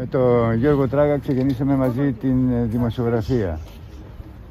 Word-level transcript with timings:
Με 0.00 0.06
τον 0.06 0.54
Γιώργο 0.54 0.88
Τράγα 0.88 1.18
ξεκινήσαμε 1.18 1.76
μαζί 1.76 2.12
την 2.12 2.52
ε, 2.52 2.64
δημοσιογραφία 2.64 3.60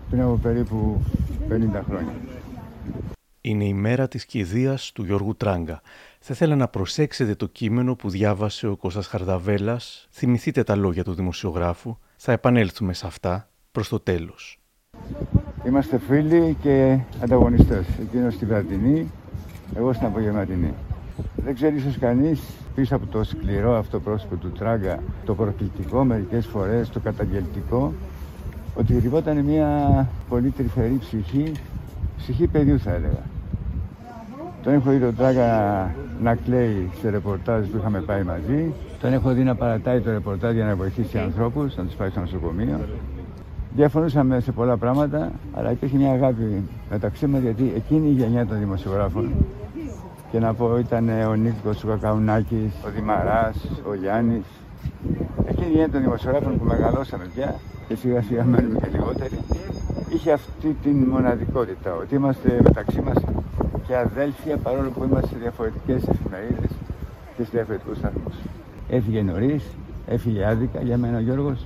πριν 0.09 0.21
από 0.21 0.39
περίπου 0.41 1.01
50 1.49 1.53
χρόνια. 1.87 2.13
Είναι 3.41 3.63
η 3.63 3.73
μέρα 3.73 4.07
της 4.07 4.25
κηδείας 4.25 4.91
του 4.91 5.03
Γιώργου 5.03 5.35
Τράγκα. 5.35 5.81
Θα 6.19 6.33
ήθελα 6.33 6.55
να 6.55 6.67
προσέξετε 6.67 7.35
το 7.35 7.45
κείμενο 7.45 7.95
που 7.95 8.09
διάβασε 8.09 8.67
ο 8.67 8.75
Κώστας 8.75 9.07
Χαρδαβέλας. 9.07 10.07
Θυμηθείτε 10.11 10.63
τα 10.63 10.75
λόγια 10.75 11.03
του 11.03 11.13
δημοσιογράφου. 11.13 11.97
Θα 12.15 12.31
επανέλθουμε 12.31 12.93
σε 12.93 13.07
αυτά 13.07 13.49
προς 13.71 13.89
το 13.89 13.99
τέλος. 13.99 14.59
Είμαστε 15.65 15.97
φίλοι 15.97 16.57
και 16.61 16.99
ανταγωνιστές. 17.23 17.85
Εκείνος 18.01 18.33
στη 18.33 18.45
βραδινή, 18.45 19.11
εγώ 19.75 19.93
στην 19.93 20.07
απογευματινή. 20.07 20.73
Δεν 21.35 21.55
ξέρει 21.55 21.75
ίσως 21.75 21.97
κανείς 21.97 22.41
πίσω 22.77 22.95
από 22.95 23.05
το 23.05 23.23
σκληρό 23.23 23.77
αυτό 23.77 23.99
πρόσωπο 23.99 24.35
του 24.35 24.51
Τράγκα, 24.51 24.99
το 25.25 25.35
προκλητικό 25.35 26.03
μερικές 26.03 26.45
φορές, 26.45 26.89
το 26.89 26.99
καταγγελτικό, 26.99 27.93
ότι 28.75 28.93
κρυβόταν 28.93 29.37
μια 29.37 29.69
πολύ 30.29 30.49
τρυφερή 30.49 30.97
ψυχή, 30.99 31.51
ψυχή 32.17 32.47
παιδιού 32.47 32.79
θα 32.79 32.91
έλεγα. 32.91 33.23
Τον 34.63 34.73
έχω 34.73 34.89
δει 34.91 34.99
τον 34.99 35.15
Τράγκα 35.15 35.91
να 36.21 36.35
κλαίει 36.35 36.89
σε 37.01 37.09
ρεπορτάζ 37.09 37.67
που 37.67 37.77
είχαμε 37.77 38.01
πάει 38.01 38.23
μαζί. 38.23 38.73
Τον 39.01 39.13
έχω 39.13 39.31
δει 39.31 39.43
να 39.43 39.55
παρατάει 39.55 39.99
το 39.99 40.11
ρεπορτάζ 40.11 40.53
για 40.53 40.65
να 40.65 40.75
βοηθήσει 40.75 41.17
ανθρώπους, 41.17 41.75
να 41.75 41.83
τους 41.83 41.93
πάει 41.95 42.09
στο 42.09 42.19
νοσοκομείο. 42.19 42.79
Διαφωνούσαμε 43.75 44.39
σε 44.39 44.51
πολλά 44.51 44.77
πράγματα, 44.77 45.31
αλλά 45.53 45.71
υπήρχε 45.71 45.97
μια 45.97 46.11
αγάπη 46.11 46.63
μεταξύ 46.89 47.27
μας 47.27 47.41
γιατί 47.41 47.73
εκείνη 47.75 48.07
η 48.09 48.11
γενιά 48.11 48.45
των 48.45 48.59
δημοσιογράφων 48.59 49.31
και 50.31 50.39
να 50.39 50.53
πω 50.53 50.77
ήταν 50.77 51.09
ο 51.09 51.33
Νίκος 51.33 51.83
ο 51.83 51.87
Κακαουνάκης, 51.87 52.73
ο 52.85 52.89
Δημαράς, 52.95 53.55
ο 53.89 53.93
Γιάννης. 53.93 54.45
Εκείνη 55.45 55.67
η 55.67 55.69
γενιά 55.69 55.89
των 55.89 56.01
δημοσιογράφων 56.01 56.57
που 56.57 56.65
μεγαλώσαμε 56.65 57.25
πια 57.35 57.55
και 57.87 57.95
σιγά 57.95 58.21
σιγά 58.21 58.43
μένουμε 58.43 58.79
και 58.79 58.87
λιγότεροι, 58.91 59.39
είχε 60.09 60.31
αυτή 60.31 60.75
την 60.83 60.97
μοναδικότητα 60.97 61.93
ότι 61.93 62.15
είμαστε 62.15 62.59
μεταξύ 62.63 63.01
μας 63.01 63.17
και 63.87 63.97
αδέλφια 63.97 64.57
παρόλο 64.57 64.89
που 64.89 65.03
είμαστε 65.03 65.27
σε 65.27 65.37
διαφορετικές 65.37 66.07
εφημερίδες 66.07 66.71
και 67.37 67.43
σε 67.43 67.49
διαφορετικούς 67.51 67.97
σταθμούς. 67.97 68.35
Έφυγε 68.89 69.21
νωρίς, 69.21 69.63
έφυγε 70.07 70.45
άδικα 70.45 70.81
για 70.81 70.97
μένα 70.97 71.17
ο 71.17 71.21
Γιώργος, 71.21 71.65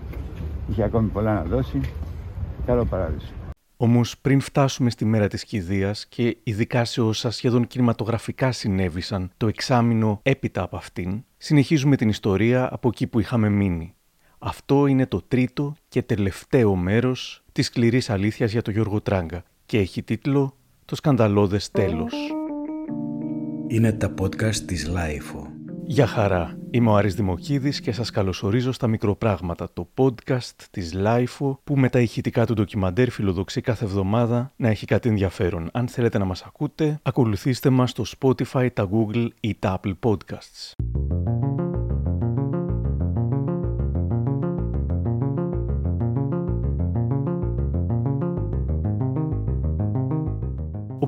είχε 0.70 0.84
ακόμη 0.84 1.08
πολλά 1.08 1.34
να 1.34 1.44
δώσει. 1.44 1.82
Καλό 2.66 2.86
παράδεισο. 2.86 3.34
Όμως, 3.84 4.18
πριν 4.18 4.40
φτάσουμε 4.40 4.90
στη 4.90 5.06
μέρα 5.06 5.28
της 5.28 5.44
κηδείας 5.44 6.06
και 6.08 6.38
ειδικά 6.44 6.86
σε 6.86 7.02
όσα 7.02 7.32
σχεδόν 7.32 7.68
κινηματογραφικά 7.68 8.52
συνέβησαν 8.52 9.32
το 9.38 9.48
εξάμεινο 9.48 10.20
έπειτα 10.24 10.62
από 10.62 10.78
αυτήν, 10.78 11.24
συνεχίζουμε 11.38 11.96
την 11.96 12.10
ιστορία 12.10 12.70
από 12.74 12.88
εκεί 12.88 13.08
που 13.08 13.20
είχαμε 13.20 13.50
μείνει. 13.50 13.94
Αυτό 14.40 14.86
είναι 14.86 15.06
το 15.06 15.22
τρίτο 15.28 15.76
και 15.88 16.02
τελευταίο 16.02 16.76
μέρος 16.76 17.44
της 17.52 17.66
σκληρής 17.66 18.10
αλήθειας 18.10 18.52
για 18.52 18.62
τον 18.62 18.74
Γιώργο 18.74 19.02
Τράγκα 19.02 19.44
και 19.66 19.78
έχει 19.78 20.04
τίτλο 20.04 20.58
Το 20.86 20.96
σκανδαλώδες 20.96 21.72
τέλος. 21.72 22.14
Είναι 23.68 23.92
τα 23.92 24.14
podcast 24.22 24.56
της 24.56 24.90
Lifeo. 24.90 25.51
Γεια 25.92 26.08
χαρά, 26.08 26.58
είμαι 26.70 26.90
ο 26.90 26.96
Άρης 26.96 27.16
Δημοκίδης 27.16 27.82
και 27.82 27.92
σας 27.92 28.10
καλωσορίζω 28.10 28.72
στα 28.72 28.88
Μικροπράγματα, 28.88 29.70
το 29.74 29.88
podcast 29.98 30.56
της 30.72 30.94
Lifeo 30.96 31.58
που 31.64 31.78
με 31.78 31.90
τα 31.90 32.00
ηχητικά 32.00 32.46
του 32.46 32.54
ντοκιμαντέρ 32.54 33.10
φιλοδοξεί 33.10 33.62
κάθε 33.62 33.86
εβδομάδα 33.86 34.54
να 34.56 34.70
έχει 34.70 34.86
κάτι 34.86 35.10
ενδιαφέρον. 35.10 35.70
Αν 35.74 35.88
θέλετε 35.88 36.18
να 36.18 36.26
μας 36.26 36.42
ακούτε, 36.42 37.00
ακολουθήστε 37.02 37.70
μας 37.70 37.90
στο 37.90 38.04
Spotify, 38.20 38.68
τα 38.74 38.90
Google 38.92 39.28
ή 39.40 39.56
τα 39.60 39.80
Apple 39.84 39.94
Podcasts. 40.00 40.91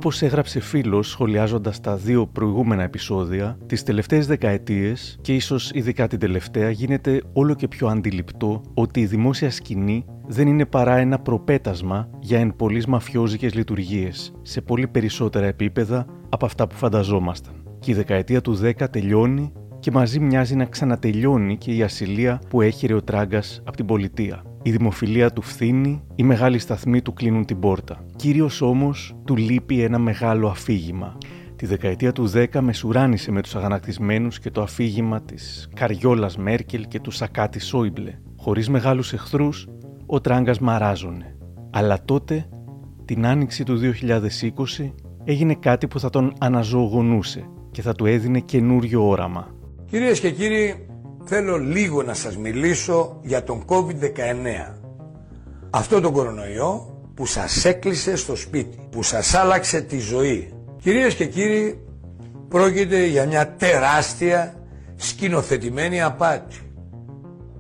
Όπως 0.05 0.21
έγραψε 0.21 0.59
φίλος 0.59 1.09
σχολιάζοντας 1.09 1.79
τα 1.79 1.95
δύο 1.95 2.28
προηγούμενα 2.28 2.83
επεισόδια, 2.83 3.57
τις 3.66 3.83
τελευταίες 3.83 4.28
δεκαετίες 4.28 5.17
και 5.22 5.35
ίσως 5.35 5.72
ειδικά 5.73 6.07
την 6.07 6.19
τελευταία, 6.19 6.69
γίνεται 6.69 7.22
όλο 7.33 7.53
και 7.53 7.67
πιο 7.67 7.88
αντιληπτό 7.88 8.61
ότι 8.73 9.00
η 9.00 9.05
δημόσια 9.05 9.51
σκηνή 9.51 10.05
δεν 10.28 10.47
είναι 10.47 10.66
παρά 10.66 10.95
ένα 10.95 11.19
προπέτασμα 11.19 12.09
για 12.19 12.39
εν 12.39 12.55
πολλής 12.55 12.85
μαφιόζικες 12.85 13.53
λειτουργίες, 13.53 14.33
σε 14.41 14.61
πολύ 14.61 14.88
περισσότερα 14.88 15.45
επίπεδα 15.45 16.05
από 16.29 16.45
αυτά 16.45 16.67
που 16.67 16.75
φανταζόμασταν. 16.75 17.53
Και 17.79 17.91
η 17.91 17.94
δεκαετία 17.94 18.41
του 18.41 18.59
10 18.63 18.72
τελειώνει 18.91 19.53
και 19.79 19.91
μαζί 19.91 20.19
μοιάζει 20.19 20.55
να 20.55 20.66
ξανατελειώνει 20.66 21.57
και 21.57 21.75
η 21.75 21.83
ασυλία 21.83 22.41
που 22.49 22.61
έχει 22.61 22.94
ο 22.94 23.01
Τράγκας 23.01 23.61
από 23.66 23.78
την 23.78 23.85
πολιτεία. 23.85 24.44
Η 24.66 24.72
δημοφιλία 24.72 25.31
του 25.31 25.41
φθήνει, 25.41 26.03
οι 26.16 26.24
μεγάλοι 26.24 26.59
σταθμοί 26.59 27.01
του 27.01 27.13
κλείνουν 27.13 27.46
την 27.46 27.59
πόρτα. 27.59 28.06
Κύριος 28.16 28.62
όμως 28.62 29.16
του 29.25 29.35
λείπει 29.35 29.81
ένα 29.81 30.00
μεγάλο 30.00 30.47
αφήγημα. 30.47 31.18
Τη 31.56 31.66
δεκαετία 31.66 32.12
του 32.12 32.31
10 32.34 32.59
μεσουράνισε 32.59 33.31
με 33.31 33.41
τους 33.41 33.56
αγανακτισμένους 33.56 34.40
και 34.40 34.52
το 34.52 34.62
αφήγημα 34.62 35.22
της 35.22 35.69
Καριόλας 35.75 36.38
Μέρκελ 36.38 36.88
και 36.88 37.00
του 37.00 37.12
Σακάτη 37.12 37.59
Σόιμπλε. 37.59 38.19
Χωρίς 38.38 38.69
μεγάλους 38.69 39.13
εχθρούς, 39.13 39.68
ο 40.06 40.22
τράγκας 40.22 40.59
μαράζωνε. 40.59 41.38
Αλλά 41.69 42.03
τότε, 42.06 42.50
την 43.06 43.25
άνοιξη 43.25 43.63
του 43.63 43.78
2020, 43.78 44.94
έγινε 45.23 45.53
κάτι 45.53 45.88
που 45.88 46.00
θα 46.00 46.09
τον 46.09 46.34
αναζωογονούσε 46.40 47.50
και 47.72 47.81
θα 47.81 47.94
του 47.94 48.06
έδινε 48.06 48.40
καινούριο 48.40 49.07
όραμα. 49.07 49.47
Κυρίες 49.85 50.19
και 50.19 50.31
κύριοι, 50.31 50.88
θέλω 51.23 51.57
λίγο 51.57 52.03
να 52.03 52.13
σας 52.13 52.38
μιλήσω 52.38 53.19
για 53.22 53.44
τον 53.44 53.63
COVID-19. 53.66 54.73
Αυτό 55.69 56.00
τον 56.01 56.11
κορονοϊό 56.11 56.97
που 57.13 57.25
σας 57.25 57.66
έκλεισε 57.66 58.16
στο 58.16 58.35
σπίτι, 58.35 58.78
που 58.91 59.03
σας 59.03 59.34
άλλαξε 59.34 59.81
τη 59.81 60.00
ζωή. 60.00 60.53
Κυρίες 60.81 61.16
και 61.16 61.25
κύριοι, 61.25 61.79
πρόκειται 62.47 63.06
για 63.06 63.25
μια 63.25 63.56
τεράστια 63.56 64.53
σκηνοθετημένη 64.95 66.01
απάτη. 66.01 66.56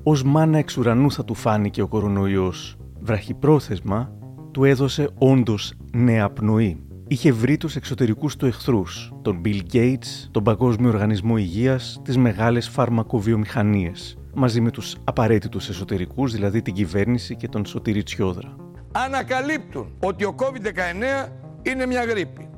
Ως 0.03 0.23
μάνα 0.23 0.57
εξ 0.57 0.77
ουρανού 0.77 1.11
θα 1.11 1.25
του 1.25 1.33
φάνηκε 1.33 1.81
ο 1.81 1.87
κορονοϊός. 1.87 2.77
Βραχυπρόθεσμα 3.01 4.11
του 4.51 4.63
έδωσε 4.63 5.09
όντως 5.17 5.73
νέα 5.93 6.29
πνοή 6.29 6.83
είχε 7.13 7.31
βρει 7.31 7.57
τους 7.57 7.75
εξωτερικούς 7.75 8.35
του 8.35 8.45
εχθρούς, 8.45 9.11
τον 9.21 9.41
Bill 9.45 9.59
Gates, 9.73 10.27
τον 10.31 10.43
Παγκόσμιο 10.43 10.89
Οργανισμό 10.89 11.37
Υγείας, 11.37 12.01
τις 12.03 12.17
μεγάλες 12.17 12.69
φαρμακοβιομηχανίες, 12.69 14.17
μαζί 14.33 14.61
με 14.61 14.71
τους 14.71 14.95
απαραίτητους 15.03 15.69
εσωτερικούς, 15.69 16.31
δηλαδή 16.31 16.61
την 16.61 16.73
κυβέρνηση 16.73 17.35
και 17.35 17.47
τον 17.47 17.65
Σωτήρη 17.65 18.03
Τσιόδρα. 18.03 18.55
Ανακαλύπτουν 18.91 19.95
ότι 19.99 20.25
ο 20.25 20.35
COVID-19 20.37 21.29
είναι 21.61 21.85
μια 21.85 22.03
γρήπη. 22.03 22.49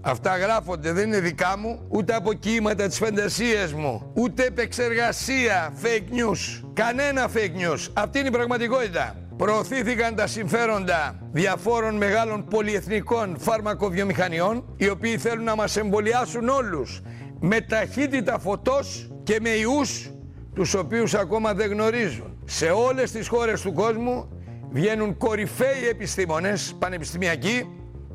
Αυτά 0.00 0.36
γράφονται, 0.36 0.92
δεν 0.92 1.06
είναι 1.06 1.20
δικά 1.20 1.58
μου, 1.58 1.80
ούτε 1.88 2.14
από 2.14 2.32
κύματα 2.32 2.86
της 2.86 2.98
φαντασίας 2.98 3.72
μου, 3.72 4.10
ούτε 4.14 4.44
επεξεργασία 4.44 5.72
fake 5.82 6.14
news. 6.14 6.68
Κανένα 6.72 7.28
fake 7.34 7.72
news. 7.72 7.88
Αυτή 7.92 8.18
είναι 8.18 8.28
η 8.28 8.30
πραγματικότητα 8.30 9.27
προωθήθηκαν 9.38 10.14
τα 10.14 10.26
συμφέροντα 10.26 11.18
διαφόρων 11.32 11.96
μεγάλων 11.96 12.44
πολυεθνικών 12.44 13.36
φαρμακοβιομηχανιών 13.38 14.74
οι 14.76 14.88
οποίοι 14.88 15.18
θέλουν 15.18 15.44
να 15.44 15.54
μας 15.54 15.76
εμβολιάσουν 15.76 16.48
όλους 16.48 17.00
με 17.40 17.60
ταχύτητα 17.60 18.38
φωτός 18.38 19.10
και 19.22 19.38
με 19.40 19.48
ιούς 19.48 20.10
τους 20.54 20.74
οποίους 20.74 21.14
ακόμα 21.14 21.54
δεν 21.54 21.70
γνωρίζουν. 21.70 22.42
Σε 22.44 22.66
όλες 22.66 23.10
τις 23.10 23.28
χώρες 23.28 23.60
του 23.60 23.72
κόσμου 23.72 24.28
βγαίνουν 24.70 25.16
κορυφαίοι 25.16 25.88
επιστήμονες 25.90 26.74
πανεπιστημιακοί 26.78 27.68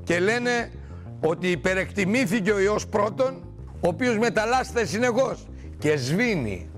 και 0.04 0.20
λένε 0.20 0.72
ότι 1.20 1.48
υπερεκτιμήθηκε 1.48 2.52
ο 2.52 2.60
ιός 2.60 2.88
πρώτον 2.88 3.44
ο 3.80 3.88
οποίος 3.88 4.18
μεταλλάσσεται 4.18 4.86
συνεχώς 4.86 5.48
και 5.78 5.96
σβήνει, 5.98 6.70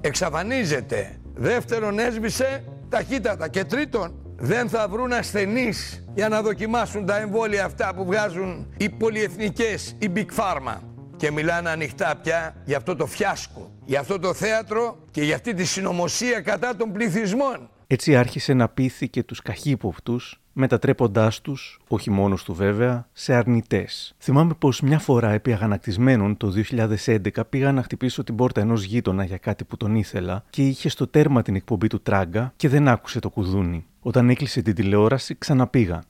εξαφανίζεται. 0.00 1.18
Δεύτερον 1.34 1.98
έσβησε 1.98 2.64
ταχύτατα. 2.90 3.48
Και 3.48 3.64
τρίτον, 3.64 4.34
δεν 4.36 4.68
θα 4.68 4.88
βρουν 4.88 5.12
ασθενείς 5.12 6.04
για 6.14 6.28
να 6.28 6.42
δοκιμάσουν 6.42 7.06
τα 7.06 7.18
εμβόλια 7.18 7.64
αυτά 7.64 7.94
που 7.94 8.04
βγάζουν 8.04 8.74
οι 8.76 8.88
πολυεθνικές, 8.88 9.96
οι 9.98 10.12
Big 10.14 10.26
Pharma. 10.36 10.76
Και 11.16 11.30
μιλάνε 11.30 11.70
ανοιχτά 11.70 12.16
πια 12.22 12.54
για 12.64 12.76
αυτό 12.76 12.96
το 12.96 13.06
φιάσκο, 13.06 13.70
για 13.84 14.00
αυτό 14.00 14.18
το 14.18 14.34
θέατρο 14.34 14.98
και 15.10 15.22
για 15.22 15.34
αυτή 15.34 15.54
τη 15.54 15.64
συνωμοσία 15.64 16.40
κατά 16.40 16.76
των 16.76 16.92
πληθυσμών. 16.92 17.70
Έτσι 17.92 18.16
άρχισε 18.16 18.54
να 18.54 18.68
πείθει 18.68 19.08
και 19.08 19.22
τους 19.22 19.42
καχύποπτους, 19.42 20.40
μετατρέποντάς 20.52 21.40
τους, 21.40 21.80
όχι 21.88 22.10
μόνος 22.10 22.44
του 22.44 22.54
βέβαια, 22.54 23.08
σε 23.12 23.34
αρνητές. 23.34 24.14
Θυμάμαι 24.18 24.54
πως 24.58 24.80
μια 24.80 24.98
φορά 24.98 25.30
επί 25.30 25.52
αγανακτισμένων 25.52 26.36
το 26.36 26.50
2011 26.50 27.44
πήγα 27.48 27.72
να 27.72 27.82
χτυπήσω 27.82 28.24
την 28.24 28.36
πόρτα 28.36 28.60
ενός 28.60 28.84
γείτονα 28.84 29.24
για 29.24 29.36
κάτι 29.36 29.64
που 29.64 29.76
τον 29.76 29.94
ήθελα 29.94 30.44
και 30.50 30.66
είχε 30.66 30.88
στο 30.88 31.06
τέρμα 31.06 31.42
την 31.42 31.54
εκπομπή 31.54 31.86
του 31.86 32.00
Τράγκα 32.00 32.52
και 32.56 32.68
δεν 32.68 32.88
άκουσε 32.88 33.18
το 33.18 33.30
κουδούνι. 33.30 33.86
Όταν 34.00 34.30
έκλεισε 34.30 34.62
την 34.62 34.74
τηλεόραση 34.74 35.34
ξαναπήγα. 35.38 36.02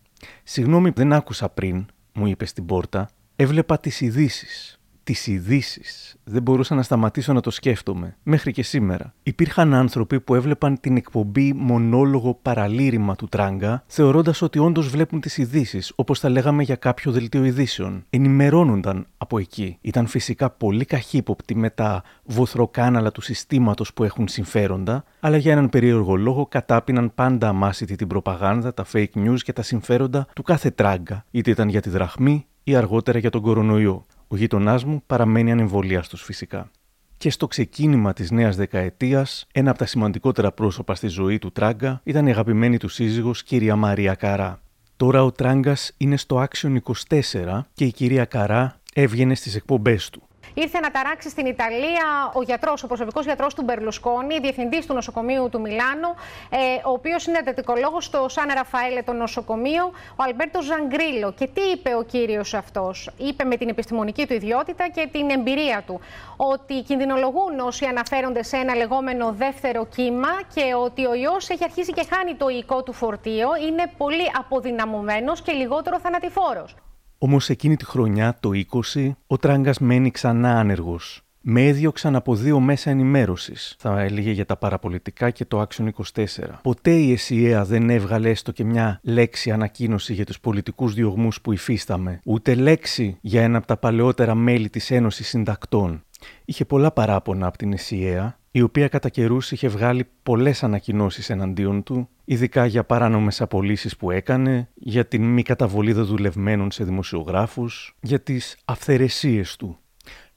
«Συγγνώμη 0.42 0.90
δεν 0.90 1.12
άκουσα 1.12 1.48
πριν», 1.48 1.86
μου 2.12 2.26
είπε 2.26 2.44
στην 2.44 2.66
πόρτα, 2.66 3.10
«έβλεπα 3.36 3.78
τις 3.78 4.00
ειδήσεις. 4.00 4.79
Τις 5.10 5.26
ειδήσεις. 5.26 6.16
Δεν 6.24 6.42
μπορούσα 6.42 6.74
να 6.74 6.82
σταματήσω 6.82 7.32
να 7.32 7.40
το 7.40 7.50
σκέφτομαι. 7.50 8.16
Μέχρι 8.22 8.52
και 8.52 8.62
σήμερα. 8.62 9.14
Υπήρχαν 9.22 9.74
άνθρωποι 9.74 10.20
που 10.20 10.34
έβλεπαν 10.34 10.80
την 10.80 10.96
εκπομπή 10.96 11.52
μονόλογο 11.52 12.38
παραλήρημα 12.42 13.16
του 13.16 13.26
Τράγκα, 13.26 13.84
θεωρώντας 13.86 14.42
ότι 14.42 14.58
όντως 14.58 14.88
βλέπουν 14.88 15.20
τις 15.20 15.38
ειδήσεις, 15.38 15.92
όπως 15.96 16.20
τα 16.20 16.28
λέγαμε 16.28 16.62
για 16.62 16.76
κάποιο 16.76 17.12
δελτίο 17.12 17.44
ειδήσεων. 17.44 18.04
Ενημερώνονταν 18.10 19.06
από 19.16 19.38
εκεί. 19.38 19.78
Ήταν 19.80 20.06
φυσικά 20.06 20.50
πολύ 20.50 20.84
καχύποπτοι 20.84 21.54
με 21.54 21.70
τα 21.70 22.02
βοθροκάναλα 22.24 23.12
του 23.12 23.20
συστήματος 23.20 23.92
που 23.92 24.04
έχουν 24.04 24.28
συμφέροντα, 24.28 25.04
αλλά 25.20 25.36
για 25.36 25.52
έναν 25.52 25.68
περίεργο 25.68 26.16
λόγο 26.16 26.46
κατάπιναν 26.46 27.14
πάντα 27.14 27.48
αμάσιτη 27.48 27.96
την 27.96 28.06
προπαγάνδα, 28.06 28.74
τα 28.74 28.84
fake 28.92 29.14
news 29.14 29.38
και 29.42 29.52
τα 29.52 29.62
συμφέροντα 29.62 30.26
του 30.34 30.42
κάθε 30.42 30.70
Τράγκα, 30.70 31.24
είτε 31.30 31.50
ήταν 31.50 31.68
για 31.68 31.80
τη 31.80 31.90
δραχμή 31.90 32.44
ή 32.64 32.74
αργότερα 32.76 33.18
για 33.18 33.30
τον 33.30 33.40
κορονοϊό. 33.40 34.04
Ο 34.32 34.36
γείτονά 34.36 34.80
μου 34.86 35.02
παραμένει 35.06 35.52
ανεμβολίαστο 35.52 36.16
φυσικά. 36.16 36.70
Και 37.16 37.30
στο 37.30 37.46
ξεκίνημα 37.46 38.12
της 38.12 38.30
νέας 38.30 38.56
δεκαετίας, 38.56 39.46
ένα 39.52 39.70
από 39.70 39.78
τα 39.78 39.86
σημαντικότερα 39.86 40.52
πρόσωπα 40.52 40.94
στη 40.94 41.06
ζωή 41.06 41.38
του 41.38 41.52
Τράγκα 41.52 42.00
ήταν 42.04 42.26
η 42.26 42.30
αγαπημένη 42.30 42.78
του 42.78 42.88
σύζυγος 42.88 43.42
κυρία 43.42 43.76
Μαρία 43.76 44.14
Καρά. 44.14 44.60
Τώρα 44.96 45.24
ο 45.24 45.32
Τράγκας 45.32 45.92
είναι 45.96 46.16
στο 46.16 46.46
Action 46.48 46.76
24 47.08 47.60
και 47.72 47.84
η 47.84 47.92
κυρία 47.92 48.24
Καρά 48.24 48.80
έβγαινε 48.94 49.34
στις 49.34 49.54
εκπομπές 49.54 50.10
του 50.10 50.22
ήρθε 50.54 50.80
να 50.80 50.90
ταράξει 50.90 51.28
στην 51.28 51.46
Ιταλία 51.46 52.30
ο 52.34 52.42
γιατρός, 52.42 52.82
ο 52.82 52.86
προσωπικός 52.86 53.24
γιατρός 53.24 53.54
του 53.54 53.62
Μπερλουσκόνη, 53.62 54.38
διευθυντής 54.38 54.86
του 54.86 54.94
νοσοκομείου 54.94 55.48
του 55.48 55.60
Μιλάνου, 55.60 56.08
ε, 56.50 56.56
ο 56.84 56.90
οποίος 56.90 57.26
είναι 57.26 57.38
εντατικολόγος 57.38 58.04
στο 58.04 58.28
Σαν 58.28 58.48
Ραφαέλε 58.54 59.02
το 59.02 59.12
νοσοκομείο, 59.12 59.84
ο 60.16 60.22
Αλμπέρτος 60.22 60.64
Ζαγκρίλο. 60.64 61.32
Και 61.32 61.46
τι 61.46 61.60
είπε 61.60 61.94
ο 61.94 62.02
κύριος 62.02 62.54
αυτός, 62.54 63.10
είπε 63.16 63.44
με 63.44 63.56
την 63.56 63.68
επιστημονική 63.68 64.26
του 64.26 64.34
ιδιότητα 64.34 64.88
και 64.88 65.08
την 65.12 65.30
εμπειρία 65.30 65.82
του, 65.86 66.00
ότι 66.36 66.82
κινδυνολογούν 66.82 67.58
όσοι 67.60 67.84
αναφέρονται 67.84 68.42
σε 68.42 68.56
ένα 68.56 68.74
λεγόμενο 68.74 69.32
δεύτερο 69.32 69.86
κύμα 69.86 70.40
και 70.54 70.74
ότι 70.74 71.06
ο 71.06 71.14
ιός 71.14 71.48
έχει 71.48 71.64
αρχίσει 71.64 71.92
και 71.92 72.06
χάνει 72.10 72.34
το 72.34 72.48
οικό 72.48 72.82
του 72.82 72.92
φορτίο, 72.92 73.48
είναι 73.66 73.92
πολύ 73.96 74.30
αποδυναμωμένος 74.38 75.42
και 75.42 75.52
λιγότερο 75.52 75.98
θανατηφόρος. 75.98 76.74
Όμως 77.22 77.48
εκείνη 77.48 77.76
τη 77.76 77.84
χρονιά, 77.84 78.36
το 78.40 78.50
20, 78.94 79.10
ο 79.26 79.36
Τράγκα 79.36 79.74
μένει 79.80 80.10
ξανά 80.10 80.58
άνεργος. 80.58 81.22
Με 81.40 81.66
έδιωξαν 81.66 82.16
από 82.16 82.34
δύο 82.34 82.60
μέσα 82.60 82.90
ενημέρωσης, 82.90 83.74
θα 83.78 84.00
έλεγε 84.00 84.30
για 84.30 84.46
τα 84.46 84.56
παραπολιτικά 84.56 85.30
και 85.30 85.44
το 85.44 85.66
Action 85.68 85.88
24. 86.14 86.24
Ποτέ 86.62 86.90
η 86.90 87.12
ΕΣΥΑ 87.12 87.64
δεν 87.64 87.90
έβγαλε 87.90 88.30
έστω 88.30 88.52
και 88.52 88.64
μια 88.64 89.00
λέξη 89.02 89.50
ανακοίνωση 89.50 90.14
για 90.14 90.24
τους 90.24 90.40
πολιτικούς 90.40 90.94
διωγμούς 90.94 91.40
που 91.40 91.52
υφίσταμε, 91.52 92.20
ούτε 92.24 92.54
λέξη 92.54 93.18
για 93.20 93.42
ένα 93.42 93.58
από 93.58 93.66
τα 93.66 93.76
παλαιότερα 93.76 94.34
μέλη 94.34 94.70
της 94.70 94.90
Ένωσης 94.90 95.28
Συντακτών. 95.28 96.04
Είχε 96.50 96.64
πολλά 96.64 96.90
παράπονα 96.90 97.46
από 97.46 97.58
την 97.58 97.72
ΕΣΥΑ, 97.72 98.38
η 98.50 98.62
οποία 98.62 98.88
κατά 98.88 99.08
καιρούς 99.08 99.52
είχε 99.52 99.68
βγάλει 99.68 100.08
πολλές 100.22 100.62
ανακοινώσεις 100.62 101.30
εναντίον 101.30 101.82
του, 101.82 102.08
ειδικά 102.24 102.66
για 102.66 102.84
παράνομες 102.84 103.40
απολύσεις 103.40 103.96
που 103.96 104.10
έκανε, 104.10 104.68
για 104.74 105.06
την 105.06 105.24
μη 105.24 105.42
καταβολή 105.42 105.92
δεδουλευμένων 105.92 106.70
σε 106.70 106.84
δημοσιογράφους, 106.84 107.96
για 108.00 108.20
τις 108.20 108.56
αυθαιρεσίες 108.64 109.56
του. 109.56 109.78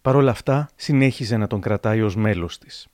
Παρ' 0.02 0.16
όλα 0.16 0.32
αυτά, 0.32 0.70
συνέχιζε 0.76 1.38
να 1.38 1.48
τον 1.48 1.62
κρατάει 1.62 2.02
ως 2.02 2.16
μέλος 2.16 2.58
της. 2.58 2.88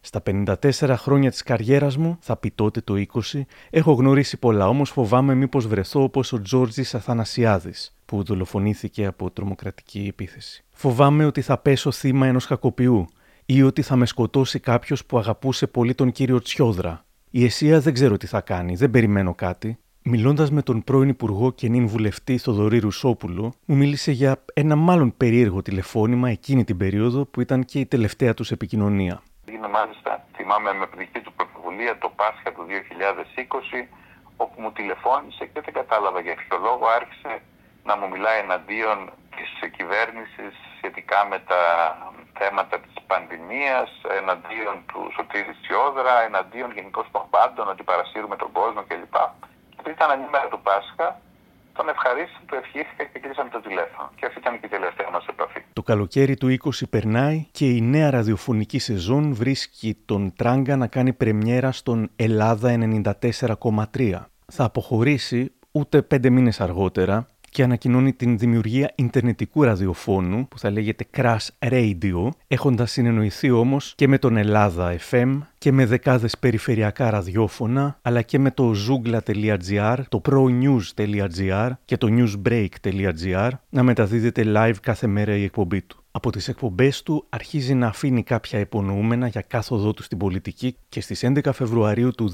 Στα 0.00 0.20
54 0.20 0.94
χρόνια 0.96 1.30
της 1.30 1.42
καριέρας 1.42 1.96
μου, 1.96 2.16
θα 2.20 2.36
πει 2.36 2.50
τότε 2.50 2.80
το 2.80 2.94
20, 2.96 3.46
έχω 3.70 3.92
γνωρίσει 3.92 4.36
πολλά, 4.36 4.68
όμως 4.68 4.90
φοβάμαι 4.90 5.34
μήπως 5.34 5.66
βρεθώ 5.66 6.02
όπως 6.02 6.32
ο 6.32 6.42
Τζόρτζης 6.42 6.94
Αθανασιάδης, 6.94 7.94
που 8.04 8.22
δολοφονήθηκε 8.22 9.06
από 9.06 9.30
τρομοκρατική 9.30 10.06
επίθεση. 10.08 10.64
Φοβάμαι 10.82 11.24
ότι 11.24 11.40
θα 11.40 11.58
πέσω 11.58 11.90
θύμα 11.90 12.26
ενός 12.26 12.46
κακοποιού, 12.46 13.06
ή 13.46 13.62
ότι 13.62 13.82
θα 13.82 13.96
με 13.96 14.06
σκοτώσει 14.06 14.60
κάποιος 14.60 15.06
που 15.06 15.18
αγαπούσε 15.18 15.66
πολύ 15.66 15.94
τον 15.94 16.12
κύριο 16.12 16.40
Τσιόδρα. 16.40 17.04
Η 17.30 17.44
Εσία 17.44 17.80
δεν 17.80 17.92
ξέρω 17.92 18.16
τι 18.16 18.26
θα 18.26 18.40
κάνει, 18.40 18.74
δεν 18.74 18.90
περιμένω 18.90 19.34
κάτι. 19.34 19.78
Μιλώντας 20.02 20.50
με 20.50 20.62
τον 20.62 20.84
πρώην 20.84 21.08
Υπουργό 21.08 21.52
και 21.52 21.68
νυν 21.68 21.86
βουλευτή 21.86 22.38
Θοδωρή 22.38 22.78
Ρουσόπουλο, 22.78 23.52
μου 23.64 23.76
μίλησε 23.76 24.12
για 24.12 24.44
ένα 24.54 24.76
μάλλον 24.76 25.16
περίεργο 25.16 25.62
τηλεφώνημα 25.62 26.30
εκείνη 26.30 26.64
την 26.64 26.76
περίοδο 26.76 27.24
που 27.24 27.40
ήταν 27.40 27.64
και 27.64 27.78
η 27.78 27.86
τελευταία 27.86 28.34
τους 28.34 28.50
επικοινωνία. 28.50 29.22
Είναι 29.52 29.68
μάλιστα, 29.68 30.26
θυμάμαι 30.36 30.72
με 30.72 30.86
δική 30.96 31.20
του 31.20 31.32
πρωτοβουλία 31.36 31.98
το 31.98 32.12
Πάσχα 32.16 32.52
του 32.52 32.62
2020, 33.82 33.86
όπου 34.36 34.60
μου 34.62 34.72
τηλεφώνησε 34.72 35.44
και 35.52 35.60
δεν 35.64 35.74
κατάλαβα 35.74 36.20
για 36.20 36.34
ποιο 36.34 36.58
λόγο 36.58 36.84
άρχισε 36.98 37.42
να 37.90 37.96
μου 38.00 38.08
μιλάει 38.14 38.38
εναντίον 38.46 38.98
της 39.36 39.50
κυβέρνησης 39.76 40.52
σχετικά 40.78 41.18
με 41.30 41.38
τα 41.50 41.62
θέματα 42.40 42.76
της 42.84 42.94
πανδημίας, 43.10 43.88
εναντίον 44.20 44.76
του 44.90 45.00
Σωτήρη 45.16 45.54
Τσιόδρα, 45.60 46.14
εναντίον 46.28 46.70
γενικώ 46.78 47.02
των 47.14 47.24
πάντων, 47.34 47.64
ότι 47.72 47.82
παρασύρουμε 47.90 48.36
τον 48.42 48.50
κόσμο 48.58 48.82
κλπ. 48.88 49.16
Και 49.82 49.90
ήταν 49.96 50.08
ανήμερα 50.14 50.48
του 50.52 50.60
Πάσχα, 50.66 51.08
τον 51.76 51.86
ευχαρίστησα, 51.92 52.40
του 52.48 52.54
ευχήθηκα 52.62 53.02
και 53.10 53.18
κλείσαμε 53.22 53.50
το 53.56 53.60
τηλέφωνο. 53.66 54.06
Και 54.18 54.24
αυτή 54.28 54.38
ήταν 54.42 54.52
και 54.60 54.66
η 54.70 54.72
τελευταία 54.76 55.10
μας 55.14 55.24
επαφή. 55.32 55.60
Το 55.72 55.82
καλοκαίρι 55.90 56.34
του 56.40 56.48
20 56.64 56.88
περνάει 56.94 57.38
και 57.58 57.66
η 57.76 57.80
νέα 57.94 58.08
ραδιοφωνική 58.10 58.78
σεζόν 58.78 59.24
βρίσκει 59.34 59.90
τον 60.10 60.22
Τράγκα 60.38 60.74
να 60.76 60.86
κάνει 60.86 61.12
πρεμιέρα 61.12 61.70
στον 61.72 62.10
Ελλάδα 62.16 62.68
94,3. 62.70 64.26
Θα 64.56 64.64
αποχωρήσει 64.64 65.40
ούτε 65.72 66.02
πέντε 66.02 66.30
μήνες 66.30 66.60
αργότερα 66.60 67.26
και 67.50 67.62
ανακοινώνει 67.62 68.12
την 68.12 68.38
δημιουργία 68.38 68.92
Ιντερνετικού 68.94 69.62
ραδιοφώνου 69.62 70.48
που 70.48 70.58
θα 70.58 70.70
λέγεται 70.70 71.06
Crash 71.16 71.46
Radio, 71.58 72.28
έχοντας 72.46 72.90
συνεννοηθεί 72.90 73.50
όμως 73.50 73.92
και 73.96 74.08
με 74.08 74.18
τον 74.18 74.36
Ελλάδα 74.36 74.96
FM 75.10 75.38
και 75.58 75.72
με 75.72 75.86
δεκάδες 75.86 76.38
περιφερειακά 76.38 77.10
ραδιόφωνα, 77.10 77.98
αλλά 78.02 78.22
και 78.22 78.38
με 78.38 78.50
το 78.50 78.74
zoogla.gr, 78.88 79.98
το 80.08 80.20
pronews.gr 80.28 81.70
και 81.84 81.96
το 81.96 82.08
newsbreak.gr 82.10 83.50
να 83.70 83.82
μεταδίδεται 83.82 84.44
live 84.46 84.76
κάθε 84.82 85.06
μέρα 85.06 85.36
η 85.36 85.44
εκπομπή 85.44 85.82
τους. 85.82 85.99
Από 86.12 86.30
τις 86.30 86.48
εκπομπές 86.48 87.02
του 87.02 87.26
αρχίζει 87.28 87.74
να 87.74 87.86
αφήνει 87.86 88.22
κάποια 88.22 88.58
υπονοούμενα 88.58 89.26
για 89.26 89.40
κάθοδό 89.40 89.92
του 89.92 90.02
στην 90.02 90.18
πολιτική 90.18 90.76
και 90.88 91.00
στις 91.00 91.24
11 91.24 91.50
Φεβρουαρίου 91.52 92.10
του 92.10 92.32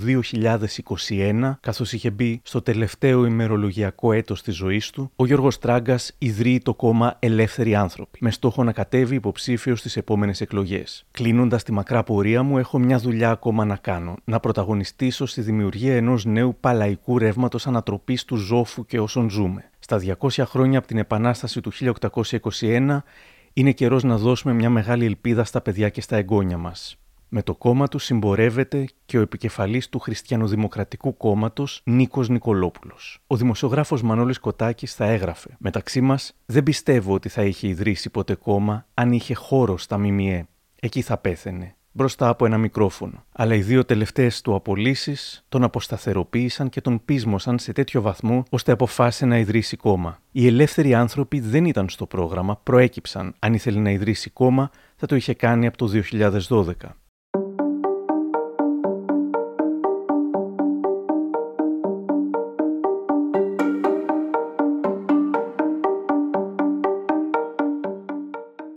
2021, 1.08 1.56
καθώς 1.60 1.92
είχε 1.92 2.10
μπει 2.10 2.40
στο 2.42 2.62
τελευταίο 2.62 3.26
ημερολογιακό 3.26 4.12
έτος 4.12 4.42
της 4.42 4.54
ζωής 4.54 4.90
του, 4.90 5.10
ο 5.16 5.26
Γιώργος 5.26 5.58
Τράγκας 5.58 6.14
ιδρύει 6.18 6.58
το 6.58 6.74
κόμμα 6.74 7.16
Ελεύθεροι 7.18 7.74
Άνθρωποι, 7.74 8.18
με 8.20 8.30
στόχο 8.30 8.64
να 8.64 8.72
κατέβει 8.72 9.14
υποψήφιο 9.14 9.76
στις 9.76 9.96
επόμενες 9.96 10.40
εκλογές. 10.40 11.06
Κλείνοντας 11.10 11.62
τη 11.62 11.72
μακρά 11.72 12.02
πορεία 12.02 12.42
μου, 12.42 12.58
έχω 12.58 12.78
μια 12.78 12.98
δουλειά 12.98 13.30
ακόμα 13.30 13.64
να 13.64 13.76
κάνω, 13.76 14.16
να 14.24 14.40
πρωταγωνιστήσω 14.40 15.26
στη 15.26 15.40
δημιουργία 15.40 15.96
ενός 15.96 16.24
νέου 16.24 16.56
παλαϊκού 16.60 17.18
ρεύματος 17.18 17.66
ανατροπής 17.66 18.24
του 18.24 18.36
ζώφου 18.36 18.86
και 18.86 19.00
όσων 19.00 19.30
ζούμε. 19.30 19.70
Στα 19.78 20.00
200 20.20 20.42
χρόνια 20.46 20.78
από 20.78 20.86
την 20.86 20.98
Επανάσταση 20.98 21.60
του 21.60 21.72
1821, 21.72 22.98
είναι 23.58 23.72
καιρός 23.72 24.02
να 24.02 24.16
δώσουμε 24.16 24.52
μια 24.54 24.70
μεγάλη 24.70 25.04
ελπίδα 25.04 25.44
στα 25.44 25.60
παιδιά 25.60 25.88
και 25.88 26.00
στα 26.00 26.16
εγγόνια 26.16 26.58
μας. 26.58 26.96
Με 27.28 27.42
το 27.42 27.54
κόμμα 27.54 27.88
του 27.88 27.98
συμπορεύεται 27.98 28.86
και 29.06 29.18
ο 29.18 29.20
επικεφαλής 29.20 29.88
του 29.88 29.98
Χριστιανοδημοκρατικού 29.98 31.16
Κόμματος 31.16 31.80
Νίκος 31.84 32.28
Νικολόπουλος. 32.28 33.18
Ο 33.26 33.36
δημοσιογράφος 33.36 34.02
Μανώλης 34.02 34.38
Κοτάκης 34.38 34.94
θα 34.94 35.04
έγραφε 35.04 35.56
«Μεταξύ 35.58 36.00
μας 36.00 36.36
δεν 36.46 36.62
πιστεύω 36.62 37.14
ότι 37.14 37.28
θα 37.28 37.44
είχε 37.44 37.68
ιδρύσει 37.68 38.10
ποτέ 38.10 38.34
κόμμα 38.34 38.86
αν 38.94 39.12
είχε 39.12 39.34
χώρο 39.34 39.78
στα 39.78 39.98
ΜΜΕ. 39.98 40.46
Εκεί 40.80 41.02
θα 41.02 41.18
πέθαινε 41.18 41.75
μπροστά 41.96 42.28
από 42.28 42.46
ένα 42.46 42.58
μικρόφωνο. 42.58 43.24
Αλλά 43.32 43.54
οι 43.54 43.60
δύο 43.60 43.84
τελευταίες 43.84 44.40
του 44.40 44.54
απολύσεις 44.54 45.44
τον 45.48 45.62
αποσταθεροποίησαν 45.62 46.68
και 46.68 46.80
τον 46.80 47.00
πείσμωσαν 47.04 47.58
σε 47.58 47.72
τέτοιο 47.72 48.00
βαθμό 48.00 48.42
ώστε 48.50 48.72
αποφάσισε 48.72 49.26
να 49.26 49.38
ιδρύσει 49.38 49.76
κόμμα. 49.76 50.18
Οι 50.32 50.46
ελεύθεροι 50.46 50.94
άνθρωποι 50.94 51.40
δεν 51.40 51.64
ήταν 51.64 51.88
στο 51.88 52.06
πρόγραμμα, 52.06 52.60
προέκυψαν. 52.62 53.34
Αν 53.38 53.54
ήθελε 53.54 53.80
να 53.80 53.90
ιδρύσει 53.90 54.30
κόμμα, 54.30 54.70
θα 54.96 55.06
το 55.06 55.16
είχε 55.16 55.34
κάνει 55.34 55.66
από 55.66 55.76
το 55.76 55.90
2012. 56.48 56.72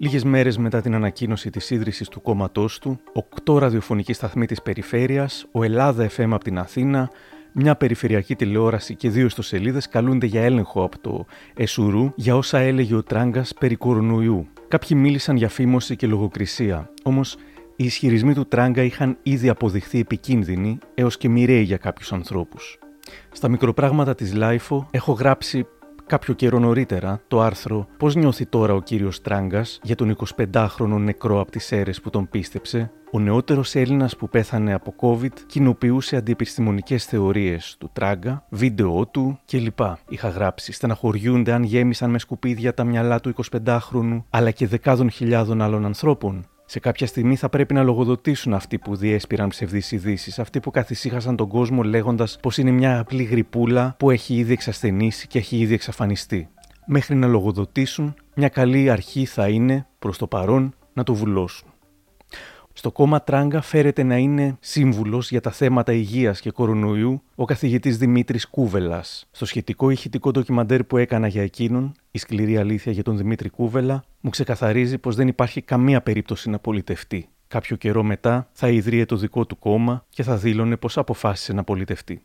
Λίγες 0.02 0.24
μέρες 0.24 0.58
μετά 0.58 0.82
την 0.82 0.96
ανακοίνωση 0.96 1.50
της 1.50 1.70
ίδρυσης 1.70 2.08
του 2.08 2.22
κόμματός 2.22 2.80
του, 2.80 3.00
οκτώ 3.14 3.58
ραδιοφωνικοί 3.58 4.14
σταθμοί 4.14 4.46
της 4.46 4.62
περιφέρειας, 4.62 5.46
ο 5.52 5.64
Ελλάδα 5.64 6.10
FM 6.18 6.30
από 6.32 6.44
την 6.44 6.58
Αθήνα, 6.58 7.10
μια 7.52 7.76
περιφερειακή 7.76 8.36
τηλεόραση 8.36 8.96
και 8.96 9.10
δύο 9.10 9.26
ιστοσελίδες 9.26 9.88
καλούνται 9.90 10.26
για 10.26 10.44
έλεγχο 10.44 10.84
από 10.84 11.00
το 11.00 11.26
ΕΣΡ 11.56 12.12
για 12.16 12.36
όσα 12.36 12.58
έλεγε 12.60 12.96
ο 12.96 13.04
Τράγκας 13.04 13.54
περί 13.60 13.76
κορονοϊού. 13.76 14.48
Κάποιοι 14.68 14.98
μίλησαν 15.02 15.36
για 15.36 15.50
φήμωση 15.50 15.96
και 15.96 16.08
λογοκρισία, 16.08 16.90
όμως 17.04 17.38
οι 17.76 17.84
ισχυρισμοί 17.86 18.34
του 18.34 18.48
Τράγκα 18.48 18.84
είχαν 18.84 19.18
ήδη 19.24 19.50
αποδειχθεί 19.50 20.00
επικίνδυνοι 20.00 20.78
έως 20.94 21.18
και 21.18 21.30
μοιραίοι 21.30 21.64
για 21.64 21.78
κάποιους 21.78 22.14
ανθρώπους. 22.14 22.80
Στα 23.32 23.50
μικροπράγματα 23.50 24.16
της 24.16 24.34
LiFO 24.34 24.88
έχω 24.92 25.12
γράψει 25.12 25.66
Κάποιο 26.10 26.34
καιρό 26.34 26.60
νωρίτερα, 26.60 27.22
το 27.28 27.42
άρθρο 27.42 27.88
Πώς 27.98 28.16
νιώθει 28.16 28.46
τώρα 28.46 28.74
ο 28.74 28.82
κύριος 28.82 29.22
Τράγκας 29.22 29.80
για 29.84 29.96
τον 29.96 30.16
25χρονο 30.38 30.98
νεκρό 31.00 31.40
από 31.40 31.52
τις 31.52 31.72
Σέρρες 31.72 32.02
που 32.02 32.10
τον 32.10 32.30
πίστεψε, 32.30 32.92
ο 33.12 33.20
νεότερος 33.20 33.76
Έλληνας 33.76 34.16
που 34.16 34.30
πέθανε 34.30 34.74
από 34.74 34.94
COVID 35.02 35.34
κοινοποιούσε 35.46 36.16
αντιεπιστημονικές 36.16 37.06
θεωρίες 37.06 37.76
του 37.80 37.90
Τράγκα, 37.94 38.46
βίντεο 38.50 39.06
του 39.06 39.40
κλπ. 39.46 39.80
Είχα 40.10 40.30
γράψει. 40.30 40.72
Στεναχωριούνται 40.72 41.52
αν 41.52 41.64
γέμισαν 41.64 42.10
με 42.10 42.20
σκουπίδια 42.20 42.74
τα 42.74 42.84
μυαλά 42.84 43.20
του 43.20 43.34
25χρονου, 43.52 44.24
αλλά 44.30 44.52
και 44.52 44.68
δεκάδων 44.68 45.10
χιλιάδων 45.10 45.62
άλλων 45.62 45.86
ανθρώπων. 45.86 46.46
Σε 46.72 46.80
κάποια 46.80 47.08
στιγμή 47.08 47.36
θα 47.36 47.50
πρέπει 47.50 47.74
να 47.74 47.84
λογοδοτήσουν 47.84 48.54
αυτοί 48.54 48.78
που 48.78 48.96
διέσπηραν 48.96 49.50
ψευδείς 49.50 49.92
ειδήσεις, 49.92 50.40
αυτοί 50.40 50.60
που 50.60 50.72
καθησύχασαν 50.72 51.36
τον 51.36 51.48
κόσμο 51.48 51.84
λέγοντας 51.84 52.38
πως 52.42 52.58
είναι 52.58 52.72
μια 52.72 53.00
απλή 53.00 53.24
γρυπούλα 53.24 53.96
που 54.00 54.10
έχει 54.12 54.36
ήδη 54.36 54.54
εξασθενήσει 54.54 55.28
και 55.28 55.38
έχει 55.38 55.58
ήδη 55.58 55.74
εξαφανιστεί. 55.74 56.50
Μέχρι 56.86 57.16
να 57.16 57.28
λογοδοτήσουν, 57.28 58.14
μια 58.36 58.50
καλή 58.50 58.90
αρχή 58.90 59.26
θα 59.26 59.48
είναι, 59.48 59.88
προς 60.00 60.18
το 60.18 60.28
παρόν, 60.28 60.76
να 60.94 61.04
το 61.04 61.14
βουλώσουν. 61.14 61.69
Στο 62.80 62.92
κόμμα 62.92 63.22
Τράγκα 63.22 63.62
φέρεται 63.62 64.04
να 64.04 64.18
είναι 64.18 64.58
σύμβουλος 64.60 65.30
για 65.32 65.42
τα 65.42 65.52
θέματα 65.52 65.94
υγείας 65.94 66.42
και 66.42 66.52
κορονοϊού 66.52 67.22
ο 67.36 67.46
καθηγητής 67.46 67.98
Δημήτρης 67.98 68.48
Κούβελας. 68.48 69.28
Στο 69.32 69.46
σχετικό 69.46 69.90
ηχητικό 69.90 70.32
ντοκιμαντέρ 70.32 70.84
που 70.84 70.98
έκανα 70.98 71.28
για 71.28 71.42
εκείνον, 71.42 71.94
Η 72.12 72.18
σκληρή 72.18 72.58
αλήθεια 72.58 72.92
για 72.92 73.04
τον 73.04 73.18
Δημήτρη 73.18 73.50
Κούβελα, 73.50 74.04
μου 74.20 74.30
ξεκαθαρίζει 74.30 74.98
πως 74.98 75.16
δεν 75.16 75.28
υπάρχει 75.28 75.62
καμία 75.62 76.02
περίπτωση 76.02 76.50
να 76.50 76.60
πολιτευτεί. 76.60 77.30
Κάποιο 77.48 77.76
καιρό 77.76 78.04
μετά 78.04 78.50
θα 78.52 78.70
ιδρύε 78.70 79.06
το 79.06 79.16
δικό 79.16 79.46
του 79.46 79.60
κόμμα 79.60 80.06
και 80.10 80.24
θα 80.24 80.38
δήλωνε 80.38 80.78
πως 80.78 80.98
αποφάσισε 80.98 81.54
να 81.54 81.64
πολιτευτεί. 81.64 82.22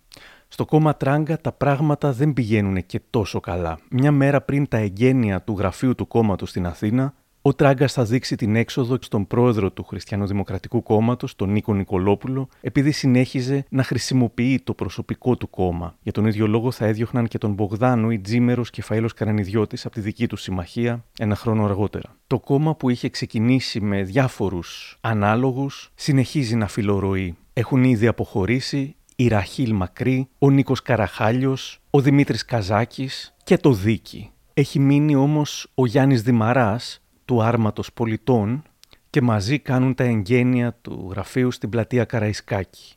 Στο 0.48 0.64
κόμμα 0.64 0.96
Τράγκα 0.96 1.40
τα 1.40 1.52
πράγματα 1.52 2.12
δεν 2.12 2.32
πηγαίνουν 2.32 2.86
και 2.86 3.00
τόσο 3.10 3.40
καλά. 3.40 3.78
Μια 3.90 4.12
μέρα 4.12 4.40
πριν 4.40 4.68
τα 4.68 4.76
εγγένεια 4.76 5.42
του 5.42 5.54
γραφείου 5.58 5.94
του 5.94 6.06
κόμματος 6.06 6.50
στην 6.50 6.66
Αθήνα, 6.66 7.14
ο 7.46 7.54
Τράγκα 7.54 7.88
θα 7.88 8.04
δείξει 8.04 8.36
την 8.36 8.56
έξοδο 8.56 8.98
στον 9.00 9.26
πρόεδρο 9.26 9.70
του 9.70 9.84
Χριστιανοδημοκρατικού 9.84 10.82
Κόμματος, 10.82 11.36
τον 11.36 11.50
Νίκο 11.50 11.74
Νικολόπουλο, 11.74 12.48
επειδή 12.60 12.90
συνέχιζε 12.90 13.64
να 13.68 13.82
χρησιμοποιεί 13.82 14.60
το 14.64 14.74
προσωπικό 14.74 15.36
του 15.36 15.50
κόμμα. 15.50 15.96
Για 16.02 16.12
τον 16.12 16.26
ίδιο 16.26 16.46
λόγο 16.46 16.70
θα 16.70 16.86
έδιωχναν 16.86 17.28
και 17.28 17.38
τον 17.38 17.52
Μπογδάνο 17.52 18.10
ή 18.10 18.18
Τζίμερος 18.18 18.70
και 18.70 18.82
Φαήλο 18.82 19.10
Καρανιδιώτης 19.16 19.86
από 19.86 19.94
τη 19.94 20.00
δική 20.00 20.26
του 20.26 20.36
συμμαχία 20.36 21.04
ένα 21.18 21.34
χρόνο 21.34 21.64
αργότερα. 21.64 22.16
Το 22.26 22.40
κόμμα 22.40 22.74
που 22.74 22.90
είχε 22.90 23.08
ξεκινήσει 23.08 23.80
με 23.80 24.02
διάφορους 24.02 24.98
ανάλογους 25.00 25.92
συνεχίζει 25.94 26.56
να 26.56 26.68
φιλορροεί. 26.68 27.36
Έχουν 27.52 27.84
ήδη 27.84 28.06
αποχωρήσει 28.06 28.96
η 29.16 29.28
Ραχίλ 29.28 29.72
Μακρύ, 29.72 30.28
ο 30.38 30.50
Νίκος 30.50 30.82
Καραχάλιος, 30.82 31.80
ο 31.90 32.00
Δημήτρης 32.00 32.44
Καζάκης 32.44 33.34
και 33.44 33.56
το 33.56 33.72
Δίκη. 33.72 34.28
Έχει 34.54 34.78
μείνει 34.78 35.14
όμως 35.14 35.70
ο 35.74 35.86
Γιάννης 35.86 36.22
Δημαράς, 36.22 37.03
του 37.24 37.42
Άρματος 37.42 37.92
Πολιτών 37.92 38.62
και 39.10 39.22
μαζί 39.22 39.58
κάνουν 39.58 39.94
τα 39.94 40.04
εγγένεια 40.04 40.78
του 40.82 41.08
γραφείου 41.10 41.50
στην 41.50 41.68
πλατεία 41.68 42.04
Καραϊσκάκη. 42.04 42.94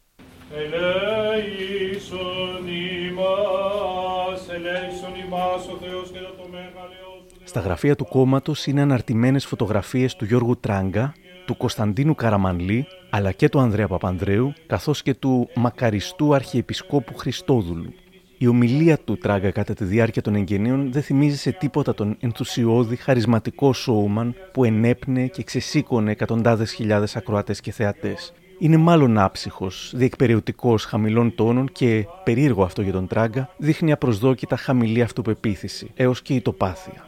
Στα 7.44 7.60
γραφεία 7.60 7.96
του 7.96 8.06
κόμματος 8.06 8.66
είναι 8.66 8.82
αναρτημένες 8.82 9.46
φωτογραφίες 9.46 10.16
του 10.16 10.26
Γιώργου 10.26 10.60
Τράγκα, 10.60 11.14
του 11.46 11.58
Κωνσταντίνου 11.58 12.16
Καραμανλή, 12.16 12.88
αλλά 13.10 13.32
και 13.32 13.50
του 13.50 13.60
Ανδρέα 13.60 13.88
Παπανδρέου, 13.88 14.54
καθώς 14.68 15.02
και 15.02 15.14
του 15.14 15.50
μακαριστού 15.56 16.36
Αρχιεπισκόπου 16.36 17.16
Χριστόδουλου. 17.16 17.94
Η 18.40 18.48
ομιλία 18.48 18.98
του 18.98 19.18
Τράγκα 19.18 19.52
κατά 19.52 19.74
τη 19.74 19.84
διάρκεια 19.84 20.22
των 20.22 20.36
εγγενείων 20.36 20.92
δεν 20.92 21.02
θυμίζει 21.02 21.38
σε 21.38 21.52
τίποτα 21.52 21.94
τον 21.94 22.18
ενθουσιώδη, 22.20 22.96
χαρισματικό 22.96 23.74
σόουμαν 23.74 24.36
που 24.52 24.64
ενέπνε 24.64 25.28
και 25.28 25.44
ξεσήκωνε 25.44 26.12
εκατοντάδες 26.12 26.72
χιλιάδες 26.72 27.16
ακροατές 27.16 27.62
και 27.62 27.72
θεατές. 27.72 28.34
Είναι 28.60 28.78
μάλλον 28.78 29.18
άψυχος, 29.18 29.92
διεκπαιρεωτικός 29.96 30.86
χαμηλών 30.86 31.36
τόνων 31.36 31.72
και, 31.72 32.06
περίεργο 32.24 32.64
αυτό 32.64 32.82
για 32.82 32.92
τον 32.92 33.08
Τράγκα, 33.08 33.50
δείχνει 33.58 33.92
απροσδόκητα 33.92 34.58
χαμηλή 34.58 35.02
αυτοπεποίθηση, 35.02 35.92
έως 35.96 36.22
και 36.22 36.34
η 36.34 36.42
τοπάθεια. 36.42 37.08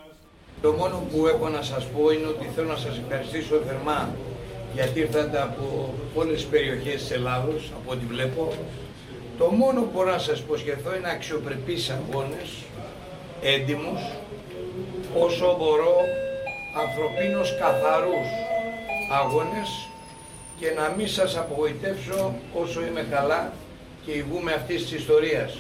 Το 0.61 0.71
μόνο 0.71 1.03
που 1.11 1.27
έχω 1.27 1.49
να 1.49 1.61
σας 1.61 1.85
πω 1.85 2.11
είναι 2.11 2.27
ότι 2.27 2.47
θέλω 2.55 2.67
να 2.67 2.75
σας 2.75 2.97
ευχαριστήσω 2.97 3.55
θερμά 3.67 4.09
γιατί 4.73 4.99
ήρθατε 4.99 5.41
από 5.41 5.93
όλες 6.15 6.33
τις 6.33 6.45
περιοχές 6.45 7.01
της 7.01 7.11
Ελλάδος, 7.11 7.71
από 7.81 7.91
ό,τι 7.91 8.05
βλέπω, 8.05 8.53
το 9.39 9.45
μόνο 9.45 9.81
που 9.81 9.89
μπορώ 9.93 10.11
να 10.11 10.17
σας 10.17 10.39
υποσχεθώ 10.39 10.95
είναι 10.95 11.11
αξιοπρεπείς 11.11 11.89
αγώνες, 11.89 12.49
έντιμους, 13.41 14.01
όσο 15.17 15.55
μπορώ 15.59 15.95
ανθρωπίνως 16.83 17.57
καθαρούς 17.59 18.27
αγώνες 19.21 19.87
και 20.59 20.71
να 20.71 20.93
μην 20.97 21.07
σας 21.07 21.37
απογοητεύσω 21.37 22.33
όσο 22.53 22.85
είμαι 22.85 23.07
καλά 23.11 23.53
και 24.05 24.11
ηγούμε 24.11 24.53
αυτής 24.53 24.81
της 24.81 24.91
ιστορίας. 24.91 25.57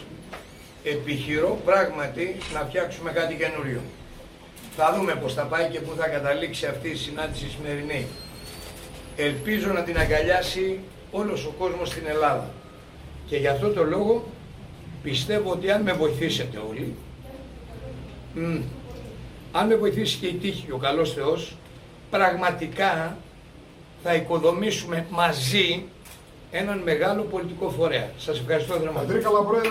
Επιχειρώ 0.83 1.59
πράγματι 1.65 2.37
να 2.53 2.59
φτιάξουμε 2.59 3.11
κάτι 3.11 3.35
καινούριο. 3.35 3.81
Θα 4.75 4.93
δούμε 4.95 5.15
πώς 5.15 5.33
θα 5.33 5.43
πάει 5.43 5.69
και 5.69 5.79
πού 5.79 5.95
θα 5.97 6.07
καταλήξει 6.07 6.65
αυτή 6.65 6.89
η 6.89 6.95
συνάντηση 6.95 7.49
σημερινή. 7.49 8.07
Ελπίζω 9.15 9.71
να 9.71 9.83
την 9.83 9.97
αγκαλιάσει 9.97 10.79
όλος 11.11 11.45
ο 11.45 11.53
κόσμος 11.57 11.89
στην 11.89 12.03
Ελλάδα. 12.07 12.49
Και 13.29 13.37
γι' 13.37 13.47
αυτό 13.47 13.69
το 13.69 13.83
λόγο 13.83 14.23
πιστεύω 15.03 15.51
ότι 15.51 15.71
αν 15.71 15.81
με 15.81 15.93
βοηθήσετε 15.93 16.57
όλοι, 16.69 16.95
αν 19.51 19.67
με 19.67 19.75
βοηθήσει 19.75 20.17
και 20.17 20.27
η 20.27 20.33
τύχη 20.33 20.65
και 20.65 20.73
ο 20.73 20.77
καλός 20.77 21.13
Θεός, 21.13 21.55
πραγματικά 22.09 23.17
θα 24.03 24.13
οικοδομήσουμε 24.15 25.05
μαζί 25.09 25.83
έναν 26.51 26.79
μεγάλο 26.79 27.21
πολιτικό 27.21 27.69
φορέα. 27.69 28.09
Σας 28.17 28.39
ευχαριστώ 28.39 28.73
θερμά. 28.73 29.03
καλά 29.03 29.41
πρόεδρε, 29.41 29.69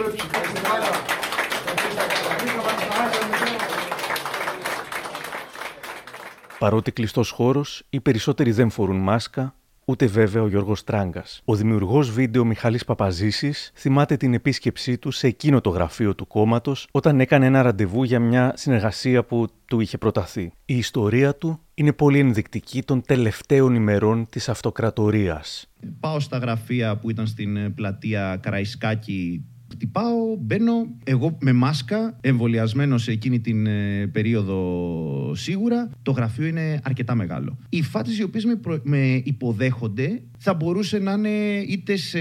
Παρότι 6.59 6.93
κλειστός 6.93 7.31
χώρος, 7.31 7.83
οι 7.91 8.00
περισσότεροι 8.00 8.53
δεν 8.53 8.71
φορούν 8.71 8.97
μάσκα, 8.97 9.55
ούτε 9.88 10.07
βέβαια 10.07 10.42
ο 10.42 10.49
Γιώργος 10.49 10.85
Τράγκα. 10.85 11.25
Ο 11.45 11.54
δημιουργός 11.54 12.11
βίντεο 12.11 12.45
Μιχάλης 12.45 12.85
Παπαζήσης 12.85 13.71
θυμάται 13.75 14.16
την 14.16 14.35
επίσκεψή 14.35 14.99
του 14.99 15.11
σε 15.11 15.26
εκείνο 15.26 15.61
το 15.61 15.71
γραφείο 15.71 16.14
του 16.14 16.26
κόμματος 16.26 16.87
όταν 16.90 17.21
έκανε 17.21 17.47
ένα 17.47 17.62
ραντεβού 17.62 18.02
για 18.02 18.21
μια 18.21 18.52
συνεργασία 18.57 19.25
που 19.25 19.47
του 19.64 19.80
είχε 19.80 19.99
προταθεί. 19.99 20.52
Η 20.64 20.76
ιστορία 20.76 21.35
του 21.35 21.61
είναι 21.75 21.92
πολύ 21.92 22.18
ενδεικτική 22.18 22.83
των 22.83 23.02
τελευταίων 23.02 23.75
ημερών 23.75 24.26
της 24.30 24.49
αυτοκρατορίας. 24.49 25.71
Πάω 26.00 26.21
στα 26.21 26.38
γραφεία 26.38 26.97
που 26.97 27.11
ήταν 27.11 27.26
στην 27.26 27.75
πλατεία 27.75 28.38
Καραϊσκάκη 28.42 29.45
χτυπάω, 29.70 30.37
μπαίνω 30.40 30.72
εγώ 31.04 31.37
με 31.40 31.52
μάσκα, 31.52 32.16
εμβολιασμένο 32.20 32.98
σε 32.98 33.10
εκείνη 33.10 33.40
την 33.40 33.66
ε, 33.66 34.06
περίοδο 34.06 35.34
σίγουρα. 35.34 35.90
Το 36.02 36.10
γραφείο 36.10 36.46
είναι 36.46 36.80
αρκετά 36.82 37.14
μεγάλο. 37.14 37.58
Οι 37.68 37.82
φάτες 37.82 38.18
οι 38.18 38.22
οποίες 38.22 38.44
με, 38.44 38.60
με 38.82 39.22
υποδέχονται 39.25 40.22
θα 40.38 40.54
μπορούσε 40.54 40.98
να 40.98 41.12
είναι 41.12 41.64
είτε 41.68 41.96
σε 41.96 42.18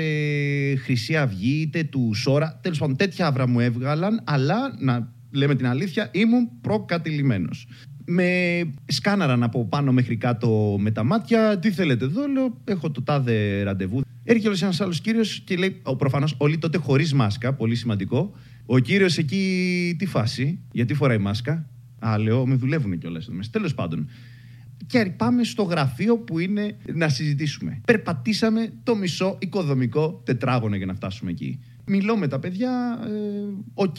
Χρυσή 0.75 1.17
Αυγή, 1.17 1.61
είτε 1.61 1.83
του 1.83 2.11
Σόρα. 2.13 2.59
Τέλος 2.61 2.77
πάντων, 2.77 2.95
τέτοια 2.95 3.27
άβρα 3.27 3.47
μου 3.47 3.59
έβγαλαν, 3.59 4.21
αλλά 4.23 4.75
να 4.79 5.11
λέμε 5.31 5.55
την 5.55 5.67
αλήθεια, 5.67 6.09
ήμουν 6.13 6.49
προκατηλημένος 6.61 7.67
με 8.09 8.59
σκάναραν 8.85 9.43
από 9.43 9.65
πάνω 9.65 9.91
μέχρι 9.91 10.17
κάτω 10.17 10.75
με 10.79 10.91
τα 10.91 11.03
μάτια. 11.03 11.59
Τι 11.59 11.71
θέλετε 11.71 12.05
εδώ, 12.05 12.27
λέω, 12.27 12.61
έχω 12.63 12.91
το 12.91 13.01
τάδε 13.01 13.63
ραντεβού. 13.63 14.01
Έρχεται 14.29 14.57
ένας 14.61 14.81
άλλος 14.81 15.01
κύριος 15.01 15.39
και 15.39 15.55
λέει, 15.55 15.81
προφανώς 15.97 16.35
όλοι 16.37 16.57
τότε 16.57 16.77
χωρίς 16.77 17.13
μάσκα, 17.13 17.53
πολύ 17.53 17.75
σημαντικό. 17.75 18.35
Ο 18.65 18.79
κύριος 18.79 19.17
εκεί 19.17 19.95
τι 19.97 20.05
φάση, 20.05 20.59
γιατί 20.71 20.93
φοράει 20.93 21.17
μάσκα; 21.17 21.69
Α, 21.99 22.17
λέω, 22.17 22.45
με 22.45 22.55
δουλεύουν 22.55 22.97
κιόλας 22.97 23.27
εδώ 23.27 23.35
μέσα. 23.35 23.49
Τέλος 23.51 23.73
πάντων. 23.73 24.09
Και 24.87 25.13
πάμε 25.17 25.43
στο 25.43 25.63
γραφείο 25.63 26.17
που 26.17 26.39
είναι 26.39 26.77
να 26.93 27.09
συζητήσουμε. 27.09 27.81
Περπατήσαμε 27.85 28.73
το 28.83 28.95
μισό 28.95 29.37
οικοδομικό 29.41 30.21
τετράγωνο 30.25 30.75
για 30.75 30.85
να 30.85 30.93
φτάσουμε 30.93 31.31
εκεί. 31.31 31.59
Μιλώ 31.85 32.17
με 32.17 32.27
τα 32.27 32.39
παιδιά, 32.39 32.99
ε, 33.03 33.09
οκ, 33.73 33.95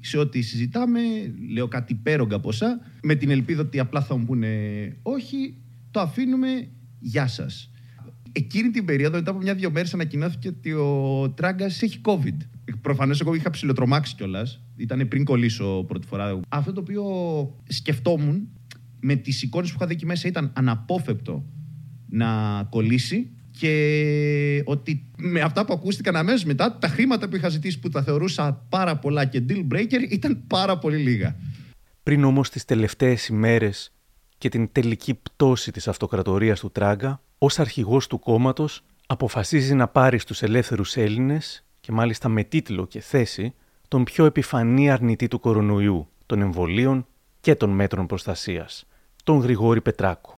σε 0.00 0.18
ό,τι 0.18 0.42
συζητάμε, 0.42 1.00
λέω 1.52 1.68
κάτι 1.68 1.94
υπέρογκα 1.94 2.40
ποσά, 2.40 2.80
με 3.02 3.14
την 3.14 3.30
ελπίδα 3.30 3.60
ότι 3.60 3.78
απλά 3.78 4.00
θα 4.02 4.16
μου 4.16 4.24
πούνε 4.24 4.48
όχι, 5.02 5.54
το 5.90 6.00
αφήνουμε, 6.00 6.68
γεια 6.98 7.26
σας. 7.26 7.70
Εκείνη 8.38 8.70
την 8.70 8.84
περίοδο, 8.84 9.16
μετά 9.16 9.30
από 9.30 9.40
μια-δυο 9.40 9.70
μέρες, 9.70 9.94
ανακοινώθηκε 9.94 10.48
ότι 10.48 10.72
ο 10.72 11.32
Τράγκας 11.36 11.82
έχει 11.82 12.00
COVID. 12.04 12.36
Προφανώς 12.80 13.20
εγώ 13.20 13.34
είχα 13.34 13.50
ψηλοτρομάξει 13.50 14.14
κιόλας. 14.14 14.60
Ήταν 14.76 15.08
πριν 15.08 15.24
κολλήσω 15.24 15.84
πρώτη 15.88 16.06
φορά. 16.06 16.40
Αυτό 16.48 16.72
το 16.72 16.80
οποίο 16.80 17.04
σκεφτόμουν 17.68 18.48
με 19.00 19.14
τις 19.14 19.42
εικόνες 19.42 19.70
που 19.70 19.76
είχα 19.76 19.86
δει 19.86 19.94
εκεί 19.94 20.06
μέσα 20.06 20.28
ήταν 20.28 20.52
αναπόφευκτο 20.54 21.44
να 22.08 22.62
κολλήσει 22.70 23.30
και 23.50 24.62
ότι 24.64 25.10
με 25.16 25.40
αυτά 25.40 25.64
που 25.64 25.72
ακούστηκαν 25.72 26.16
αμέσως 26.16 26.44
μετά, 26.44 26.78
τα 26.78 26.88
χρήματα 26.88 27.28
που 27.28 27.36
είχα 27.36 27.48
ζητήσει 27.48 27.78
που 27.78 27.88
τα 27.88 28.02
θεωρούσα 28.02 28.66
πάρα 28.68 28.96
πολλά 28.96 29.24
και 29.24 29.42
deal 29.48 29.66
breaker 29.74 30.10
ήταν 30.10 30.42
πάρα 30.46 30.78
πολύ 30.78 30.96
λίγα. 30.96 31.36
Πριν 32.02 32.24
όμως 32.24 32.50
τις 32.50 32.64
τελευταίες 32.64 33.26
ημέρες 33.26 33.95
και 34.38 34.48
την 34.48 34.72
τελική 34.72 35.14
πτώση 35.14 35.72
της 35.72 35.88
αυτοκρατορίας 35.88 36.60
του 36.60 36.70
Τράγκα, 36.70 37.20
ως 37.38 37.58
αρχηγός 37.58 38.06
του 38.06 38.18
κόμματος 38.18 38.84
αποφασίζει 39.06 39.74
να 39.74 39.88
πάρει 39.88 40.18
στους 40.18 40.42
ελεύθερους 40.42 40.96
Έλληνες 40.96 41.64
και 41.80 41.92
μάλιστα 41.92 42.28
με 42.28 42.44
τίτλο 42.44 42.86
και 42.86 43.00
θέση 43.00 43.54
τον 43.88 44.04
πιο 44.04 44.24
επιφανή 44.24 44.90
αρνητή 44.90 45.28
του 45.28 45.40
κορονοϊού, 45.40 46.08
των 46.26 46.40
εμβολίων 46.40 47.06
και 47.40 47.54
των 47.54 47.70
μέτρων 47.70 48.06
προστασίας, 48.06 48.84
τον 49.24 49.38
Γρηγόρη 49.38 49.80
Πετράκο. 49.80 50.34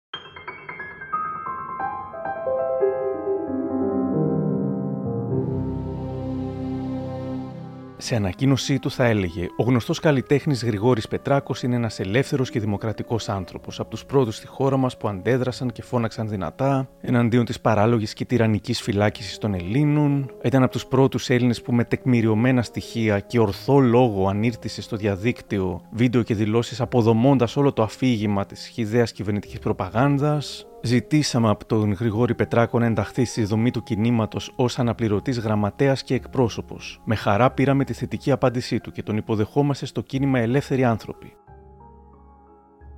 Σε 8.07 8.15
ανακοίνωσή 8.15 8.79
του 8.79 8.91
θα 8.91 9.05
έλεγε: 9.05 9.47
Ο 9.57 9.63
γνωστός 9.63 9.99
καλλιτέχνης 9.99 10.63
Γρηγόρης 10.63 11.07
Πετράκος 11.07 11.63
είναι 11.63 11.75
ένας 11.75 11.99
ελεύθερος 11.99 12.49
και 12.49 12.59
δημοκρατικός 12.59 13.29
άνθρωπος, 13.29 13.79
από 13.79 13.89
τους 13.89 14.05
πρώτους 14.05 14.35
στη 14.35 14.47
χώρα 14.47 14.77
μας 14.77 14.97
που 14.97 15.07
αντέδρασαν 15.07 15.71
και 15.71 15.81
φώναξαν 15.81 16.29
δυνατά 16.29 16.89
εναντίον 17.01 17.45
της 17.45 17.59
παράλογης 17.59 18.13
και 18.13 18.25
τυραννικής 18.25 18.81
φυλάκισης 18.81 19.37
των 19.37 19.53
Ελλήνων. 19.53 20.31
Ήταν 20.43 20.63
από 20.63 20.71
τους 20.71 20.85
πρώτους 20.85 21.29
Έλληνες 21.29 21.61
που 21.61 21.73
με 21.73 21.83
τεκμηριωμένα 21.83 22.61
στοιχεία 22.61 23.19
και 23.19 23.39
ορθό 23.39 23.79
λόγο 23.79 24.27
ανήρτησε 24.27 24.81
στο 24.81 24.95
διαδίκτυο 24.95 25.81
βίντεο 25.91 26.23
και 26.23 26.35
δηλώσεις 26.35 26.81
αποδομώντας 26.81 27.55
όλο 27.57 27.73
το 27.73 27.83
αφήγημα 27.83 28.45
της 28.45 28.67
χιδαία 28.67 29.03
κυβερνητικής 29.03 29.59
προπαγάνδας. 29.59 30.67
Ζητήσαμε 30.81 31.49
από 31.49 31.65
τον 31.65 31.91
Γρηγόρη 31.91 32.35
Πετράκο 32.35 32.79
να 32.79 32.85
ενταχθεί 32.85 33.25
στη 33.25 33.43
δομή 33.43 33.71
του 33.71 33.83
κινήματος 33.83 34.51
ως 34.55 34.79
αναπληρωτής 34.79 35.39
γραμματέας 35.39 36.03
και 36.03 36.13
εκπρόσωπος. 36.13 37.01
Με 37.05 37.15
χαρά 37.15 37.51
πήραμε 37.51 37.83
τη 37.83 37.93
θετική 37.93 38.31
απάντησή 38.31 38.79
του 38.79 38.91
και 38.91 39.03
τον 39.03 39.17
υποδεχόμαστε 39.17 39.85
στο 39.85 40.01
κίνημα 40.01 40.39
Ελεύθεροι 40.39 40.83
Άνθρωποι. 40.83 41.33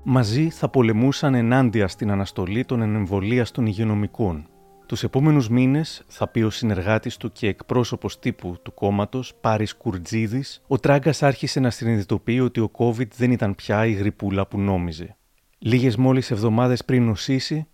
Μαζί 0.03 0.49
θα 0.49 0.69
πολεμούσαν 0.69 1.33
ενάντια 1.33 1.87
στην 1.87 2.11
αναστολή 2.11 2.65
των 2.65 2.81
ενεμβολίας 2.81 3.51
των 3.51 3.65
υγειονομικών. 3.65 4.47
Τους 4.85 5.03
επόμενους 5.03 5.49
μήνες, 5.49 6.03
θα 6.07 6.27
πει 6.27 6.41
ο 6.41 6.49
συνεργάτης 6.49 7.17
του 7.17 7.31
και 7.31 7.47
εκπρόσωπος 7.47 8.19
τύπου 8.19 8.55
του 8.61 8.73
κόμματος, 8.73 9.33
Πάρης 9.41 9.75
Κουρτζίδης, 9.75 10.61
ο 10.67 10.79
Τράγκας 10.79 11.23
άρχισε 11.23 11.59
να 11.59 11.69
συνειδητοποιεί 11.69 12.39
ότι 12.43 12.59
ο 12.59 12.71
COVID 12.77 13.07
δεν 13.15 13.31
ήταν 13.31 13.55
πια 13.55 13.85
η 13.85 13.91
γρυπούλα 13.91 14.47
που 14.47 14.59
νόμιζε. 14.59 15.18
Λίγες 15.61 15.95
μόλις 15.95 16.31
εβδομάδες 16.31 16.85
πριν 16.85 17.05
νοσήσει, 17.05 17.67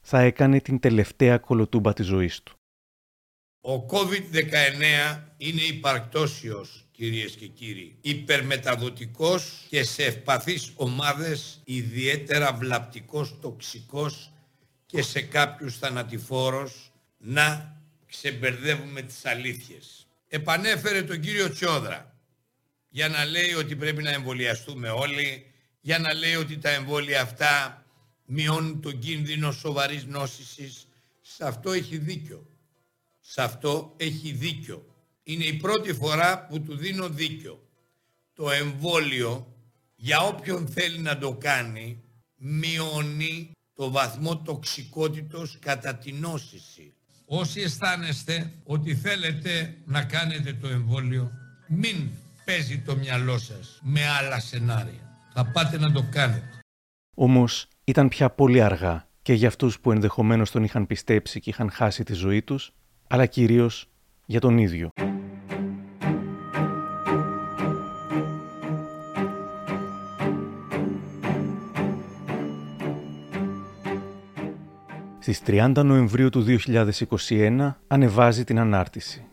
θα 0.00 0.20
έκανε 0.20 0.60
την 0.60 0.78
τελευταία 0.78 1.38
κολοτούμπα 1.38 1.92
της 1.92 2.06
ζωής 2.06 2.42
του. 2.42 2.56
Ο 3.60 3.74
COVID-19 3.74 5.22
είναι 5.36 5.60
υπαρκτώσιος, 5.60 6.86
κυρίες 6.90 7.34
και 7.36 7.46
κύριοι, 7.46 7.98
υπερμεταδοτικός 8.00 9.66
και 9.68 9.84
σε 9.84 10.04
ευπαθείς 10.04 10.72
ομάδες 10.74 11.60
ιδιαίτερα 11.64 12.52
βλαπτικός, 12.52 13.40
τοξικός 13.40 14.32
και 14.86 15.02
σε 15.02 15.20
κάποιους 15.20 15.78
θανατηφόρος 15.78 16.92
να 17.18 17.76
ξεμπερδεύουμε 18.06 19.02
τις 19.02 19.26
αλήθειες. 19.26 20.06
Επανέφερε 20.28 21.02
τον 21.02 21.20
κύριο 21.20 21.50
Τσιόδρα 21.50 22.14
για 22.88 23.08
να 23.08 23.24
λέει 23.24 23.52
ότι 23.52 23.76
πρέπει 23.76 24.02
να 24.02 24.10
εμβολιαστούμε 24.10 24.88
όλοι, 24.88 25.47
για 25.88 25.98
να 25.98 26.14
λέει 26.14 26.34
ότι 26.34 26.58
τα 26.58 26.70
εμβόλια 26.70 27.20
αυτά 27.20 27.84
μειώνουν 28.24 28.80
τον 28.80 28.98
κίνδυνο 28.98 29.52
σοβαρής 29.52 30.04
νόσησης. 30.04 30.86
Σε 31.20 31.46
αυτό 31.46 31.72
έχει 31.72 31.98
δίκιο. 31.98 32.46
Σε 33.20 33.42
αυτό 33.42 33.94
έχει 33.96 34.32
δίκιο. 34.32 34.86
Είναι 35.22 35.44
η 35.44 35.54
πρώτη 35.54 35.92
φορά 35.92 36.46
που 36.46 36.60
του 36.60 36.76
δίνω 36.76 37.08
δίκιο. 37.08 37.68
Το 38.34 38.50
εμβόλιο, 38.50 39.54
για 39.96 40.20
όποιον 40.20 40.68
θέλει 40.68 40.98
να 40.98 41.18
το 41.18 41.32
κάνει, 41.34 42.02
μειώνει 42.36 43.50
το 43.74 43.90
βαθμό 43.90 44.38
τοξικότητος 44.38 45.58
κατά 45.60 45.94
την 45.94 46.16
νόσηση. 46.16 46.94
Όσοι 47.24 47.60
αισθάνεστε 47.60 48.52
ότι 48.64 48.94
θέλετε 48.94 49.76
να 49.84 50.04
κάνετε 50.04 50.52
το 50.52 50.68
εμβόλιο, 50.68 51.32
μην 51.68 52.08
παίζει 52.44 52.78
το 52.78 52.96
μυαλό 52.96 53.38
σας 53.38 53.78
με 53.82 54.08
άλλα 54.08 54.40
σενάρια 54.40 55.07
θα 55.38 55.44
πάτε 55.44 55.78
να 55.78 55.92
το 55.92 56.04
κάνετε. 56.10 56.60
Όμως 57.16 57.68
ήταν 57.84 58.08
πια 58.08 58.30
πολύ 58.30 58.62
αργά 58.62 59.08
και 59.22 59.32
για 59.32 59.48
αυτούς 59.48 59.80
που 59.80 59.92
ενδεχομένως 59.92 60.50
τον 60.50 60.64
είχαν 60.64 60.86
πιστέψει 60.86 61.40
και 61.40 61.50
είχαν 61.50 61.70
χάσει 61.70 62.04
τη 62.04 62.12
ζωή 62.12 62.42
τους, 62.42 62.72
αλλά 63.08 63.26
κυρίως 63.26 63.88
για 64.26 64.40
τον 64.40 64.58
ίδιο. 64.58 64.88
Στις 75.18 75.42
30 75.46 75.82
Νοεμβρίου 75.84 76.30
του 76.30 76.44
2021 77.28 77.74
ανεβάζει 77.86 78.44
την 78.44 78.58
ανάρτηση. 78.58 79.27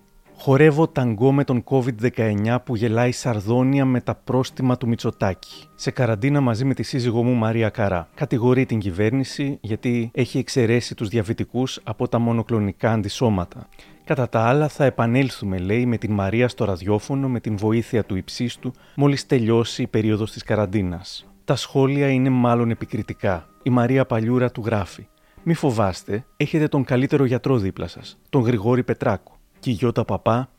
Χορεύω 0.46 0.88
ταγκό 0.88 1.32
με 1.32 1.44
τον 1.44 1.64
COVID-19 1.66 2.58
που 2.64 2.76
γελάει 2.76 3.12
Σαρδόνια 3.12 3.86
με 3.86 4.02
τα 4.02 4.16
πρόστιμα 4.16 4.78
του 4.78 4.88
Μητσοτάκη. 4.88 5.64
Σε 5.76 5.92
καραντίνα 5.92 6.42
μαζί 6.42 6.66
με 6.66 6.74
τη 6.74 6.84
σύζυγό 6.84 7.24
μου 7.24 7.34
Μαρία 7.34 7.70
Καρά. 7.70 8.08
Κατηγορεί 8.16 8.66
την 8.66 8.80
κυβέρνηση 8.80 9.58
γιατί 9.62 10.12
έχει 10.14 10.38
εξαιρέσει 10.38 10.96
τους 10.96 11.08
διαβητικούς 11.08 11.80
από 11.84 12.08
τα 12.08 12.20
μονοκλονικά 12.20 12.92
αντισώματα. 12.92 13.68
Κατά 14.04 14.30
τα 14.30 14.40
άλλα, 14.40 14.68
θα 14.68 14.86
επανέλθουμε, 14.86 15.58
λέει, 15.58 15.86
με 15.86 15.98
την 15.98 16.14
Μαρία 16.14 16.48
στο 16.48 16.66
ραδιόφωνο 16.66 17.28
με 17.30 17.40
την 17.40 17.58
βοήθεια 17.58 18.04
του 18.04 18.16
υψίστου 18.16 18.72
μόλις 18.96 19.26
τελειώσει 19.26 19.82
η 19.82 19.88
περίοδος 19.88 20.32
της 20.32 20.44
καραντίνας. 20.44 21.26
Τα 21.46 21.56
σχόλια 21.56 22.10
είναι 22.10 22.30
μάλλον 22.30 22.70
επικριτικά. 22.70 23.48
Η 23.64 23.70
Μαρία 23.70 24.06
Παλιούρα 24.06 24.52
του 24.52 24.64
γράφει. 24.66 25.08
Μη 25.44 25.54
φοβάστε, 25.54 26.26
έχετε 26.38 26.68
τον 26.68 26.84
καλύτερο 26.84 27.26
γιατρό 27.26 27.58
δίπλα 27.58 27.88
σας, 27.88 28.18
τον 28.30 28.42
Γρηγόρη 28.42 28.84
Πετράκο 28.84 29.35
και 29.65 29.71
η 29.71 29.73
Γιώτα 29.73 30.06
Παπά, 30.06 30.49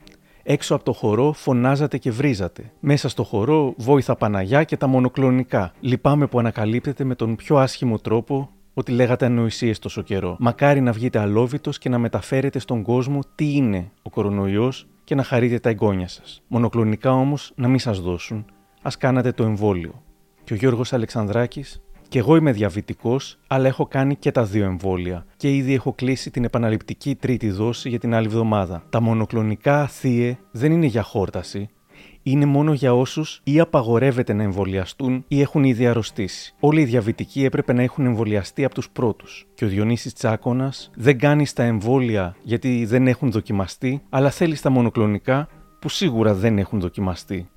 έξω 0.43 0.75
από 0.75 0.83
το 0.83 0.93
χορό 0.93 1.31
φωνάζατε 1.31 1.97
και 1.97 2.11
βρίζατε. 2.11 2.71
Μέσα 2.79 3.09
στο 3.09 3.23
χορό 3.23 3.73
βόηθα 3.77 4.15
Παναγιά 4.15 4.63
και 4.63 4.77
τα 4.77 4.87
μονοκλονικά. 4.87 5.71
Λυπάμαι 5.79 6.27
που 6.27 6.39
ανακαλύπτετε 6.39 7.03
με 7.03 7.15
τον 7.15 7.35
πιο 7.35 7.57
άσχημο 7.57 7.97
τρόπο 7.97 8.49
ότι 8.73 8.91
λέγατε 8.91 9.25
ανοησίες 9.25 9.79
τόσο 9.79 10.01
καιρό. 10.01 10.35
Μακάρι 10.39 10.81
να 10.81 10.91
βγείτε 10.91 11.19
αλόβητος 11.19 11.77
και 11.77 11.89
να 11.89 11.97
μεταφέρετε 11.97 12.59
στον 12.59 12.81
κόσμο 12.81 13.19
τι 13.35 13.55
είναι 13.55 13.91
ο 14.01 14.09
κορονοϊός 14.09 14.87
και 15.03 15.15
να 15.15 15.23
χαρείτε 15.23 15.59
τα 15.59 15.69
εγγόνια 15.69 16.07
σας. 16.07 16.41
Μονοκλονικά 16.47 17.11
όμως 17.11 17.51
να 17.55 17.67
μην 17.67 17.79
σας 17.79 17.99
δώσουν. 17.99 18.45
Α 18.81 18.89
κάνατε 18.99 19.31
το 19.31 19.43
εμβόλιο. 19.43 20.03
Και 20.43 20.53
ο 20.53 20.55
Γιώργος 20.55 20.93
Αλεξανδράκης 20.93 21.81
και 22.09 22.19
εγώ 22.19 22.35
είμαι 22.35 22.51
διαβητικός, 22.51 23.37
αλλά 23.47 23.67
έχω 23.67 23.85
κάνει 23.85 24.15
και 24.15 24.31
τα 24.31 24.43
δύο 24.43 24.65
εμβόλια 24.65 25.25
και 25.37 25.55
ήδη 25.55 25.73
έχω 25.73 25.93
κλείσει 25.93 26.31
την 26.31 26.43
επαναληπτική 26.43 27.15
τρίτη 27.15 27.49
δόση 27.49 27.89
για 27.89 27.99
την 27.99 28.13
άλλη 28.13 28.25
εβδομάδα. 28.25 28.83
Τα 28.89 29.01
μονοκλονικά 29.01 29.87
θύε 29.87 30.37
δεν 30.51 30.71
είναι 30.71 30.85
για 30.85 31.01
χόρταση, 31.01 31.69
είναι 32.23 32.45
μόνο 32.45 32.73
για 32.73 32.93
όσους 32.93 33.41
ή 33.43 33.59
απαγορεύεται 33.59 34.33
να 34.33 34.43
εμβολιαστούν 34.43 35.25
ή 35.27 35.41
έχουν 35.41 35.63
ήδη 35.63 35.87
αρρωστήσει. 35.87 36.55
Όλοι 36.59 36.81
οι 36.81 36.85
διαβητικοί 36.85 37.43
έπρεπε 37.43 37.73
να 37.73 37.81
έχουν 37.81 38.05
εμβολιαστεί 38.05 38.65
από 38.65 38.73
τους 38.73 38.89
πρώτους. 38.89 39.47
Και 39.53 39.65
ο 39.65 39.67
Διονύσης 39.67 40.13
Τσάκονα 40.13 40.73
δεν 40.95 41.19
κάνει 41.19 41.45
στα 41.45 41.63
εμβόλια 41.63 42.35
γιατί 42.43 42.85
δεν 42.85 43.07
έχουν 43.07 43.31
δοκιμαστεί, 43.31 44.01
αλλά 44.09 44.29
θέλει 44.29 44.55
στα 44.55 44.69
μονοκλονικά 44.69 45.47
που 45.79 45.89
σίγουρα 45.89 46.33
δεν 46.33 46.57
έχουν 46.57 46.79
δοκιμαστεί. 46.79 47.49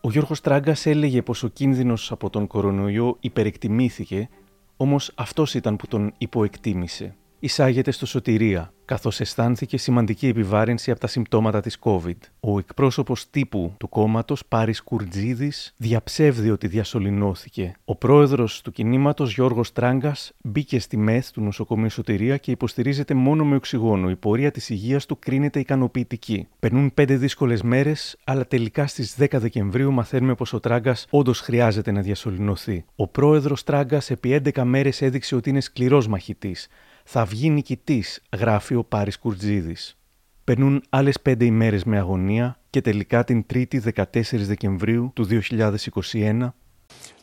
Ο 0.00 0.10
Γιώργος 0.10 0.40
Τράγκας 0.40 0.86
έλεγε 0.86 1.22
πως 1.22 1.42
ο 1.42 1.48
κίνδυνος 1.48 2.12
από 2.12 2.30
τον 2.30 2.46
κορονοϊό 2.46 3.16
υπερεκτιμήθηκε, 3.20 4.28
όμως 4.76 5.12
αυτός 5.14 5.54
ήταν 5.54 5.76
που 5.76 5.86
τον 5.86 6.12
υποεκτίμησε 6.18 7.16
εισάγεται 7.38 7.90
στο 7.90 8.06
σωτηρία, 8.06 8.72
καθώς 8.84 9.20
αισθάνθηκε 9.20 9.76
σημαντική 9.76 10.26
επιβάρυνση 10.26 10.90
από 10.90 11.00
τα 11.00 11.06
συμπτώματα 11.06 11.60
της 11.60 11.78
COVID. 11.80 12.16
Ο 12.40 12.58
εκπρόσωπος 12.58 13.30
τύπου 13.30 13.74
του 13.78 13.88
κόμματος, 13.88 14.46
Πάρης 14.48 14.82
Κουρτζίδης, 14.82 15.74
διαψεύδει 15.76 16.50
ότι 16.50 16.66
διασωληνώθηκε. 16.66 17.72
Ο 17.84 17.96
πρόεδρος 17.96 18.62
του 18.62 18.72
κινήματος, 18.72 19.34
Γιώργος 19.34 19.72
Τράγκας, 19.72 20.32
μπήκε 20.42 20.80
στη 20.80 20.96
ΜΕΘ 20.96 21.30
του 21.30 21.40
νοσοκομείου 21.40 21.90
Σωτηρία 21.90 22.36
και 22.36 22.50
υποστηρίζεται 22.50 23.14
μόνο 23.14 23.44
με 23.44 23.56
οξυγόνο. 23.56 24.10
Η 24.10 24.16
πορεία 24.16 24.50
της 24.50 24.70
υγείας 24.70 25.06
του 25.06 25.18
κρίνεται 25.18 25.60
ικανοποιητική. 25.60 26.48
Περνούν 26.58 26.94
πέντε 26.94 27.16
δύσκολες 27.16 27.62
μέρες, 27.62 28.16
αλλά 28.24 28.46
τελικά 28.46 28.86
στις 28.86 29.16
10 29.18 29.38
Δεκεμβρίου 29.38 29.92
μαθαίνουμε 29.92 30.34
πως 30.34 30.52
ο 30.52 30.60
Τράγκας 30.60 31.06
όντως 31.10 31.40
χρειάζεται 31.40 31.90
να 31.90 32.00
διασωληνωθεί. 32.00 32.84
Ο 32.96 33.06
πρόεδρος 33.06 33.64
Τράγκας 33.64 34.10
επί 34.10 34.30
11 34.30 34.64
μέρες 34.64 35.02
έδειξε 35.02 35.34
ότι 35.34 35.50
είναι 35.50 35.60
σκληρός 35.60 36.08
μαχητής 36.08 36.68
θα 37.10 37.24
βγει 37.24 37.50
νικητής, 37.50 38.22
γράφει 38.36 38.74
ο 38.74 38.84
Πάρης 38.84 39.18
Κουρτζίδης. 39.18 39.98
Περνούν 40.44 40.82
άλλες 40.88 41.20
πέντε 41.20 41.44
ημέρες 41.44 41.84
με 41.84 41.98
αγωνία 41.98 42.58
και 42.70 42.80
τελικά 42.80 43.24
την 43.24 43.44
3η 43.52 43.80
14 43.94 44.04
Δεκεμβρίου 44.32 45.10
του 45.14 45.28
2021. 46.12 46.48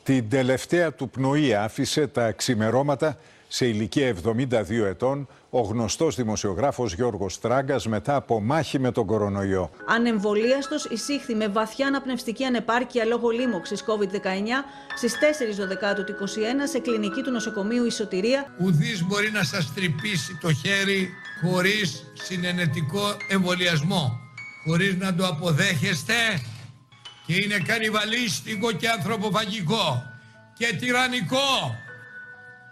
Την 0.03 0.29
τελευταία 0.29 0.93
του 0.93 1.09
πνοή 1.09 1.53
άφησε 1.53 2.07
τα 2.07 2.31
ξημερώματα 2.31 3.17
σε 3.55 3.65
ηλικία 3.65 4.15
72 4.23 4.69
ετών 4.85 5.27
ο 5.49 5.61
γνωστός 5.61 6.15
δημοσιογράφος 6.15 6.93
Γιώργος 6.93 7.39
Τράγκας 7.39 7.87
μετά 7.87 8.15
από 8.15 8.41
μάχη 8.41 8.79
με 8.79 8.91
τον 8.91 9.05
κορονοϊό. 9.05 9.69
Ανεμβολίαστος 9.87 10.85
εισήχθη 10.85 11.35
με 11.35 11.47
βαθιά 11.47 11.87
αναπνευστική 11.87 12.43
ανεπάρκεια 12.43 13.05
λόγω 13.05 13.29
λίμωξης 13.29 13.83
COVID-19 13.87 14.27
στις 14.95 15.17
4 15.63 15.67
Δεκάτου 15.67 16.03
του 16.03 16.13
2021 16.13 16.15
σε 16.63 16.79
κλινική 16.79 17.21
του 17.21 17.31
νοσοκομείου 17.31 17.85
Ισοτηρία. 17.85 18.55
Ουδής 18.61 19.03
μπορεί 19.03 19.31
να 19.31 19.43
σας 19.43 19.73
τρυπήσει 19.73 20.37
το 20.41 20.53
χέρι 20.53 21.09
χωρίς 21.41 22.11
συνενετικό 22.13 23.17
εμβολιασμό, 23.29 24.19
χωρίς 24.65 24.95
να 24.95 25.15
το 25.15 25.27
αποδέχεστε 25.27 26.13
και 27.25 27.35
είναι 27.35 27.57
κανιβαλίστικο 27.65 28.71
και 28.71 28.89
ανθρωποφαγικό 28.89 30.03
και 30.57 30.75
τυραννικό 30.79 31.83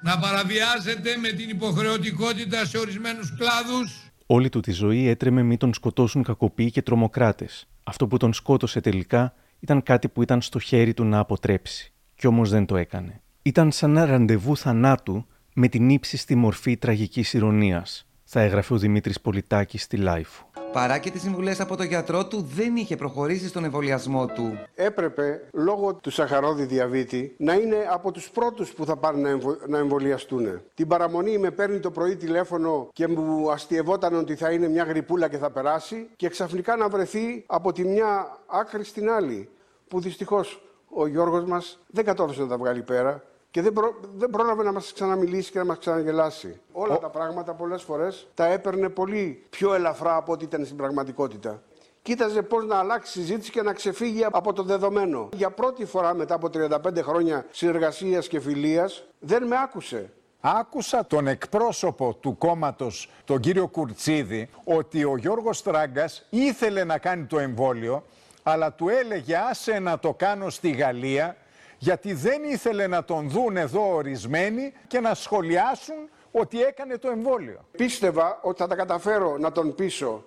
να 0.03 0.19
παραβιάζεται 0.19 1.17
με 1.17 1.29
την 1.29 1.49
υποχρεωτικότητα 1.49 2.65
σε 2.65 2.77
ορισμένους 2.77 3.35
κλάδους. 3.37 4.11
Όλη 4.25 4.49
του 4.49 4.59
τη 4.59 4.71
ζωή 4.71 5.07
έτρεμε 5.07 5.43
μη 5.43 5.57
τον 5.57 5.73
σκοτώσουν 5.73 6.23
κακοποιοί 6.23 6.71
και 6.71 6.81
τρομοκράτες. 6.81 7.67
Αυτό 7.83 8.07
που 8.07 8.17
τον 8.17 8.33
σκότωσε 8.33 8.81
τελικά 8.81 9.33
ήταν 9.59 9.83
κάτι 9.83 10.07
που 10.07 10.21
ήταν 10.21 10.41
στο 10.41 10.59
χέρι 10.59 10.93
του 10.93 11.03
να 11.03 11.19
αποτρέψει. 11.19 11.93
Κι 12.15 12.27
όμως 12.27 12.49
δεν 12.49 12.65
το 12.65 12.77
έκανε. 12.77 13.21
Ήταν 13.41 13.71
σαν 13.71 13.97
ένα 13.97 14.05
ραντεβού 14.05 14.57
θανάτου 14.57 15.25
με 15.53 15.67
την 15.67 15.89
ύψιστη 15.89 16.35
μορφή 16.35 16.77
τραγικής 16.77 17.33
ηρωνίας, 17.33 18.07
θα 18.23 18.41
έγραφε 18.41 18.73
ο 18.73 18.77
Δημήτρης 18.77 19.21
Πολιτάκης 19.21 19.83
στη 19.83 19.97
Λάιφου. 19.97 20.45
Παρά 20.73 20.97
και 20.97 21.11
τις 21.11 21.21
συμβουλές 21.21 21.59
από 21.59 21.75
τον 21.75 21.85
γιατρό 21.85 22.25
του, 22.25 22.41
δεν 22.55 22.75
είχε 22.75 22.95
προχωρήσει 22.95 23.47
στον 23.47 23.63
εμβολιασμό 23.63 24.25
του. 24.25 24.59
Έπρεπε, 24.75 25.49
λόγω 25.53 25.93
του 25.93 26.09
σαχαρόδι 26.09 26.63
διαβήτη, 26.63 27.35
να 27.37 27.53
είναι 27.53 27.87
από 27.91 28.11
τους 28.11 28.29
πρώτους 28.29 28.73
που 28.73 28.85
θα 28.85 28.97
πάνε 28.97 29.39
να 29.67 29.77
εμβολιαστούν. 29.77 30.61
Την 30.73 30.87
παραμονή 30.87 31.37
με 31.37 31.51
παίρνει 31.51 31.79
το 31.79 31.91
πρωί 31.91 32.15
τηλέφωνο 32.15 32.89
και 32.93 33.07
μου 33.07 33.51
αστειευόταν 33.51 34.15
ότι 34.15 34.35
θα 34.35 34.51
είναι 34.51 34.67
μια 34.67 34.83
γρυπούλα 34.83 35.27
και 35.27 35.37
θα 35.37 35.51
περάσει, 35.51 36.09
και 36.15 36.29
ξαφνικά 36.29 36.75
να 36.75 36.89
βρεθεί 36.89 37.43
από 37.47 37.71
τη 37.71 37.83
μια 37.83 38.37
άκρη 38.47 38.83
στην 38.83 39.09
άλλη. 39.09 39.49
Που 39.87 39.99
δυστυχώς 39.99 40.63
ο 40.89 41.07
Γιώργος 41.07 41.43
μας 41.43 41.79
δεν 41.87 42.05
κατόρθωσε 42.05 42.41
να 42.41 42.47
τα 42.47 42.57
βγάλει 42.57 42.81
πέρα 42.81 43.23
και 43.53 43.61
δεν, 43.61 43.73
προ, 43.73 43.95
δεν 44.15 44.29
πρόλαβε 44.29 44.63
να 44.63 44.71
μας 44.71 44.93
ξαναμιλήσει 44.93 45.51
και 45.51 45.57
να 45.57 45.65
μας 45.65 45.77
ξαναγελάσει. 45.77 46.59
Όλα 46.71 46.99
τα 46.99 47.09
πράγματα 47.09 47.53
πολλές 47.53 47.83
φορές 47.83 48.27
τα 48.33 48.45
έπαιρνε 48.45 48.89
πολύ 48.89 49.43
πιο 49.49 49.73
ελαφρά 49.73 50.15
από 50.15 50.31
ό,τι 50.31 50.43
ήταν 50.43 50.65
στην 50.65 50.77
πραγματικότητα. 50.77 51.61
Κοίταζε 52.01 52.41
πώς 52.41 52.65
να 52.65 52.75
αλλάξει 52.77 53.11
συζήτηση 53.11 53.51
και 53.51 53.61
να 53.61 53.73
ξεφύγει 53.73 54.25
από 54.31 54.53
το 54.53 54.63
δεδομένο. 54.63 55.29
Για 55.33 55.49
πρώτη 55.49 55.85
φορά 55.85 56.13
μετά 56.13 56.35
από 56.35 56.49
35 56.53 57.01
χρόνια 57.01 57.45
συνεργασίας 57.51 58.27
και 58.27 58.39
φιλίας 58.39 59.03
δεν 59.19 59.47
με 59.47 59.55
άκουσε. 59.63 60.11
Άκουσα 60.41 61.05
τον 61.05 61.27
εκπρόσωπο 61.27 62.13
του 62.13 62.37
κόμματος, 62.37 63.09
τον 63.25 63.39
κύριο 63.39 63.67
Κουρτσίδη, 63.67 64.49
ότι 64.63 65.03
ο 65.03 65.17
Γιώργος 65.17 65.63
Τράγκας 65.63 66.25
ήθελε 66.29 66.83
να 66.83 66.97
κάνει 66.97 67.25
το 67.25 67.39
εμβόλιο, 67.39 68.03
αλλά 68.43 68.73
του 68.73 68.89
έλεγε 68.89 69.35
άσε 69.49 69.79
να 69.79 69.99
το 69.99 70.13
κάνω 70.13 70.49
στη 70.49 70.69
Γαλλία, 70.69 71.35
γιατί 71.83 72.13
δεν 72.13 72.43
ήθελε 72.43 72.87
να 72.87 73.03
τον 73.03 73.29
δουν 73.29 73.57
εδώ 73.57 73.93
ορισμένοι 73.95 74.73
και 74.87 74.99
να 74.99 75.13
σχολιάσουν 75.13 76.09
ότι 76.31 76.63
έκανε 76.63 76.97
το 76.97 77.09
εμβόλιο. 77.09 77.65
Πίστευα 77.71 78.39
ότι 78.41 78.61
θα 78.61 78.67
τα 78.67 78.75
καταφέρω 78.75 79.37
να 79.37 79.51
τον 79.51 79.75
πείσω. 79.75 80.25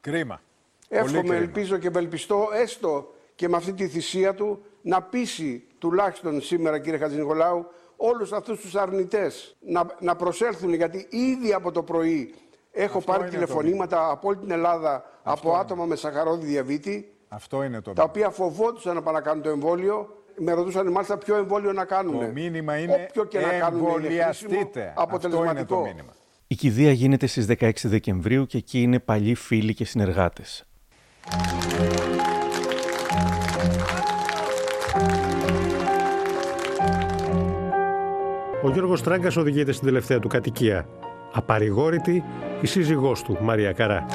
Κρίμα. 0.00 0.40
Εύχομαι, 0.88 1.36
ελπίζω 1.36 1.76
και 1.76 1.86
ευελπιστώ, 1.86 2.48
έστω 2.52 3.14
και 3.34 3.48
με 3.48 3.56
αυτή 3.56 3.72
τη 3.72 3.88
θυσία 3.88 4.34
του, 4.34 4.64
να 4.82 5.02
πείσει 5.02 5.64
τουλάχιστον 5.78 6.40
σήμερα, 6.40 6.78
κύριε 6.78 6.98
Χατζηνικολάου, 6.98 7.66
όλους 7.96 8.32
αυτούς 8.32 8.60
τους 8.60 8.74
αρνητές 8.74 9.56
να, 9.60 9.86
να 10.00 10.16
προσέλθουν, 10.16 10.74
γιατί 10.74 11.06
ήδη 11.10 11.52
από 11.52 11.72
το 11.72 11.82
πρωί 11.82 12.34
έχω 12.72 13.00
πάρει 13.00 13.28
τηλεφωνήματα 13.28 14.10
από 14.10 14.28
όλη 14.28 14.36
την 14.36 14.50
Ελλάδα 14.50 15.04
από 15.22 15.54
άτομα 15.54 15.84
με 15.84 15.96
σαχαρόδι 15.96 16.46
διαβήτη, 16.46 17.12
Αυτό 17.28 17.62
είναι 17.62 17.80
το 17.80 17.92
τα 17.92 18.02
οποία 18.02 18.30
φοβόντουσαν 18.30 18.94
να 18.94 19.02
πάνε 19.02 19.18
να 19.18 19.24
κάνουν 19.24 19.42
το 19.42 19.48
εμβόλιο 19.48 20.16
με 20.38 20.52
ρωτούσαν 20.52 20.90
μάλιστα 20.90 21.18
ποιο 21.18 21.36
εμβόλιο 21.36 21.72
να 21.72 21.84
κάνουν. 21.84 22.20
Το 22.20 22.30
μήνυμα 22.34 22.78
είναι 22.78 23.06
Όποιο 23.08 23.24
και 23.24 23.38
να 23.38 23.48
κάνουν 23.48 23.86
εμβολιαστείτε. 23.86 24.92
αποτελεσματικό. 24.96 25.50
Αυτό 25.50 25.58
είναι 25.58 25.64
το 25.64 25.94
μήνυμα. 25.94 26.12
Η 26.46 26.54
κηδεία 26.54 26.92
γίνεται 26.92 27.26
στις 27.26 27.46
16 27.46 27.70
Δεκεμβρίου 27.84 28.46
και 28.46 28.56
εκεί 28.56 28.82
είναι 28.82 28.98
παλιοί 28.98 29.34
φίλοι 29.34 29.74
και 29.74 29.84
συνεργάτες. 29.84 30.64
Ο 38.62 38.70
Γιώργος 38.70 39.02
Τράγκας 39.02 39.36
οδηγείται 39.36 39.72
στην 39.72 39.86
τελευταία 39.86 40.18
του 40.18 40.28
κατοικία. 40.28 40.88
Απαρηγόρητη 41.32 42.24
η 42.60 42.66
σύζυγός 42.66 43.22
του, 43.22 43.38
Μαρία 43.40 43.72
Καρά. 43.72 44.06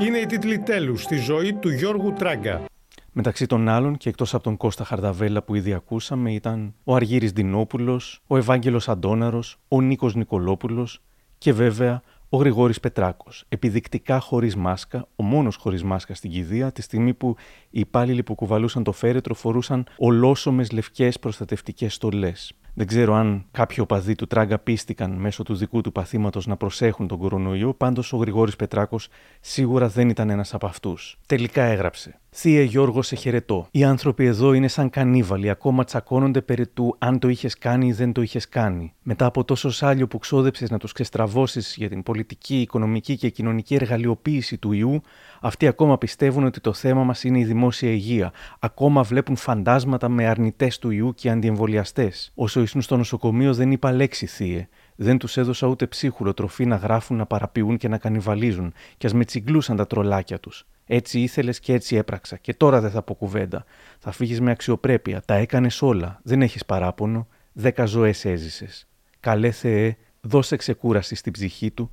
Είναι 0.00 0.18
η 0.18 0.26
τίτλη 0.26 0.58
τέλους 0.58 1.02
στη 1.02 1.16
ζωή 1.16 1.54
του 1.54 1.68
Γιώργου 1.68 2.12
Τράγκα. 2.12 2.64
Μεταξύ 3.12 3.46
των 3.46 3.68
άλλων 3.68 3.96
και 3.96 4.08
εκτός 4.08 4.34
από 4.34 4.42
τον 4.42 4.56
Κώστα 4.56 4.84
Χαρδαβέλα 4.84 5.42
που 5.42 5.54
ήδη 5.54 5.72
ακούσαμε 5.72 6.32
ήταν 6.32 6.74
ο 6.84 6.94
Αργύρης 6.94 7.32
Δινόπουλος, 7.32 8.22
ο 8.26 8.36
Ευάγγελος 8.36 8.88
Αντώναρος, 8.88 9.58
ο 9.68 9.80
Νίκος 9.80 10.14
Νικολόπουλος 10.14 11.02
και 11.38 11.52
βέβαια 11.52 12.02
ο 12.28 12.36
Γρηγόρης 12.36 12.80
Πετράκος, 12.80 13.44
επιδεικτικά 13.48 14.20
χωρίς 14.20 14.56
μάσκα, 14.56 15.08
ο 15.16 15.22
μόνος 15.22 15.56
χωρίς 15.56 15.82
μάσκα 15.82 16.14
στην 16.14 16.30
κηδεία, 16.30 16.72
τη 16.72 16.82
στιγμή 16.82 17.14
που 17.14 17.36
οι 17.70 17.80
υπάλληλοι 17.80 18.22
που 18.22 18.34
κουβαλούσαν 18.34 18.82
το 18.82 18.92
φέρετρο 18.92 19.34
φορούσαν 19.34 19.86
ολόσωμες 19.96 20.70
λευκές 20.70 21.18
προστατευτικές 21.18 21.94
στολές. 21.94 22.52
Δεν 22.74 22.86
ξέρω 22.86 23.14
αν 23.14 23.44
κάποιοι 23.50 23.76
οπαδοί 23.80 24.14
του 24.14 24.26
Τράγκα 24.26 24.58
πίστηκαν 24.58 25.10
μέσω 25.10 25.42
του 25.42 25.54
δικού 25.54 25.80
του 25.80 25.92
παθήματος 25.92 26.46
να 26.46 26.56
προσέχουν 26.56 27.06
τον 27.06 27.18
κορονοϊό, 27.18 27.74
πάντως 27.74 28.12
ο 28.12 28.16
Γρηγόρης 28.16 28.56
Πετράκος 28.56 29.08
σίγουρα 29.40 29.88
δεν 29.88 30.08
ήταν 30.08 30.30
ένας 30.30 30.54
από 30.54 30.66
αυτούς. 30.66 31.18
Τελικά 31.26 31.62
έγραψε. 31.62 32.20
Θεία 32.32 32.62
Γιώργο, 32.62 33.02
σε 33.02 33.16
χαιρετώ. 33.16 33.66
Οι 33.70 33.84
άνθρωποι 33.84 34.24
εδώ 34.24 34.52
είναι 34.52 34.68
σαν 34.68 34.90
κανίβαλοι, 34.90 35.50
ακόμα 35.50 35.84
τσακώνονται 35.84 36.40
περί 36.40 36.66
του 36.66 36.96
αν 36.98 37.18
το 37.18 37.28
είχες 37.28 37.58
κάνει 37.58 37.86
ή 37.86 37.92
δεν 37.92 38.12
το 38.12 38.22
είχες 38.22 38.48
κάνει. 38.48 38.94
Μετά 39.02 39.26
από 39.26 39.44
τόσο 39.44 39.70
σάλιο 39.70 40.06
που 40.06 40.18
ξόδεψες 40.18 40.70
να 40.70 40.78
τους 40.78 40.92
ξεστραβώσεις 40.92 41.74
για 41.76 41.88
την 41.88 42.02
πολιτική, 42.02 42.60
οικονομική 42.60 43.16
και 43.16 43.28
κοινωνική 43.28 43.74
εργαλειοποίηση 43.74 44.58
του 44.58 44.72
ιού, 44.72 45.02
αυτοί 45.40 45.66
ακόμα 45.66 45.98
πιστεύουν 45.98 46.44
ότι 46.44 46.60
το 46.60 46.72
θέμα 46.72 47.04
μας 47.04 47.24
είναι 47.24 47.38
η 47.38 47.44
δημόσια 47.44 47.90
υγεία. 47.90 48.32
Ακόμα 48.58 49.02
βλέπουν 49.02 49.36
φαντάσματα 49.36 50.08
με 50.08 50.26
αρνητές 50.26 50.78
του 50.78 50.90
ιού 50.90 51.14
και 51.14 51.30
αντιεμβολιαστές. 51.30 52.32
Όσο 52.34 52.59
ήσουν 52.62 52.82
στο 52.82 52.96
νοσοκομείο 52.96 53.54
δεν 53.54 53.70
είπα 53.70 53.92
λέξη, 53.92 54.26
θύε. 54.26 54.68
Δεν 54.96 55.18
τους 55.18 55.36
έδωσα 55.36 55.66
ούτε 55.66 55.86
ψίχουλο 55.86 56.34
τροφή 56.34 56.66
να 56.66 56.76
γράφουν, 56.76 57.16
να 57.16 57.26
παραποιούν 57.26 57.76
και 57.76 57.88
να 57.88 57.98
κανιβαλίζουν, 57.98 58.72
και 58.96 59.06
ας 59.06 59.12
με 59.12 59.24
τσιγκλούσαν 59.24 59.76
τα 59.76 59.86
τρολάκια 59.86 60.40
τους. 60.40 60.66
Έτσι 60.86 61.20
ήθελες 61.20 61.60
και 61.60 61.72
έτσι 61.72 61.96
έπραξα. 61.96 62.36
Και 62.36 62.54
τώρα 62.54 62.80
δεν 62.80 62.90
θα 62.90 63.02
πω 63.02 63.14
κουβέντα. 63.14 63.64
Θα 63.98 64.12
φύγεις 64.12 64.40
με 64.40 64.50
αξιοπρέπεια. 64.50 65.22
Τα 65.24 65.34
έκανες 65.34 65.82
όλα. 65.82 66.20
Δεν 66.22 66.42
έχεις 66.42 66.64
παράπονο. 66.64 67.26
Δέκα 67.52 67.84
ζωές 67.84 68.24
έζησες. 68.24 68.88
Καλέ 69.20 69.50
Θεέ, 69.50 69.96
δώσε 70.20 70.56
ξεκούραση 70.56 71.14
στην 71.14 71.32
ψυχή 71.32 71.70
του 71.70 71.90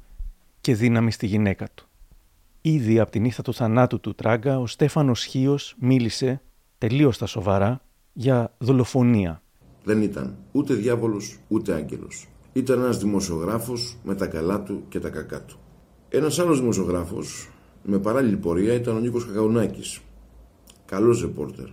και 0.62 0.76
δύναμη 0.76 1.12
στη 1.12 1.26
γυναίκα 1.26 1.68
του. 1.74 1.88
Ήδη 2.62 3.00
από 3.00 3.12
την 3.12 3.26
ήθα 3.26 3.42
του 3.42 3.54
θανάτου 3.54 4.00
του 4.00 4.16
Τράγκα, 4.16 4.60
ο 4.60 4.68
Στέφανος 4.68 5.24
Χίος 5.24 5.76
μίλησε, 5.80 6.42
τελείως 6.78 7.16
στα 7.16 7.26
σοβαρά, 7.26 7.82
για 8.14 8.54
δολοφονία. 8.58 9.42
Δεν 9.88 10.02
ήταν 10.02 10.38
ούτε 10.52 10.74
διάβολος 10.74 11.40
ούτε 11.48 11.74
άγγελος. 11.74 12.28
Ήταν 12.54 12.80
ένας 12.80 12.98
δημοσιογράφος 12.98 13.98
με 14.04 14.16
τα 14.16 14.28
καλά 14.28 14.62
του 14.62 14.84
και 14.90 15.00
τα 15.00 15.10
κακά 15.10 15.42
του. 15.42 15.60
Ένας 16.10 16.40
άλλος 16.40 16.60
δημοσιογράφος 16.60 17.50
με 17.84 18.00
παράλληλη 18.00 18.38
πορεία 18.38 18.74
ήταν 18.74 18.96
ο 18.96 19.00
Νίκος 19.00 19.26
Κακαουνάκης. 19.26 20.00
Καλός 20.86 21.22
ρεπόρτερ. 21.22 21.66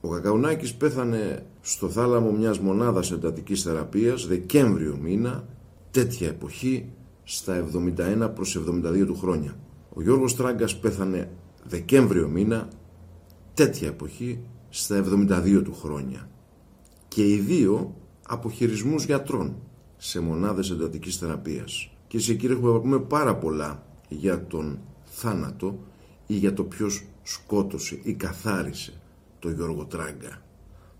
Ο 0.00 0.08
Κακαουνάκης 0.08 0.74
πέθανε 0.74 1.46
στο 1.60 1.88
θάλαμο 1.88 2.30
μιας 2.30 2.58
μονάδας 2.58 3.12
εντατικής 3.12 3.62
θεραπείας 3.62 4.26
Δεκέμβριο 4.26 4.98
μήνα, 5.02 5.44
τέτοια 5.90 6.28
εποχή, 6.28 6.88
στα 7.24 7.54
71 7.54 8.28
προς 8.34 8.56
72 8.56 9.06
του 9.06 9.16
χρόνια. 9.16 9.56
Ο 9.94 10.02
Γιώργος 10.02 10.36
Τράγκας 10.36 10.78
πέθανε 10.78 11.30
Δεκέμβριο 11.64 12.28
μήνα, 12.28 12.68
τέτοια 13.54 13.88
εποχή, 13.88 14.40
στα 14.68 14.96
72 14.96 15.62
του 15.62 15.74
χρόνια. 15.74 16.28
Και 17.16 17.28
οι 17.28 17.36
δύο 17.36 17.94
από 18.26 18.50
χειρισμούς 18.50 19.04
γιατρών 19.04 19.54
σε 19.96 20.20
μονάδες 20.20 20.70
εντατικής 20.70 21.16
θεραπείας. 21.16 21.90
Και 22.08 22.18
σε 22.18 22.34
κύριε 22.34 22.56
έχουμε 22.56 22.78
πούμε 22.78 22.98
πάρα 22.98 23.36
πολλά 23.36 23.86
για 24.08 24.46
τον 24.46 24.78
θάνατο 25.04 25.78
ή 26.26 26.34
για 26.34 26.52
το 26.52 26.64
ποιος 26.64 27.04
σκότωσε 27.22 28.00
ή 28.02 28.14
καθάρισε 28.14 29.00
το 29.38 29.50
Γιώργο 29.50 29.84
Τράγκα. 29.84 30.42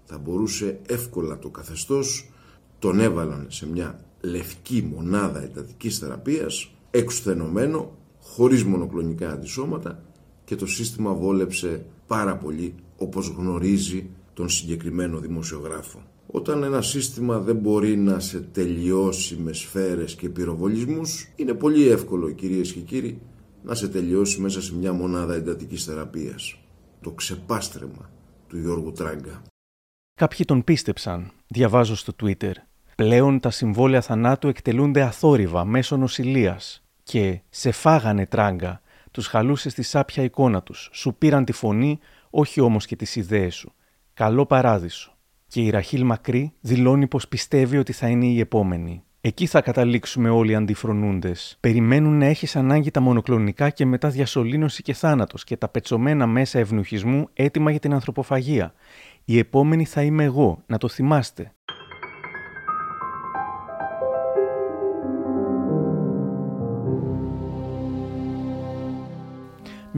Θα 0.05 0.19
μπορούσε 0.19 0.81
εύκολα 0.87 1.39
το 1.39 1.49
καθεστώς, 1.49 2.31
τον 2.79 3.01
έβαλαν 3.01 3.47
σε 3.49 3.69
μια 3.69 4.01
λευκή 4.21 4.91
μονάδα 4.95 5.43
εντατικής 5.43 5.99
θεραπείας, 5.99 6.71
εξουθενωμένο, 6.91 7.93
χωρίς 8.21 8.65
μονοκλονικά 8.65 9.31
αντισώματα 9.31 10.03
και 10.45 10.57
το 10.57 10.67
σύστημα 10.67 11.13
βόλεψε 11.13 11.87
πάρα 12.07 12.37
πολύ 12.37 12.75
όπως 12.97 13.29
γνωρίζει 13.29 14.11
τον 14.37 14.49
συγκεκριμένο 14.49 15.19
δημοσιογράφο. 15.19 16.03
Όταν 16.27 16.63
ένα 16.63 16.83
σύστημα 16.83 17.39
δεν 17.39 17.57
μπορεί 17.57 17.97
να 17.97 18.21
σε 18.21 18.41
τελειώσει 18.41 19.37
με 19.37 19.53
σφαίρες 19.53 20.15
και 20.15 20.29
πυροβολισμούς, 20.29 21.29
είναι 21.37 21.55
πολύ 21.55 21.89
εύκολο 21.89 22.31
κυρίες 22.31 22.73
και 22.73 22.81
κύριοι 22.81 23.21
να 23.63 23.75
σε 23.75 23.89
τελειώσει 23.89 24.41
μέσα 24.41 24.63
σε 24.63 24.75
μια 24.75 24.93
μονάδα 24.93 25.35
εντατικής 25.35 25.85
θεραπείας. 25.85 26.59
Το 27.01 27.11
ξεπάστρεμα 27.11 28.11
του 28.49 28.59
Γιώργου 28.59 28.93
Τράγκα. 28.93 29.43
Κάποιοι 30.15 30.45
τον 30.45 30.65
πίστεψαν, 30.65 31.31
διαβάζω 31.47 31.97
στο 31.97 32.13
Twitter. 32.23 32.53
Πλέον 32.97 33.41
τα 33.41 33.51
συμβόλαια 33.51 34.01
θανάτου 34.01 34.49
εκτελούνται 34.49 35.03
αθόρυβα 35.03 35.65
μέσω 35.65 35.97
νοσηλείας. 35.97 36.85
Και 37.03 37.41
σε 37.51 37.71
φάγανε 37.71 38.27
τράγκα, 38.27 38.81
τους 39.11 39.27
χαλούσε 39.27 39.69
στη 39.69 39.83
σάπια 39.83 40.23
εικόνα 40.23 40.63
τους. 40.63 40.91
Σου 40.93 41.15
πήραν 41.15 41.45
τη 41.45 41.53
φωνή, 41.53 41.99
όχι 42.31 42.61
όμως 42.61 42.87
και 42.87 42.97
τις 42.97 43.17
ιδέες 43.17 43.55
σου. 43.55 43.73
Καλό 44.17 44.47
παράδεισο. 44.47 45.13
Και 45.47 45.61
η 45.61 45.71
Ραχίλ 45.71 46.05
Μακρύ 46.05 46.53
δηλώνει 46.61 47.07
πως 47.07 47.29
πιστεύει 47.29 47.77
ότι 47.77 47.93
θα 47.93 48.09
είναι 48.09 48.27
η 48.27 48.41
επόμενη. 48.41 49.03
Εκεί 49.21 49.47
θα 49.47 49.61
καταλήξουμε 49.61 50.29
όλοι 50.29 50.51
οι 50.51 50.55
αντιφρονούντες. 50.55 51.57
Περιμένουν 51.61 52.19
να 52.19 52.27
έχεις 52.27 52.57
ανάγκη 52.57 52.91
τα 52.91 53.01
μονοκλονικά 53.01 53.71
και 53.71 53.87
μετά 53.87 54.09
διασωλήνωση 54.09 54.83
και 54.83 54.93
θάνατος 54.93 55.45
και 55.45 55.57
τα 55.57 55.69
πετσωμένα 55.69 56.27
μέσα 56.27 56.59
ευνουχισμού 56.59 57.29
έτοιμα 57.33 57.71
για 57.71 57.81
την 57.81 57.93
ανθρωποφαγία. 57.93 58.75
Η 59.25 59.39
επόμενη 59.39 59.85
θα 59.85 60.03
είμαι 60.03 60.25
εγώ, 60.25 60.63
να 60.67 60.79
το 60.79 60.89
θυμάστε. 60.89 61.55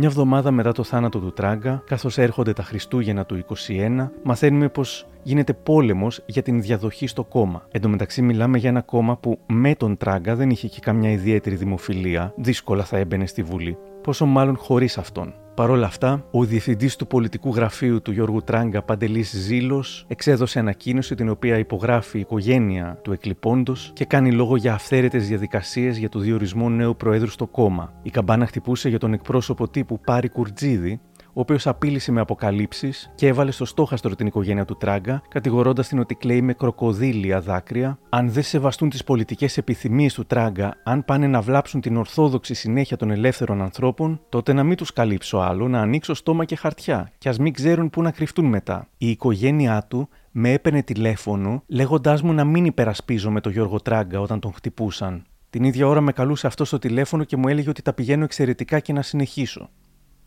Μια 0.00 0.08
εβδομάδα 0.08 0.50
μετά 0.50 0.72
το 0.72 0.82
θάνατο 0.82 1.18
του 1.18 1.32
Τράγκα, 1.32 1.82
καθώς 1.86 2.18
έρχονται 2.18 2.52
τα 2.52 2.62
Χριστούγεννα 2.62 3.24
του 3.24 3.44
21, 3.68 4.08
μαθαίνουμε 4.22 4.68
πως 4.68 5.06
γίνεται 5.22 5.52
πόλεμος 5.52 6.22
για 6.26 6.42
την 6.42 6.62
διαδοχή 6.62 7.06
στο 7.06 7.24
κόμμα. 7.24 7.66
Εν 7.70 7.80
τω 7.80 7.88
μεταξύ 7.88 8.22
μιλάμε 8.22 8.58
για 8.58 8.68
ένα 8.68 8.80
κόμμα 8.80 9.16
που 9.16 9.38
με 9.46 9.74
τον 9.74 9.96
Τράγκα 9.96 10.34
δεν 10.34 10.50
είχε 10.50 10.68
και 10.68 10.80
καμιά 10.80 11.10
ιδιαίτερη 11.10 11.56
δημοφιλία, 11.56 12.32
δύσκολα 12.36 12.84
θα 12.84 12.96
έμπαινε 12.96 13.26
στη 13.26 13.42
Βουλή. 13.42 13.78
Πόσο 14.02 14.26
μάλλον 14.26 14.56
χωρίς 14.56 14.98
αυτόν. 14.98 15.34
Παρ' 15.58 15.70
όλα 15.70 15.86
αυτά, 15.86 16.24
ο 16.30 16.44
διευθυντής 16.44 16.96
του 16.96 17.06
πολιτικού 17.06 17.54
γραφείου 17.54 18.02
του 18.02 18.12
Γιώργου 18.12 18.42
Τράγκα, 18.42 18.82
Παντελής 18.82 19.30
Ζήλος, 19.30 20.04
εξέδωσε 20.08 20.58
ανακοίνωση 20.58 21.14
την 21.14 21.28
οποία 21.28 21.58
υπογράφει 21.58 22.16
η 22.16 22.20
οικογένεια 22.20 22.98
του 23.02 23.12
εκλειπώντος 23.12 23.90
και 23.94 24.04
κάνει 24.04 24.32
λόγο 24.32 24.56
για 24.56 24.74
αυθαίρετες 24.74 25.28
διαδικασίες 25.28 25.98
για 25.98 26.08
το 26.08 26.18
διορισμό 26.18 26.68
νέου 26.68 26.96
Προέδρου 26.96 27.30
στο 27.30 27.46
κόμμα. 27.46 27.92
Η 28.02 28.10
καμπάνα 28.10 28.46
χτυπούσε 28.46 28.88
για 28.88 28.98
τον 28.98 29.12
εκπρόσωπο 29.12 29.68
τύπου 29.68 30.00
Πάρη 30.00 30.28
Κουρτζίδη, 30.28 31.00
ο 31.28 31.40
οποίος 31.40 31.66
απείλησε 31.66 32.12
με 32.12 32.20
αποκαλύψεις 32.20 33.10
και 33.14 33.26
έβαλε 33.26 33.50
στο 33.50 33.64
στόχαστρο 33.64 34.14
την 34.14 34.26
οικογένεια 34.26 34.64
του 34.64 34.76
Τράγκα, 34.76 35.22
κατηγορώντας 35.28 35.88
την 35.88 35.98
ότι 35.98 36.14
κλαίει 36.14 36.42
με 36.42 36.52
κροκοδίλια 36.52 37.40
δάκρυα. 37.40 37.98
Αν 38.08 38.30
δεν 38.30 38.42
σεβαστούν 38.42 38.90
τις 38.90 39.04
πολιτικές 39.04 39.56
επιθυμίες 39.56 40.14
του 40.14 40.26
Τράγκα, 40.26 40.76
αν 40.84 41.04
πάνε 41.04 41.26
να 41.26 41.40
βλάψουν 41.40 41.80
την 41.80 41.96
ορθόδοξη 41.96 42.54
συνέχεια 42.54 42.96
των 42.96 43.10
ελεύθερων 43.10 43.62
ανθρώπων, 43.62 44.20
τότε 44.28 44.52
να 44.52 44.62
μην 44.62 44.76
τους 44.76 44.92
καλύψω 44.92 45.38
άλλο, 45.38 45.68
να 45.68 45.80
ανοίξω 45.80 46.14
στόμα 46.14 46.44
και 46.44 46.56
χαρτιά, 46.56 47.12
και 47.18 47.28
ας 47.28 47.38
μην 47.38 47.52
ξέρουν 47.52 47.90
πού 47.90 48.02
να 48.02 48.10
κρυφτούν 48.10 48.44
μετά. 48.44 48.88
Η 48.98 49.10
οικογένειά 49.10 49.86
του 49.88 50.08
με 50.30 50.52
έπαιρνε 50.52 50.82
τηλέφωνο, 50.82 51.62
λέγοντάς 51.66 52.22
μου 52.22 52.32
να 52.32 52.44
μην 52.44 52.64
υπερασπίζω 52.64 53.30
με 53.30 53.40
τον 53.40 53.52
Γιώργο 53.52 53.80
Τράγκα 53.80 54.20
όταν 54.20 54.40
τον 54.40 54.52
χτυπούσαν. 54.52 55.24
Την 55.50 55.64
ίδια 55.64 55.86
ώρα 55.86 56.00
με 56.00 56.12
καλούσε 56.12 56.46
αυτός 56.46 56.68
στο 56.68 56.78
τηλέφωνο 56.78 57.24
και 57.24 57.36
μου 57.36 57.48
έλεγε 57.48 57.68
ότι 57.68 57.82
τα 57.82 57.92
πηγαίνω 57.92 58.24
εξαιρετικά 58.24 58.80
και 58.80 58.92
να 58.92 59.02
συνεχίσω. 59.02 59.70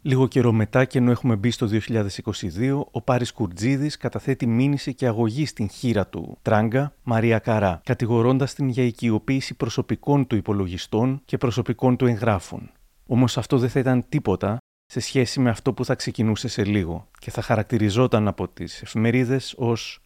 Λίγο 0.03 0.27
καιρό 0.27 0.51
μετά 0.51 0.85
και 0.85 0.97
ενώ 0.97 1.11
έχουμε 1.11 1.35
μπει 1.35 1.51
στο 1.51 1.67
2022, 1.71 2.81
ο 2.91 3.01
Πάρης 3.01 3.31
Κουρτζίδης 3.31 3.97
καταθέτει 3.97 4.47
μήνυση 4.47 4.93
και 4.93 5.07
αγωγή 5.07 5.45
στην 5.45 5.69
χείρα 5.69 6.07
του 6.07 6.37
Τράγκα, 6.41 6.93
Μαρία 7.03 7.39
Καρά, 7.39 7.81
κατηγορώντας 7.83 8.53
την 8.53 8.69
για 8.69 8.83
οικειοποίηση 8.83 9.53
προσωπικών 9.53 10.27
του 10.27 10.35
υπολογιστών 10.35 11.21
και 11.25 11.37
προσωπικών 11.37 11.97
του 11.97 12.05
εγγράφων. 12.05 12.71
Όμως 13.07 13.37
αυτό 13.37 13.57
δεν 13.57 13.69
θα 13.69 13.79
ήταν 13.79 14.05
τίποτα 14.09 14.57
σε 14.85 14.99
σχέση 14.99 15.39
με 15.39 15.49
αυτό 15.49 15.73
που 15.73 15.85
θα 15.85 15.95
ξεκινούσε 15.95 16.47
σε 16.47 16.63
λίγο 16.63 17.07
και 17.19 17.31
θα 17.31 17.41
χαρακτηριζόταν 17.41 18.27
από 18.27 18.47
τις 18.47 18.81
εφημερίδες 18.81 19.53
ως 19.57 19.99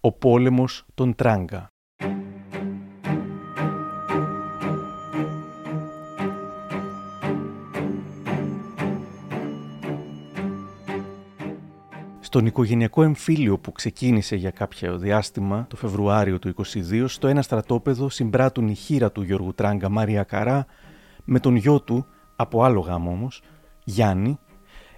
«Ο 0.00 0.12
πόλεμος 0.12 0.86
των 0.94 1.14
Τράγκα». 1.14 1.68
Στον 12.28 12.46
οικογενειακό 12.46 13.02
εμφύλιο 13.02 13.58
που 13.58 13.72
ξεκίνησε 13.72 14.36
για 14.36 14.50
κάποιο 14.50 14.98
διάστημα 14.98 15.66
το 15.68 15.76
Φεβρουάριο 15.76 16.38
του 16.38 16.54
2022, 16.90 17.04
στο 17.06 17.28
ένα 17.28 17.42
στρατόπεδο 17.42 18.08
συμπράττουν 18.08 18.68
η 18.68 18.74
χείρα 18.74 19.12
του 19.12 19.22
Γιώργου 19.22 19.54
Τράγκα 19.54 19.88
Μάρια 19.88 20.22
Καρά 20.22 20.66
με 21.24 21.40
τον 21.40 21.56
γιο 21.56 21.80
του, 21.80 22.06
από 22.36 22.64
άλλο 22.64 22.80
γάμο 22.80 23.10
όμως, 23.10 23.42
Γιάννη, 23.84 24.38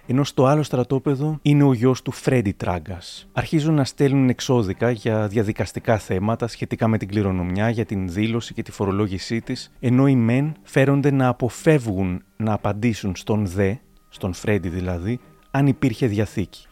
ενώ 0.05 0.23
στο 0.23 0.45
άλλο 0.45 0.63
στρατόπεδο 0.63 1.39
είναι 1.41 1.63
ο 1.63 1.73
γιος 1.73 2.01
του 2.01 2.11
Φρέντι 2.11 2.51
Τράγκας. 2.51 3.27
Αρχίζουν 3.31 3.73
να 3.73 3.83
στέλνουν 3.83 4.29
εξώδικα 4.29 4.91
για 4.91 5.27
διαδικαστικά 5.27 5.97
θέματα 5.97 6.47
σχετικά 6.47 6.87
με 6.87 6.97
την 6.97 7.07
κληρονομιά, 7.07 7.69
για 7.69 7.85
την 7.85 8.09
δήλωση 8.09 8.53
και 8.53 8.63
τη 8.63 8.71
φορολόγησή 8.71 9.41
της, 9.41 9.71
ενώ 9.79 10.07
οι 10.07 10.15
μεν 10.15 10.55
φέρονται 10.63 11.11
να 11.11 11.27
αποφεύγουν 11.27 12.23
να 12.37 12.53
απαντήσουν 12.53 13.15
στον 13.15 13.47
δε, 13.47 13.73
στον 14.09 14.33
Φρέντι 14.33 14.69
δηλαδή, 14.69 15.19
αν 15.51 15.67
υπήρχε 15.67 16.07
διαθήκη. 16.07 16.67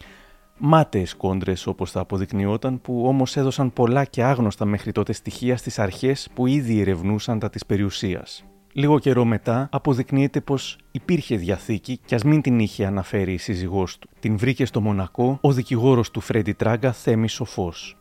Μάταιες 0.62 1.14
κόντρες, 1.16 1.68
όπως 1.68 1.92
θα 1.92 2.00
αποδεικνυόταν, 2.00 2.82
που 2.82 3.04
όμως 3.08 3.38
έδωσαν 3.38 3.74
πολλά 3.74 4.06
και 4.06 4.24
άγνωστα 4.24 4.66
μέχρι 4.66 4.92
τότε 4.92 5.14
στοιχεία 5.14 5.58
στις 5.58 5.80
αρχές 5.80 6.30
που 6.34 6.48
ήδη 6.48 6.80
ερευνούσαν 6.80 7.40
τα 7.40 7.50
της 7.50 7.66
περιουσίας. 7.66 8.44
Λίγο 8.74 9.00
καιρό 9.00 9.26
μετά 9.26 9.70
αποδεικνύεται 9.72 10.42
πως 10.42 10.78
υπήρχε 10.92 11.36
διαθήκη 11.36 12.00
και 12.06 12.16
ας 12.16 12.24
μην 12.24 12.42
την 12.42 12.60
είχε 12.60 12.86
αναφέρει 12.86 13.34
η 13.34 13.38
σύζυγός 13.38 13.98
του. 13.98 14.10
Την 14.20 14.38
βρήκε 14.38 14.66
στο 14.66 14.82
Μονακό 14.82 15.38
ο 15.42 15.52
δικηγόρος 15.52 16.12
του 16.12 16.20
Φρέντι 16.20 16.54
Τράγκα, 16.54 16.92
Θέμης 16.92 17.34
Σοφός. 17.34 17.99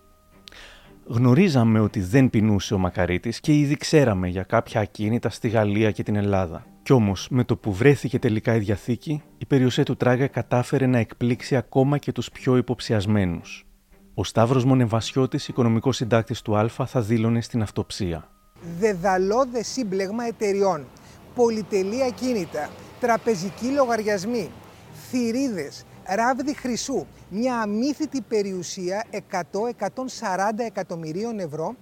Γνωρίζαμε 1.11 1.81
ότι 1.81 2.01
δεν 2.01 2.31
πεινούσε 2.31 2.75
ο 2.75 2.79
Μακαρίτης 2.79 3.40
και 3.40 3.59
ήδη 3.59 3.77
ξέραμε 3.77 4.29
για 4.29 4.42
κάποια 4.42 4.81
ακίνητα 4.81 5.31
στη 5.31 5.49
Γαλλία 5.49 5.90
και 5.90 6.03
την 6.03 6.16
Ελλάδα. 6.16 6.66
Κι 6.83 6.92
όμως, 6.92 7.29
με 7.31 7.44
το 7.44 7.57
που 7.57 7.73
βρέθηκε 7.73 8.18
τελικά 8.18 8.55
η 8.55 8.59
διαθήκη, 8.59 9.23
η 9.38 9.47
περιουσία 9.47 9.85
του 9.85 9.97
Τράγκα 9.97 10.27
κατάφερε 10.27 10.87
να 10.87 10.99
εκπλήξει 10.99 11.57
ακόμα 11.57 11.99
και 11.99 12.12
τους 12.12 12.31
πιο 12.31 12.57
υποψιασμένους. 12.57 13.66
Ο 14.14 14.25
Σταύρος 14.25 14.64
Μονεβασιώτης, 14.64 15.49
οικονομικός 15.49 15.97
συντάκτης 15.97 16.42
του 16.42 16.57
Α, 16.57 16.68
θα 16.68 17.01
δήλωνε 17.01 17.40
στην 17.40 17.62
αυτοψία. 17.62 18.29
Δεδαλώδες 18.79 19.66
σύμπλεγμα 19.66 20.25
εταιριών, 20.25 20.85
πολυτελεία 21.35 22.09
κίνητα, 22.09 22.71
τραπεζικοί 23.01 23.66
λογαριασμοί, 23.66 24.51
θηρίδες, 25.11 25.85
ράβδι 26.09 26.55
χρυσού, 26.55 27.07
μια 27.29 27.61
αμύθιτη 27.61 28.21
περιουσία 28.21 29.05
100-140 29.31 29.40
εκατομμυρίων 30.57 31.38
ευρώ 31.38 31.75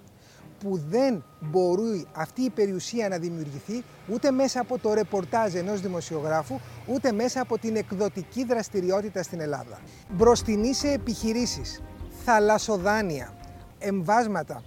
που 0.60 0.80
δεν 0.88 1.24
μπορεί 1.40 2.06
αυτή 2.12 2.42
η 2.42 2.50
περιουσία 2.50 3.08
να 3.08 3.18
δημιουργηθεί 3.18 3.84
ούτε 4.12 4.30
μέσα 4.30 4.60
από 4.60 4.78
το 4.78 4.94
ρεπορτάζ 4.94 5.54
ενός 5.54 5.80
δημοσιογράφου, 5.80 6.58
ούτε 6.86 7.12
μέσα 7.12 7.40
από 7.40 7.58
την 7.58 7.76
εκδοτική 7.76 8.44
δραστηριότητα 8.44 9.22
στην 9.22 9.40
Ελλάδα. 9.40 9.78
Μπροστινή 10.10 10.74
σε 10.74 10.90
επιχειρήσεις, 10.92 11.82
θαλασσοδάνεια, 12.24 13.34
εμβάσματα, 13.78 14.62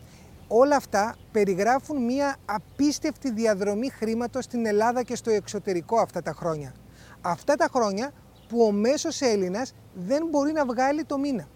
όλα 0.48 0.76
αυτά 0.76 1.16
περιγράφουν 1.32 2.06
μια 2.06 2.36
απίστευτη 2.46 3.32
διαδρομή 3.32 3.90
χρήματος 3.90 4.44
στην 4.44 4.66
Ελλάδα 4.66 5.04
και 5.04 5.16
στο 5.16 5.32
εξωτερικό 5.32 6.00
αυτά 6.00 6.22
τα 6.22 6.32
χρόνια. 6.32 6.74
Αυτά 7.22 7.56
τα 7.56 7.68
χρόνια 7.74 8.12
που 8.50 8.62
ο 8.64 8.72
μέσος 8.72 9.22
Έλληνας 9.22 9.74
δεν 9.94 10.28
μπορεί 10.30 10.52
να 10.52 10.66
βγάλει 10.66 11.04
το 11.04 11.18
μήνα. 11.18 11.48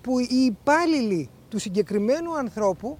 Που 0.00 0.18
οι 0.18 0.26
υπάλληλοι 0.30 1.30
του 1.48 1.58
συγκεκριμένου 1.58 2.36
ανθρώπου 2.36 2.98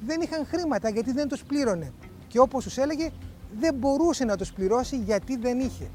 δεν 0.00 0.20
είχαν 0.20 0.46
χρήματα 0.46 0.88
γιατί 0.88 1.12
δεν 1.12 1.28
τους 1.28 1.42
πλήρωνε. 1.42 1.92
Και 2.28 2.38
όπως 2.38 2.64
τους 2.64 2.76
έλεγε 2.76 3.10
δεν 3.58 3.74
μπορούσε 3.74 4.24
να 4.24 4.36
τους 4.36 4.52
πληρώσει 4.52 4.96
γιατί 4.96 5.36
δεν 5.36 5.58
είχε. 5.58 5.90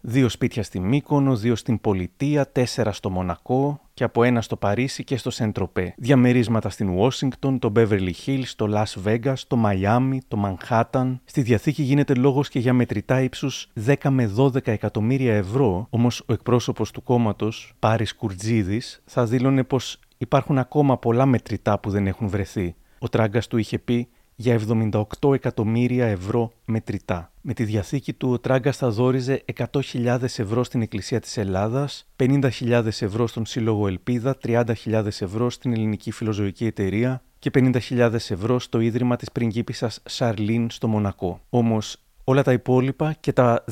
Δύο 0.00 0.28
σπίτια 0.28 0.62
στη 0.62 0.80
Μύκονο, 0.80 1.36
δύο 1.36 1.56
στην 1.56 1.80
Πολιτεία, 1.80 2.48
τέσσερα 2.48 2.92
στο 2.92 3.10
Μονακό 3.10 3.80
και 3.94 4.04
από 4.04 4.22
ένα 4.22 4.42
στο 4.42 4.56
Παρίσι 4.56 5.04
και 5.04 5.16
στο 5.16 5.30
Σεντροπέ. 5.30 5.94
Διαμερίσματα 5.96 6.70
στην 6.70 6.88
Ουόσιγκτον, 6.88 7.58
το 7.58 7.72
Beverly 7.76 8.10
Hills, 8.26 8.46
το 8.56 8.66
Las 8.70 9.08
Vegas, 9.08 9.34
το 9.46 9.56
Μαϊάμι, 9.56 10.20
το 10.28 10.36
Μανχάταν. 10.36 11.20
Στη 11.24 11.42
διαθήκη 11.42 11.82
γίνεται 11.82 12.14
λόγος 12.14 12.48
και 12.48 12.58
για 12.58 12.72
μετρητά 12.72 13.22
ύψους 13.22 13.68
10 13.86 13.94
με 14.10 14.32
12 14.36 14.66
εκατομμύρια 14.66 15.34
ευρώ, 15.34 15.86
όμως 15.90 16.20
ο 16.26 16.32
εκπρόσωπος 16.32 16.90
του 16.90 17.02
κόμματος, 17.02 17.74
Πάρης 17.78 18.14
Κουρτζίδης, 18.14 19.02
θα 19.04 19.26
δήλωνε 19.26 19.64
πως 19.64 19.98
υπάρχουν 20.18 20.58
ακόμα 20.58 20.98
πολλά 20.98 21.26
μετρητά 21.26 21.78
που 21.78 21.90
δεν 21.90 22.06
έχουν 22.06 22.28
βρεθεί. 22.28 22.74
Ο 22.98 23.08
τράγκας 23.08 23.46
του 23.46 23.58
είχε 23.58 23.78
πει: 23.78 24.08
για 24.36 24.60
78 25.20 25.34
εκατομμύρια 25.34 26.06
ευρώ 26.06 26.52
μετρητά. 26.64 27.32
Με 27.40 27.54
τη 27.54 27.64
διαθήκη 27.64 28.12
του, 28.12 28.30
ο 28.30 28.38
Τράγκας 28.38 28.76
θα 28.76 28.90
δόριζε 28.90 29.44
100.000 29.72 30.22
ευρώ 30.22 30.64
στην 30.64 30.82
Εκκλησία 30.82 31.20
της 31.20 31.36
Ελλάδας, 31.36 32.06
50.000 32.16 32.84
ευρώ 32.84 33.26
στον 33.26 33.46
Σύλλογο 33.46 33.86
Ελπίδα, 33.86 34.36
30.000 34.44 35.04
ευρώ 35.06 35.50
στην 35.50 35.72
Ελληνική 35.72 36.10
Φιλοζωική 36.10 36.66
Εταιρεία 36.66 37.22
και 37.38 37.50
50.000 37.54 38.12
ευρώ 38.12 38.58
στο 38.58 38.80
Ίδρυμα 38.80 39.16
της 39.16 39.32
πριγκίπισσας 39.32 40.00
Σαρλίν 40.04 40.70
στο 40.70 40.88
Μονακό. 40.88 41.40
Όμως, 41.48 42.03
όλα 42.24 42.42
τα 42.42 42.52
υπόλοιπα 42.52 43.14
και 43.20 43.32
τα 43.32 43.64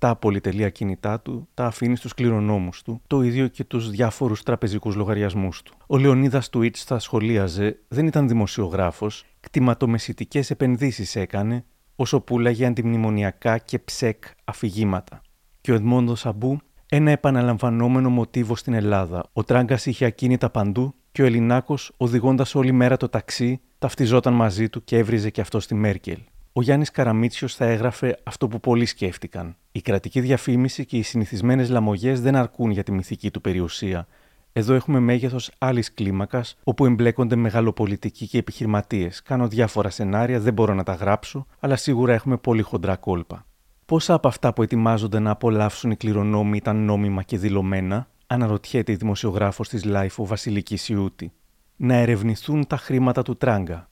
17 0.00 0.12
πολυτελεία 0.18 0.70
κινητά 0.70 1.20
του 1.20 1.48
τα 1.54 1.64
αφήνει 1.64 1.96
στους 1.96 2.14
κληρονόμους 2.14 2.82
του, 2.82 3.00
το 3.06 3.22
ίδιο 3.22 3.48
και 3.48 3.64
τους 3.64 3.90
διάφορους 3.90 4.42
τραπεζικούς 4.42 4.94
λογαριασμούς 4.94 5.62
του. 5.62 5.74
Ο 5.86 5.96
Λεωνίδας 5.98 6.48
Τουίτς 6.48 6.84
θα 6.84 6.98
σχολίαζε, 6.98 7.78
δεν 7.88 8.06
ήταν 8.06 8.28
δημοσιογράφος, 8.28 9.24
κτηματομεσητικές 9.40 10.50
επενδύσεις 10.50 11.16
έκανε, 11.16 11.64
όσο 11.96 12.20
πουλάγε 12.20 12.66
αντιμνημονιακά 12.66 13.58
και 13.58 13.78
ψεκ 13.78 14.24
αφηγήματα. 14.44 15.20
Και 15.60 15.72
ο 15.72 15.74
Εδμόντο 15.74 16.16
Αμπού, 16.22 16.58
ένα 16.88 17.10
επαναλαμβανόμενο 17.10 18.10
μοτίβο 18.10 18.56
στην 18.56 18.72
Ελλάδα. 18.72 19.24
Ο 19.32 19.44
Τράγκας 19.44 19.86
είχε 19.86 20.04
ακίνητα 20.04 20.50
παντού 20.50 20.94
και 21.12 21.22
ο 21.22 21.24
Ελληνάκος, 21.24 21.92
οδηγώντας 21.96 22.54
όλη 22.54 22.72
μέρα 22.72 22.96
το 22.96 23.08
ταξί, 23.08 23.60
ταυτιζόταν 23.78 24.34
μαζί 24.34 24.68
του 24.68 24.84
και 24.84 24.98
έβριζε 24.98 25.30
και 25.30 25.40
αυτό 25.40 25.60
στη 25.60 25.74
Μέρκελ. 25.74 26.18
Ο 26.58 26.62
Γιάννης 26.62 26.90
Καραμίτσιος 26.90 27.54
θα 27.54 27.64
έγραφε 27.64 28.18
αυτό 28.22 28.48
που 28.48 28.60
πολλοί 28.60 28.86
σκέφτηκαν. 28.86 29.56
Η 29.72 29.80
κρατική 29.80 30.20
διαφήμιση 30.20 30.84
και 30.84 30.96
οι 30.96 31.02
συνηθισμένες 31.02 31.68
λαμογές 31.68 32.20
δεν 32.20 32.36
αρκούν 32.36 32.70
για 32.70 32.82
τη 32.82 32.92
μυθική 32.92 33.30
του 33.30 33.40
περιουσία. 33.40 34.06
Εδώ 34.52 34.74
έχουμε 34.74 34.98
μέγεθος 34.98 35.50
άλλης 35.58 35.94
κλίμακας, 35.94 36.56
όπου 36.64 36.84
εμπλέκονται 36.86 37.36
μεγαλοπολιτικοί 37.36 38.26
και 38.26 38.38
επιχειρηματίες. 38.38 39.22
Κάνω 39.22 39.48
διάφορα 39.48 39.90
σενάρια, 39.90 40.40
δεν 40.40 40.52
μπορώ 40.52 40.74
να 40.74 40.82
τα 40.82 40.94
γράψω, 40.94 41.46
αλλά 41.60 41.76
σίγουρα 41.76 42.12
έχουμε 42.12 42.36
πολύ 42.36 42.62
χοντρά 42.62 42.96
κόλπα. 42.96 43.46
Πόσα 43.86 44.14
από 44.14 44.28
αυτά 44.28 44.52
που 44.52 44.62
ετοιμάζονται 44.62 45.18
να 45.18 45.30
απολαύσουν 45.30 45.90
οι 45.90 45.96
κληρονόμοι 45.96 46.56
ήταν 46.56 46.84
νόμιμα 46.84 47.22
και 47.22 47.38
δηλωμένα, 47.38 48.08
αναρωτιέται 48.26 48.92
η 48.92 48.96
δημοσιογράφος 48.96 49.68
της 49.68 49.82
Life 49.86 50.16
ο 50.16 50.26
Βασιλική 50.26 50.92
Ιούτη. 50.92 51.32
Να 51.76 51.94
ερευνηθούν 51.94 52.66
τα 52.66 52.76
χρήματα 52.76 53.22
του 53.22 53.36
Τράγκα. 53.36 53.88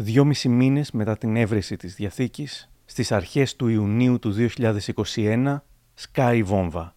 Δυόμισι 0.00 0.48
μήνες 0.48 0.90
μετά 0.90 1.16
την 1.16 1.36
έβρεση 1.36 1.76
της 1.76 1.94
διαθήκης, 1.94 2.70
στις 2.84 3.12
αρχές 3.12 3.56
του 3.56 3.68
Ιουνίου 3.68 4.18
του 4.18 4.32
2021, 4.32 5.62
σκάει 5.94 6.42
βόμβα. 6.42 6.94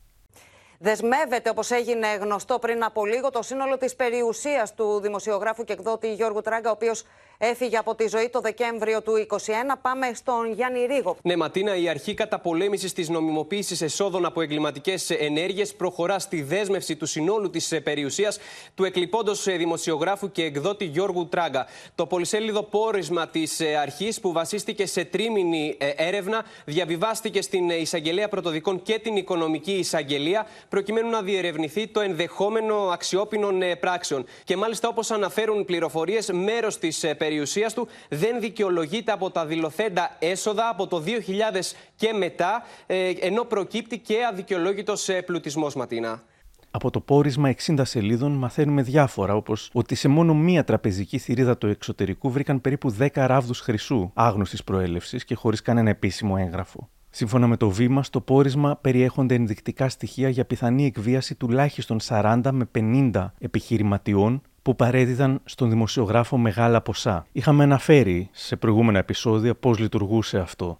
Δεσμεύεται, 0.79 1.49
όπως 1.49 1.71
έγινε 1.71 2.07
γνωστό 2.15 2.59
πριν 2.59 2.83
από 2.83 3.05
λίγο, 3.05 3.29
το 3.29 3.41
σύνολο 3.41 3.77
της 3.77 3.95
περιουσίας 3.95 4.73
του 4.73 4.99
δημοσιογράφου 4.99 5.63
και 5.63 5.73
εκδότη 5.73 6.13
Γιώργου 6.13 6.41
Τράγκα, 6.41 6.69
ο 6.69 6.71
οποίος 6.71 7.03
έφυγε 7.43 7.77
από 7.77 7.95
τη 7.95 8.07
ζωή 8.07 8.29
το 8.29 8.39
Δεκέμβριο 8.39 9.01
του 9.01 9.13
2021. 9.29 9.37
Πάμε 9.81 10.11
στον 10.13 10.53
Γιάννη 10.53 10.85
Ρίγο. 10.85 11.17
Ναι, 11.23 11.35
Ματίνα, 11.35 11.75
η 11.75 11.89
αρχή 11.89 12.13
καταπολέμησης 12.13 12.93
της 12.93 13.09
νομιμοποίησης 13.09 13.81
εσόδων 13.81 14.25
από 14.25 14.41
εγκληματικές 14.41 15.09
ενέργειες 15.09 15.73
προχωρά 15.75 16.19
στη 16.19 16.41
δέσμευση 16.41 16.95
του 16.95 17.05
συνόλου 17.05 17.49
της 17.49 17.81
περιουσίας 17.83 18.39
του 18.75 18.83
εκλειπώντος 18.83 19.43
δημοσιογράφου 19.43 20.31
και 20.31 20.43
εκδότη 20.43 20.85
Γιώργου 20.85 21.27
Τράγκα. 21.27 21.67
Το 21.95 22.05
πολυσέλιδο 22.05 22.63
πόρισμα 22.63 23.27
της 23.27 23.61
αρχής, 23.81 24.19
που 24.19 24.31
βασίστηκε 24.31 24.85
σε 24.85 25.05
τρίμηνη 25.05 25.77
έρευνα, 25.95 26.45
διαβιβάστηκε 26.65 27.41
στην 27.41 27.69
Εισαγγελία 27.69 28.27
Πρωτοδικών 28.29 28.81
και 28.81 28.99
την 28.99 29.15
Οικονομική 29.15 29.71
Εισαγγελία, 29.71 30.47
προκειμένου 30.69 31.09
να 31.09 31.21
διερευνηθεί 31.21 31.87
το 31.87 31.99
ενδεχόμενο 31.99 32.75
αξιόπινων 32.75 33.61
πράξεων. 33.79 34.25
Και 34.43 34.57
μάλιστα, 34.57 34.87
όπως 34.87 35.11
αναφέρουν 35.11 35.65
πληροφορίες, 35.65 36.29
μέρος 36.31 36.77
της 36.77 36.99
περιουσία 36.99 37.29
περιουσίας 37.31 37.73
του 37.73 37.87
δεν 38.09 38.39
δικαιολογείται 38.39 39.11
από 39.11 39.29
τα 39.29 39.45
δηλωθέντα 39.45 40.15
έσοδα 40.19 40.69
από 40.69 40.87
το 40.87 41.03
2000 41.05 41.73
και 41.95 42.13
μετά, 42.13 42.63
ε, 42.85 43.11
ενώ 43.19 43.43
προκύπτει 43.43 43.99
και 43.99 44.17
αδικαιολόγητος 44.31 45.09
ε, 45.09 45.21
πλουτισμός, 45.21 45.75
Ματίνα. 45.75 46.23
Από 46.71 46.89
το 46.91 46.99
πόρισμα 46.99 47.53
60 47.65 47.81
σελίδων 47.81 48.31
μαθαίνουμε 48.31 48.81
διάφορα, 48.81 49.35
όπως 49.35 49.69
ότι 49.73 49.95
σε 49.95 50.07
μόνο 50.07 50.33
μία 50.33 50.63
τραπεζική 50.63 51.17
θηρίδα 51.17 51.57
του 51.57 51.67
εξωτερικού 51.67 52.31
βρήκαν 52.31 52.61
περίπου 52.61 52.95
10 52.99 53.07
ράβδους 53.13 53.59
χρυσού 53.59 54.11
άγνωστης 54.13 54.63
προέλευσης 54.63 55.25
και 55.25 55.35
χωρίς 55.35 55.61
κανένα 55.61 55.89
επίσημο 55.89 56.35
έγγραφο. 56.39 56.89
Σύμφωνα 57.09 57.47
με 57.47 57.57
το 57.57 57.69
βήμα, 57.69 58.03
στο 58.03 58.21
πόρισμα 58.21 58.77
περιέχονται 58.81 59.35
ενδεικτικά 59.35 59.89
στοιχεία 59.89 60.29
για 60.29 60.45
πιθανή 60.45 60.85
εκβίαση 60.85 61.35
τουλάχιστον 61.35 61.99
40 62.07 62.41
με 62.51 62.69
50 63.11 63.33
επιχειρηματιών 63.39 64.41
που 64.61 64.75
παρέδιδαν 64.75 65.41
στον 65.45 65.69
δημοσιογράφο 65.69 66.37
μεγάλα 66.37 66.81
ποσά. 66.81 67.25
Είχαμε 67.31 67.63
αναφέρει 67.63 68.29
σε 68.31 68.55
προηγούμενα 68.55 68.99
επεισόδια 68.99 69.55
πώς 69.55 69.79
λειτουργούσε 69.79 70.39
αυτό. 70.39 70.79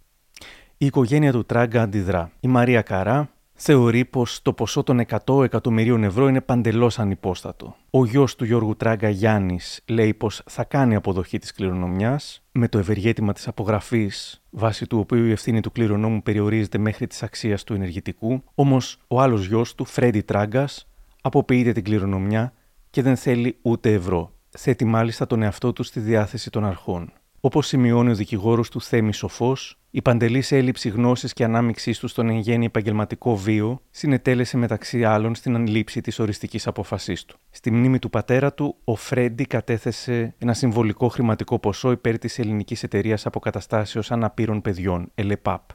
Η 0.78 0.86
οικογένεια 0.86 1.32
του 1.32 1.46
Τράγκα 1.46 1.82
αντιδρά. 1.82 2.32
Η 2.40 2.48
Μαρία 2.48 2.82
Καρά 2.82 3.30
θεωρεί 3.54 4.06
πως 4.06 4.42
το 4.42 4.54
ποσό 4.54 4.84
των 4.84 5.02
100 5.26 5.44
εκατομμυρίων 5.44 6.04
ευρώ 6.04 6.28
είναι 6.28 6.42
παντελώς 6.42 7.00
ανυπόστατο. 7.00 7.76
Ο 7.90 8.06
γιος 8.06 8.36
του 8.36 8.46
Γιώργου 8.46 8.76
Τράγκα 8.76 9.10
Γιάννης 9.10 9.82
λέει 9.86 10.14
πως 10.14 10.42
θα 10.46 10.64
κάνει 10.64 10.96
αποδοχή 10.96 11.38
της 11.38 11.52
κληρονομιάς 11.52 12.44
με 12.52 12.68
το 12.68 12.78
ευεργέτημα 12.78 13.34
της 13.34 13.48
απογραφής 13.48 14.42
βάσει 14.50 14.88
του 14.88 15.00
οποίου 15.00 15.26
η 15.26 15.32
ευθύνη 15.32 15.62
του 15.62 15.72
κληρονόμου 15.72 16.22
περιορίζεται 16.22 16.78
μέχρι 16.78 17.08
της 17.08 17.24
αξίας 17.24 17.64
του 17.64 17.74
ενεργητικού, 17.74 18.44
όμως 18.56 19.00
ο 19.08 19.22
άλλος 19.22 19.46
γιος 19.46 19.76
του, 19.76 19.86
Φρέντι 19.86 20.22
Τράγκας, 20.22 20.88
αποποιείται 21.22 21.72
την 21.72 21.84
κληρονομιά 21.84 22.54
και 22.92 23.02
δεν 23.02 23.16
θέλει 23.16 23.58
ούτε 23.62 23.94
ευρώ. 23.94 24.32
Θέτει 24.50 24.86
μάλιστα 24.86 25.28
τον 25.28 25.42
εαυτό 25.42 25.74
του 25.74 25.84
στη 25.84 26.00
διάθεση 26.00 26.50
των 26.50 26.66
αρχών. 26.66 27.14
Όπως 27.40 27.68
σημειώνει 27.68 28.12
ο 28.12 28.16
δικηγόρος 28.16 28.70
του 28.70 28.82
Θέμη 28.82 29.14
Σοφός, 29.14 29.80
η 29.92 30.02
παντελής 30.02 30.52
έλλειψη 30.52 30.90
γνώσης 30.90 31.34
και 31.34 31.44
ανάμειξής 31.44 32.00
του 32.00 32.08
στον 32.08 32.30
εγγένει 32.30 32.66
επαγγελματικό 32.66 33.36
βίο 33.36 33.82
συνετέλεσε 33.90 34.58
μεταξύ 34.58 35.04
άλλων 35.04 35.36
στην 35.36 35.56
ανλήψη 35.56 36.02
της 36.02 36.20
οριστικής 36.20 36.68
αποφασή 36.68 37.28
του. 37.28 37.38
Στη 37.50 37.72
μνήμη 37.72 38.00
του 38.00 38.10
πατέρα 38.10 38.54
του, 38.54 38.76
ο 38.84 38.96
Φρέντι 38.96 39.46
κατέθεσε 39.46 40.36
ένα 40.38 40.54
συμβολικό 40.54 41.08
χρηματικό 41.08 41.60
ποσό 41.60 41.92
υπέρ 41.92 42.18
της 42.18 42.40
ελληνικής 42.40 42.84
εταιρείας 42.84 43.26
αποκαταστάσεως 43.26 44.12
αναπήρων 44.12 44.62
παιδιών, 44.62 45.12
ΕΛΕΠΑΠ. 45.16 45.70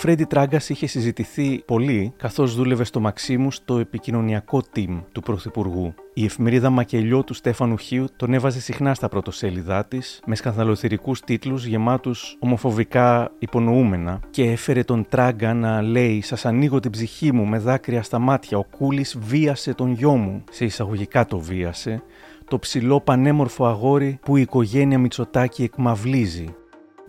Φρέντι 0.00 0.24
Τράγκας 0.24 0.68
είχε 0.68 0.86
συζητηθεί 0.86 1.62
πολύ 1.66 2.12
καθώς 2.16 2.54
δούλευε 2.54 2.84
στο 2.84 3.00
Μαξίμου 3.00 3.50
στο 3.50 3.78
επικοινωνιακό 3.78 4.62
team 4.74 5.02
του 5.12 5.20
Πρωθυπουργού. 5.20 5.94
Η 6.14 6.24
εφημερίδα 6.24 6.70
Μακελιό 6.70 7.24
του 7.24 7.34
Στέφανου 7.34 7.76
Χίου 7.76 8.04
τον 8.16 8.32
έβαζε 8.32 8.60
συχνά 8.60 8.94
στα 8.94 9.08
πρωτοσέλιδά 9.08 9.84
της 9.84 10.20
με 10.26 10.34
σκανδαλοθυρικούς 10.34 11.20
τίτλους 11.20 11.66
γεμάτους 11.66 12.36
ομοφοβικά 12.38 13.32
υπονοούμενα 13.38 14.20
και 14.30 14.50
έφερε 14.50 14.82
τον 14.82 15.06
Τράγκα 15.08 15.54
να 15.54 15.82
λέει: 15.82 16.20
Σας 16.20 16.46
ανοίγω 16.46 16.80
την 16.80 16.90
ψυχή 16.90 17.32
μου 17.32 17.46
με 17.46 17.58
δάκρυα 17.58 18.02
στα 18.02 18.18
μάτια. 18.18 18.58
Ο 18.58 18.64
Κούλης 18.64 19.18
βίασε 19.20 19.74
τον 19.74 19.92
γιο 19.92 20.16
μου. 20.16 20.44
Σε 20.50 20.64
εισαγωγικά 20.64 21.26
το 21.26 21.38
βίασε. 21.38 22.02
Το 22.48 22.58
ψηλό 22.58 23.00
πανέμορφο 23.00 23.66
αγόρι 23.66 24.18
που 24.22 24.36
η 24.36 24.40
οικογένεια 24.40 24.98
Μητσοτάκη 24.98 25.62
εκμαυλίζει 25.62 26.54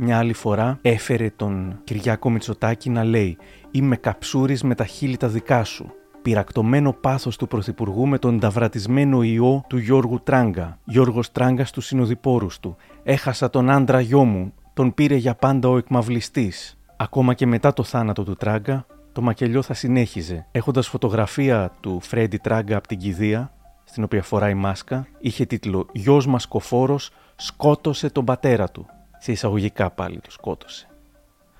μια 0.04 0.18
άλλη 0.18 0.34
φορά 0.34 0.78
έφερε 0.82 1.32
τον 1.36 1.80
Κυριάκο 1.84 2.30
Μητσοτάκη 2.30 2.90
να 2.90 3.04
λέει 3.04 3.38
«Είμαι 3.72 3.96
καψούρης 3.96 4.64
με 4.64 4.76
τα 4.76 4.86
χείλη 4.86 5.18
τα 5.18 5.28
δικά 5.28 5.64
σου». 5.64 5.92
Πυρακτωμένο 6.22 6.94
πάθος 6.94 7.38
του 7.38 7.48
Πρωθυπουργού 7.48 8.08
με 8.08 8.18
τον 8.18 8.40
ταβρατισμένο 8.40 9.22
ιό 9.22 9.64
του 9.68 9.78
Γιώργου 9.78 10.24
Τράγκα. 10.24 10.80
Γιώργος 10.84 11.32
Τράγκα 11.32 11.66
στους 11.66 11.86
συνοδοιπόρους 11.86 12.60
του. 12.60 12.76
«Έχασα 13.04 13.50
τον 13.50 13.70
άντρα 13.70 14.00
γιο 14.00 14.24
μου. 14.24 14.54
Τον 14.74 14.94
πήρε 14.94 15.16
για 15.16 15.36
πάντα 15.36 15.70
ο 15.70 15.78
εκμαυλιστής». 15.78 16.78
Ακόμα 16.98 17.34
και 17.34 17.46
μετά 17.46 17.74
το 17.74 17.84
θάνατο 17.84 18.24
του 18.24 18.36
Τράγκα, 18.36 18.86
το 19.12 19.22
μακελιό 19.22 19.62
θα 19.62 19.74
συνέχιζε. 19.74 20.46
Έχοντας 20.52 20.88
φωτογραφία 20.88 21.72
του 21.80 22.00
Φρέντι 22.02 22.38
Τράγκα 22.38 22.78
από 22.78 22.88
την 22.88 22.98
κηδεία, 22.98 23.52
στην 23.84 24.04
οποία 24.04 24.24
φοράει 24.24 24.54
μάσκα, 24.54 25.08
είχε 25.20 25.46
τίτλο 25.46 25.88
«Γιος 25.92 26.28
μας 26.28 26.46
κοφόρος 26.46 27.12
σκότωσε 27.36 28.10
τον 28.10 28.26
πατέρα 28.26 28.68
του» 28.70 28.86
σε 29.22 29.32
εισαγωγικά 29.32 29.92
πάλι 29.92 30.20
το 30.20 30.32
σκότωσε. 30.32 30.88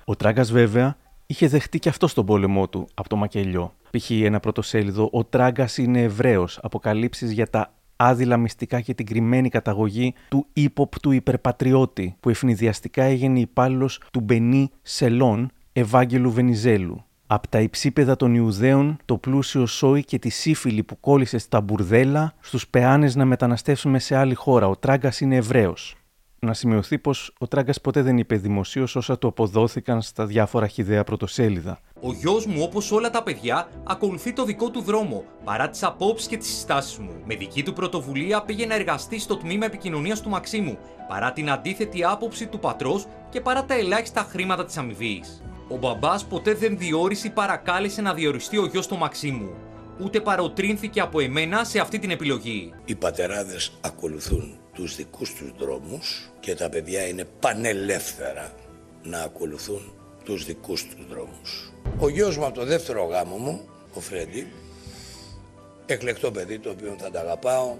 Ο 0.04 0.16
Τράγκας, 0.16 0.52
βέβαια, 0.52 0.96
είχε 1.26 1.48
δεχτεί 1.48 1.78
και 1.78 1.88
αυτό 1.88 2.06
στον 2.06 2.26
πόλεμό 2.26 2.68
του 2.68 2.88
από 2.94 3.08
το 3.08 3.16
μακελιό. 3.16 3.74
Π.χ. 3.90 4.10
ένα 4.10 4.40
πρωτοσέλιδο 4.40 5.08
«Ο 5.12 5.24
Τράγκας 5.24 5.78
είναι 5.78 6.02
Εβραίος. 6.02 6.58
Αποκαλύψεις 6.62 7.32
για 7.32 7.50
τα 7.50 7.74
άδειλα 7.96 8.36
μυστικά 8.36 8.80
και 8.80 8.94
την 8.94 9.06
κρυμμένη 9.06 9.48
καταγωγή 9.48 10.14
του 10.28 10.46
ύποπτου 10.52 11.10
υπερπατριώτη, 11.10 12.16
που 12.20 12.28
ευνηδιαστικά 12.28 13.02
έγινε 13.02 13.40
υπάλληλος 13.40 14.00
του 14.12 14.20
Μπενί 14.20 14.70
Σελών, 14.82 15.50
Ευάγγελου 15.72 16.32
Βενιζέλου. 16.32 17.04
Από 17.26 17.48
τα 17.48 17.60
υψίπεδα 17.60 18.16
των 18.16 18.34
Ιουδαίων, 18.34 18.96
το 19.04 19.16
πλούσιο 19.16 19.66
σόι 19.66 20.04
και 20.04 20.18
τη 20.18 20.28
σύφυλη 20.28 20.82
που 20.82 21.00
κόλλησε 21.00 21.38
στα 21.38 21.60
μπουρδέλα, 21.60 22.34
στους 22.40 22.68
πεάνες 22.68 23.14
να 23.14 23.24
μεταναστεύσουμε 23.24 23.98
σε 23.98 24.16
άλλη 24.16 24.34
χώρα. 24.34 24.66
Ο 24.66 24.76
Τράγκας 24.76 25.20
είναι 25.20 25.36
Εβραίος. 25.36 25.96
Να 26.46 26.54
σημειωθεί 26.54 26.98
πως 26.98 27.34
ο 27.38 27.46
Τράγκας 27.48 27.80
ποτέ 27.80 28.02
δεν 28.02 28.18
είπε 28.18 28.36
δημοσίως 28.36 28.96
όσα 28.96 29.18
του 29.18 29.26
αποδόθηκαν 29.26 30.02
στα 30.02 30.26
διάφορα 30.26 30.66
χιδέα 30.66 31.04
πρωτοσέλιδα. 31.04 31.80
Ο 32.00 32.12
γιος 32.12 32.46
μου, 32.46 32.62
όπως 32.62 32.92
όλα 32.92 33.10
τα 33.10 33.22
παιδιά, 33.22 33.68
ακολουθεί 33.84 34.32
το 34.32 34.44
δικό 34.44 34.70
του 34.70 34.80
δρόμο, 34.80 35.24
παρά 35.44 35.68
τις 35.68 35.82
απόψεις 35.82 36.28
και 36.28 36.36
τις 36.36 36.48
συστάσεις 36.48 36.98
μου. 36.98 37.10
Με 37.24 37.34
δική 37.34 37.62
του 37.62 37.72
πρωτοβουλία 37.72 38.42
πήγε 38.42 38.66
να 38.66 38.74
εργαστεί 38.74 39.18
στο 39.18 39.36
τμήμα 39.36 39.66
επικοινωνίας 39.66 40.20
του 40.20 40.28
Μαξίμου, 40.28 40.78
παρά 41.08 41.32
την 41.32 41.50
αντίθετη 41.50 42.04
άποψη 42.04 42.46
του 42.46 42.58
πατρός 42.58 43.06
και 43.30 43.40
παρά 43.40 43.64
τα 43.64 43.74
ελάχιστα 43.74 44.26
χρήματα 44.30 44.64
της 44.64 44.76
αμοιβής. 44.76 45.42
Ο 45.68 45.76
μπαμπάς 45.76 46.24
ποτέ 46.24 46.54
δεν 46.54 46.78
διόρισε 46.78 47.26
ή 47.26 47.30
παρακάλεσε 47.30 48.02
να 48.02 48.14
διοριστεί 48.14 48.58
ο 48.58 48.66
γιος 48.66 48.86
του 48.86 48.98
Μαξίμου. 48.98 49.50
Ούτε 50.04 50.20
παροτρύνθηκε 50.20 51.00
από 51.00 51.20
εμένα 51.20 51.64
σε 51.64 51.78
αυτή 51.78 51.98
την 51.98 52.10
επιλογή. 52.10 52.72
Οι 52.84 52.94
πατεράδες 52.94 53.72
ακολουθούν 53.80 54.61
τους 54.74 54.96
δικούς 54.96 55.34
τους 55.34 55.52
δρόμους 55.58 56.32
και 56.40 56.54
τα 56.54 56.68
παιδιά 56.68 57.06
είναι 57.06 57.24
πανελεύθερα 57.40 58.54
να 59.02 59.22
ακολουθούν 59.22 59.92
τους 60.24 60.44
δικούς 60.44 60.86
τους 60.86 61.06
δρόμους. 61.08 61.72
Ο 61.98 62.08
γιος 62.08 62.36
μου 62.36 62.44
από 62.44 62.54
το 62.54 62.64
δεύτερο 62.64 63.04
γάμο 63.04 63.36
μου, 63.36 63.68
ο 63.94 64.00
Φρέντι, 64.00 64.46
εκλεκτό 65.86 66.30
παιδί 66.30 66.58
το 66.58 66.70
οποίο 66.70 66.96
θα 66.98 67.10
τα 67.10 67.20
αγαπάω, 67.20 67.76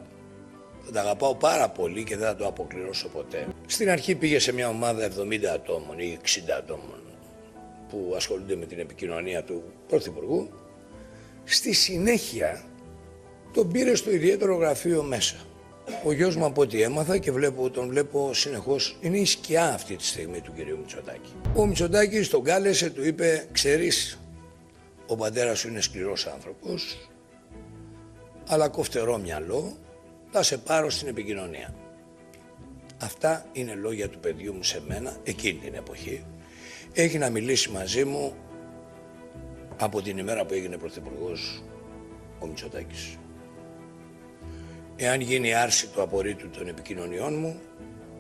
θα 0.85 0.93
τα 0.93 1.01
αγαπάω 1.01 1.35
πάρα 1.35 1.69
πολύ 1.69 2.05
και 2.05 2.17
δεν 2.17 2.27
θα 2.27 2.37
το 2.37 2.47
αποκληρώσω 2.47 3.09
ποτέ. 3.09 3.47
Στην 3.67 3.91
αρχή 3.91 4.15
πήγε 4.15 4.39
σε 4.39 4.53
μια 4.53 4.69
ομάδα 4.69 5.09
70 5.19 5.45
ατόμων 5.45 5.99
ή 5.99 6.19
60 6.23 6.27
ατόμων 6.59 7.01
που 7.89 8.13
ασχολούνται 8.17 8.57
με 8.57 8.67
την 8.67 8.79
επικοινωνία 8.79 9.45
του 9.45 9.63
Πρωθυπουργού. 9.89 10.49
Στη 11.45 11.73
συνέχεια 11.73 12.65
τον 13.53 13.71
πήρε 13.71 13.95
στο 13.95 14.11
ιδιαίτερο 14.11 14.57
γραφείο 14.57 15.03
μέσα. 15.03 15.37
Ο 16.05 16.13
γιος 16.13 16.37
μου 16.37 16.45
από 16.45 16.61
ό,τι 16.61 16.83
έμαθα 16.83 17.19
και 17.19 17.33
βλέπω, 17.33 17.71
τον 17.71 17.89
βλέπω 17.89 18.35
συνεχώς, 18.35 18.97
είναι 19.01 19.19
η 19.19 19.25
σκιά 19.25 19.73
αυτή 19.75 19.97
τη 19.97 20.05
στιγμή 20.05 20.41
του 20.41 20.53
κυρίου 20.53 20.79
Μητσοτάκη. 20.79 21.33
Ο 21.55 21.67
Μητσοτάκης 21.67 22.29
τον 22.29 22.45
κάλεσε, 22.45 22.91
του 22.91 23.05
είπε, 23.07 23.49
ξέρεις, 23.53 24.19
ο 25.07 25.17
πατέρας 25.17 25.59
σου 25.59 25.69
είναι 25.69 25.81
σκληρός 25.81 26.27
άνθρωπος, 26.27 27.11
αλλά 28.47 28.69
κοφτερό 28.69 29.19
μυαλό, 29.19 29.77
θα 30.31 30.43
σε 30.43 30.59
πάρω 30.59 30.91
στην 30.91 31.09
επικοινωνία. 31.09 31.75
Αυτά 33.03 33.47
είναι 33.53 33.75
λόγια 33.75 34.09
του 34.09 34.19
παιδιού 34.19 34.55
μου 34.55 34.63
σε 34.63 34.83
μένα, 34.87 35.17
εκείνη 35.23 35.59
την 35.59 35.75
εποχή. 35.75 36.25
Έχει 36.93 37.19
να 37.19 37.31
μιλήσει 37.31 37.71
μαζί 37.71 38.05
μου 38.05 38.35
από 39.79 40.03
την 40.03 40.19
ημέρα 40.19 40.45
που 40.45 40.55
έγινε 40.55 40.77
πρωθυπουργός 40.77 41.63
ο 42.39 42.47
Μητσοτάκης. 42.47 43.17
Εάν 45.05 45.21
γίνει 45.21 45.55
άρση 45.55 45.87
του 45.87 46.03
απορρίτου 46.03 46.51
των 46.51 46.69
επικοινωνιών 46.69 47.39
μου, 47.39 47.61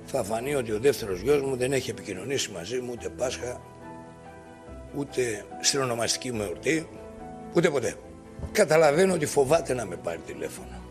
θα 0.05 0.25
φανεί 0.25 0.55
ότι 0.55 0.73
ο 0.73 0.79
δεύτερος 0.79 1.21
γιος 1.21 1.43
μου 1.43 1.57
δεν 1.57 1.73
έχει 1.73 1.91
επικοινωνήσει 1.91 2.51
μαζί 2.51 2.81
μου 2.81 2.93
ούτε 2.93 3.09
Πάσχα, 3.09 3.61
ούτε 4.95 5.45
στην 5.61 5.81
ονομαστική 5.81 6.33
μου 6.33 6.43
εορτή, 6.43 6.89
ούτε 7.55 7.71
ποτέ. 7.71 7.95
Καταλαβαίνω 8.53 9.15
ότι 9.15 9.27
φοβάται 9.27 9.75
να 9.75 9.87
με 9.87 9.97
πάρει 9.97 10.19
τηλέφωνο. 10.27 10.83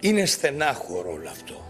Είναι 0.00 0.24
στενάχωρο 0.24 1.12
όλο 1.12 1.28
αυτό. 1.28 1.63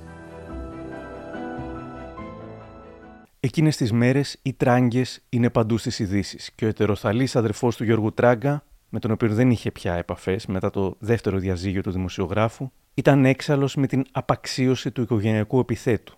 Εκείνες 3.49 3.77
τις 3.77 3.93
μέρες 3.93 4.29
οι 4.43 4.53
τράγκες 4.55 5.09
είναι 5.29 5.51
παντού 5.51 5.79
στις 5.79 5.99
ειδήσεις 5.99 6.51
και 6.55 6.65
ο 6.65 6.69
ετεροθαλής 6.69 7.37
αδερφός 7.37 7.77
του 7.77 7.85
Γιώργου 7.85 8.13
Τράγκα, 8.15 8.65
με 8.89 8.99
τον 8.99 9.11
οποίο 9.11 9.29
δεν 9.39 9.51
είχε 9.51 9.71
πια 9.71 9.95
επαφές 9.95 10.47
μετά 10.47 10.71
το 10.71 10.97
δεύτερο 10.99 11.37
διαζύγιο 11.45 11.83
του 11.83 11.91
δημοσιογράφου, 11.99 12.65
ήταν 12.95 13.25
έξαλλος 13.25 13.73
με 13.75 13.87
την 13.87 14.03
απαξίωση 14.13 14.91
του 14.91 15.03
οικογενειακού 15.03 15.59
επιθέτου. 15.59 16.15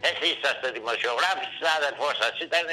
Εσείς 0.00 0.32
είσαστε 0.36 0.68
δημοσιογράφοι, 0.78 1.44
συνάδελφός 1.56 2.14
σας 2.22 2.34
ήταν, 2.46 2.66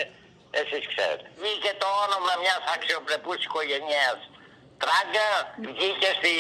εσείς 0.62 0.84
ξέρετε. 0.92 1.26
Βγήκε 1.42 1.72
το 1.82 1.88
όνομα 2.06 2.34
μιας 2.42 2.64
αξιοπρεπούς 2.76 3.40
οικογένεια. 3.48 4.08
Τράγκα 4.82 5.28
βγήκε 5.76 6.10
στη 6.20 6.34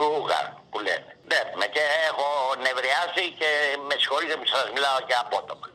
Ρούγα 0.00 0.40
που 0.70 0.78
λένε. 0.86 1.10
Ναι, 1.58 1.66
και 1.74 1.84
έχω 2.08 2.26
νευριάσει 2.64 3.24
και 3.40 3.50
με 3.88 3.94
συγχωρείτε 4.00 4.34
που 4.40 4.48
σας 4.54 4.66
μιλάω 4.74 4.98
και 5.08 5.16
απότομα 5.24 5.68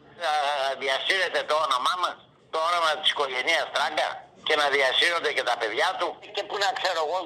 διασύρεται 0.83 1.41
το 1.49 1.55
όνομά 1.65 1.93
μας, 2.03 2.15
το 2.53 2.59
όνομα 2.69 2.91
της 2.99 3.09
οικογένειας 3.13 3.65
Τράγκα 3.75 4.09
και 4.47 4.55
να 4.61 4.65
διασύρονται 4.75 5.31
και 5.37 5.45
τα 5.49 5.55
παιδιά 5.61 5.89
του. 5.99 6.07
Και 6.35 6.43
πού 6.47 6.55
να 6.63 6.69
ξέρω 6.79 6.99
εγώ 7.05 7.19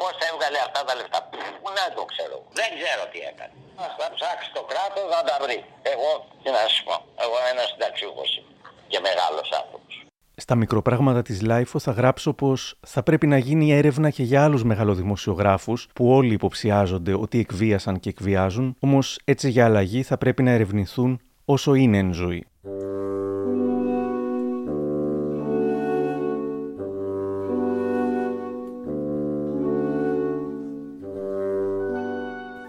πώς 0.00 0.14
έβγαλε 0.30 0.58
αυτά 0.66 0.80
τα 0.88 0.92
λεφτά. 0.98 1.18
Πού 1.62 1.68
να 1.78 1.84
το 1.96 2.02
ξέρω. 2.12 2.36
Δεν 2.58 2.68
ξέρω 2.78 3.02
τι 3.12 3.18
έκανε. 3.30 3.54
Θα 4.00 4.08
ψάξει 4.16 4.48
το 4.56 4.62
κράτος 4.70 5.06
να 5.14 5.20
τα 5.28 5.36
βρει. 5.42 5.58
Εγώ 5.92 6.10
τι 6.42 6.48
να 6.56 6.62
σου 6.72 6.82
πω. 6.86 6.94
Εγώ 7.24 7.36
ένας 7.52 7.66
συνταξιούχος 7.70 8.30
είμαι. 8.36 8.52
Και 8.92 8.98
μεγάλος 9.08 9.48
άνθρωπος. 9.60 9.92
Στα 10.44 10.54
μικροπράγματα 10.54 11.22
της 11.22 11.42
LiFO 11.42 11.78
θα 11.78 11.92
γράψω 11.92 12.32
πως 12.32 12.74
θα 12.86 13.02
πρέπει 13.02 13.26
να 13.26 13.38
γίνει 13.38 13.72
έρευνα 13.72 14.10
και 14.10 14.22
για 14.22 14.44
άλλους 14.44 14.64
μεγαλοδημοσιογράφους 14.64 15.88
που 15.94 16.12
όλοι 16.12 16.32
υποψιάζονται 16.34 17.14
ότι 17.14 17.38
εκβίασαν 17.38 18.00
και 18.00 18.08
εκβιάζουν, 18.08 18.76
όμως 18.80 19.18
έτσι 19.24 19.50
για 19.50 19.64
αλλαγή 19.64 20.02
θα 20.02 20.18
πρέπει 20.18 20.42
να 20.42 20.50
ερευνηθούν 20.50 21.20
όσο 21.44 21.74
είναι 21.74 21.98
εν 21.98 22.12
ζωή. 22.12 22.44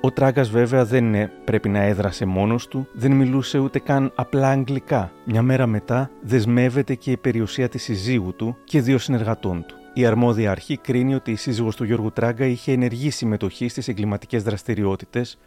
Ο 0.04 0.12
Τράγκας 0.12 0.50
βέβαια 0.50 0.86
δεν 0.86 1.30
πρέπει 1.44 1.70
να 1.70 1.80
έδρασε 1.82 2.26
μόνος 2.26 2.68
του, 2.68 2.88
δεν 2.94 3.12
μιλούσε 3.12 3.58
ούτε 3.58 3.80
καν 3.80 4.12
απλά 4.16 4.50
αγγλικά. 4.50 5.12
Μια 5.26 5.42
μέρα 5.42 5.68
μετά 5.68 6.12
δεσμεύεται 6.22 6.96
και 6.96 7.12
η 7.12 7.18
περιουσία 7.18 7.70
της 7.70 7.84
συζύγου 7.84 8.36
του 8.36 8.58
και 8.64 8.82
δύο 8.82 8.98
συνεργατών 8.98 9.66
του. 9.68 9.76
Η 9.94 10.06
αρμόδια 10.06 10.52
αρχή 10.52 10.78
κρίνει 10.78 11.16
ότι 11.16 11.32
η 11.32 11.36
σύζυγος 11.36 11.76
του 11.76 11.84
Γιώργου 11.84 12.12
Τράγκα 12.12 12.46
είχε 12.46 12.72
ενεργή 12.72 13.10
συμμετοχή 13.10 13.68
στις 13.68 13.88
εγκληματικές 13.88 14.44
δραστηριότητες, 14.44 15.38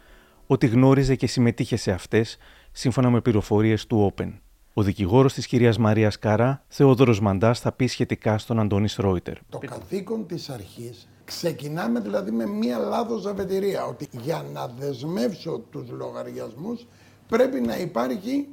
ότι 0.47 0.67
γνώριζε 0.67 1.15
και 1.15 1.27
συμμετείχε 1.27 1.75
σε 1.75 1.91
αυτές 1.91 2.37
σύμφωνα 2.77 3.09
με 3.09 3.21
πληροφορίες 3.21 3.87
του 3.87 4.13
Open. 4.13 4.33
Ο 4.73 4.81
δικηγόρος 4.83 5.33
της 5.33 5.47
κυρίας 5.47 5.77
Μαρίας 5.77 6.19
Καρά, 6.19 6.63
Θεόδωρος 6.67 7.19
Μαντάς, 7.19 7.59
θα 7.59 7.71
πει 7.71 7.87
σχετικά 7.87 8.37
στον 8.37 8.59
Αντώνη 8.59 8.87
Ρόιτερ. 8.97 9.37
Το 9.49 9.57
καθήκον 9.57 10.27
της 10.27 10.49
αρχής 10.49 11.07
ξεκινάμε 11.25 11.99
δηλαδή 11.99 12.31
με 12.31 12.45
μία 12.45 12.77
λάθος 12.77 13.25
αφετηρία 13.25 13.85
ότι 13.85 14.07
για 14.11 14.45
να 14.53 14.67
δεσμεύσω 14.67 15.61
τους 15.71 15.89
λογαριασμούς 15.89 16.87
πρέπει 17.27 17.61
να 17.61 17.77
υπάρχει 17.77 18.47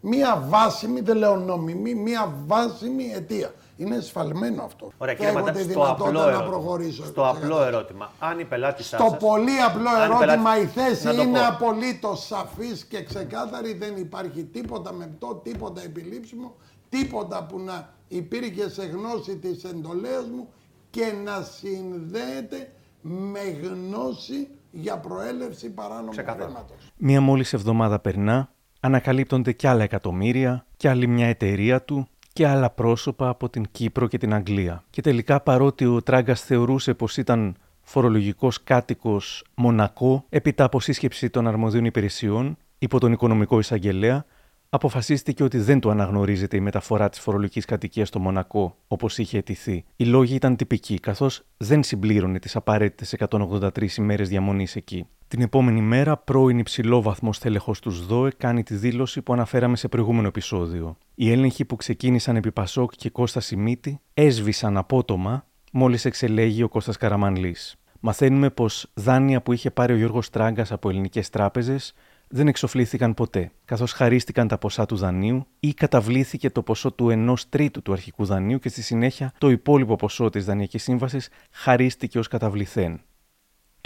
μία 0.00 0.44
βάσιμη, 0.48 1.00
δεν 1.00 1.16
λέω 1.16 1.36
νόμιμη, 1.36 1.94
μία 1.94 2.34
βάσιμη 2.46 3.12
αιτία. 3.14 3.54
Είναι 3.76 4.00
σφαλμένο 4.00 4.62
αυτό. 4.62 4.92
Ωραία, 4.98 5.14
κύριε 5.14 5.32
Μαντά, 5.32 5.54
στο 5.54 5.82
απλό, 5.82 6.30
να 6.30 6.42
προχωρήσω, 6.42 7.04
στο 7.04 7.28
απλό 7.28 7.62
ερώτημα. 7.62 8.12
Αν 8.18 8.38
η 8.38 8.44
πελάτη 8.44 8.82
Στο 8.82 8.96
σας, 8.96 9.16
πολύ 9.16 9.60
απλό 9.68 9.90
ερώτημα 10.02 10.58
η 10.60 10.66
θέση 10.66 11.22
είναι 11.22 11.46
απολύτως 11.46 12.26
σαφής 12.26 12.84
και 12.84 13.02
ξεκάθαρη. 13.02 13.74
Δεν 13.74 13.96
υπάρχει 13.96 14.44
τίποτα 14.44 14.92
μεπτό, 14.92 15.40
τίποτα 15.44 15.82
επιλήψιμο, 15.82 16.54
τίποτα 16.88 17.46
που 17.46 17.60
να 17.60 17.94
υπήρχε 18.08 18.70
σε 18.70 18.84
γνώση 18.84 19.36
της 19.36 19.64
εντολέας 19.64 20.24
μου 20.24 20.48
και 20.90 21.12
να 21.24 21.42
συνδέεται 21.42 22.72
με 23.00 23.40
γνώση 23.62 24.48
για 24.70 24.98
προέλευση 24.98 25.70
παράνομου 25.70 26.12
χρήματος. 26.12 26.92
Μία 26.96 27.20
μόλις 27.20 27.52
εβδομάδα 27.52 27.98
περνά, 27.98 28.52
ανακαλύπτονται 28.80 29.52
κι 29.52 29.66
άλλα 29.66 29.82
εκατομμύρια, 29.82 30.66
κι 30.76 30.88
άλλη 30.88 31.06
μια 31.06 31.26
εταιρεία 31.26 31.82
του, 31.82 32.08
και 32.36 32.46
άλλα 32.46 32.70
πρόσωπα 32.70 33.28
από 33.28 33.48
την 33.48 33.64
Κύπρο 33.70 34.06
και 34.06 34.18
την 34.18 34.34
Αγγλία. 34.34 34.84
Και 34.90 35.00
τελικά 35.00 35.40
παρότι 35.40 35.84
ο 35.84 36.02
Τράγκας 36.02 36.40
θεωρούσε 36.40 36.94
πως 36.94 37.16
ήταν 37.16 37.56
φορολογικός 37.82 38.62
κάτοικος 38.62 39.44
Μονακό, 39.54 40.24
έπειτα 40.28 40.64
από 40.64 40.80
σύσκεψη 40.80 41.30
των 41.30 41.46
αρμοδίων 41.46 41.84
υπηρεσιών 41.84 42.56
υπό 42.78 43.00
τον 43.00 43.12
οικονομικό 43.12 43.58
εισαγγελέα, 43.58 44.24
αποφασίστηκε 44.68 45.42
ότι 45.42 45.58
δεν 45.58 45.80
του 45.80 45.90
αναγνωρίζεται 45.90 46.56
η 46.56 46.60
μεταφορά 46.60 47.08
της 47.08 47.20
φορολογικής 47.20 47.64
κατοικίας 47.64 48.08
στο 48.08 48.18
Μονακό, 48.18 48.76
όπως 48.88 49.18
είχε 49.18 49.38
αιτηθεί. 49.38 49.84
Οι 49.96 50.04
λόγοι 50.04 50.34
ήταν 50.34 50.56
τυπικοί, 50.56 50.98
καθώς 51.00 51.42
δεν 51.56 51.82
συμπλήρωνε 51.82 52.38
τις 52.38 52.56
απαραίτητες 52.56 53.12
183 53.12 53.96
ημέρες 53.98 54.28
διαμονής 54.28 54.76
εκεί. 54.76 55.06
Την 55.28 55.40
επόμενη 55.40 55.80
μέρα, 55.80 56.16
πρώην 56.16 56.58
υψηλόβαθμο 56.58 57.30
τέλεχο 57.40 57.74
του 57.82 57.90
ΣΔΟΕ 57.90 58.30
κάνει 58.36 58.62
τη 58.62 58.74
δήλωση 58.74 59.22
που 59.22 59.32
αναφέραμε 59.32 59.76
σε 59.76 59.88
προηγούμενο 59.88 60.28
επεισόδιο. 60.28 60.96
Οι 61.14 61.30
έλεγχοι 61.30 61.64
που 61.64 61.76
ξεκίνησαν 61.76 62.36
επί 62.36 62.52
Πασόκ 62.52 62.92
και 62.96 63.10
Κώστας 63.10 63.46
Σιμίτη 63.46 64.00
έσβησαν 64.14 64.76
απότομα 64.76 65.46
μόλις 65.72 66.04
εξελέγει 66.04 66.62
ο 66.62 66.68
Κώστας 66.68 66.96
Καραμανλής. 66.96 67.76
Μαθαίνουμε 68.00 68.50
πως 68.50 68.90
δάνεια 68.94 69.42
που 69.42 69.52
είχε 69.52 69.70
πάρει 69.70 69.92
ο 69.92 69.96
Γιώργος 69.96 70.30
Τράγκας 70.30 70.72
από 70.72 70.88
ελληνικές 70.88 71.30
τράπεζες 71.30 71.94
δεν 72.28 72.48
εξοφλήθηκαν 72.48 73.14
ποτέ, 73.14 73.50
καθώς 73.64 73.92
χαρίστηκαν 73.92 74.48
τα 74.48 74.58
ποσά 74.58 74.86
του 74.86 74.96
δανείου 74.96 75.46
ή 75.60 75.74
καταβλήθηκε 75.74 76.50
το 76.50 76.62
ποσό 76.62 76.92
του 76.92 77.10
ενός 77.10 77.48
τρίτου 77.48 77.82
του 77.82 77.92
αρχικού 77.92 78.24
δανείου 78.24 78.58
και 78.58 78.68
στη 78.68 78.82
συνέχεια 78.82 79.32
το 79.38 79.50
υπόλοιπο 79.50 79.96
ποσό 79.96 80.30
της 80.30 80.44
δανειακής 80.44 80.82
σύμβασης 80.82 81.28
χαρίστηκε 81.50 82.18
ως 82.18 82.28
καταβληθέν. 82.28 83.00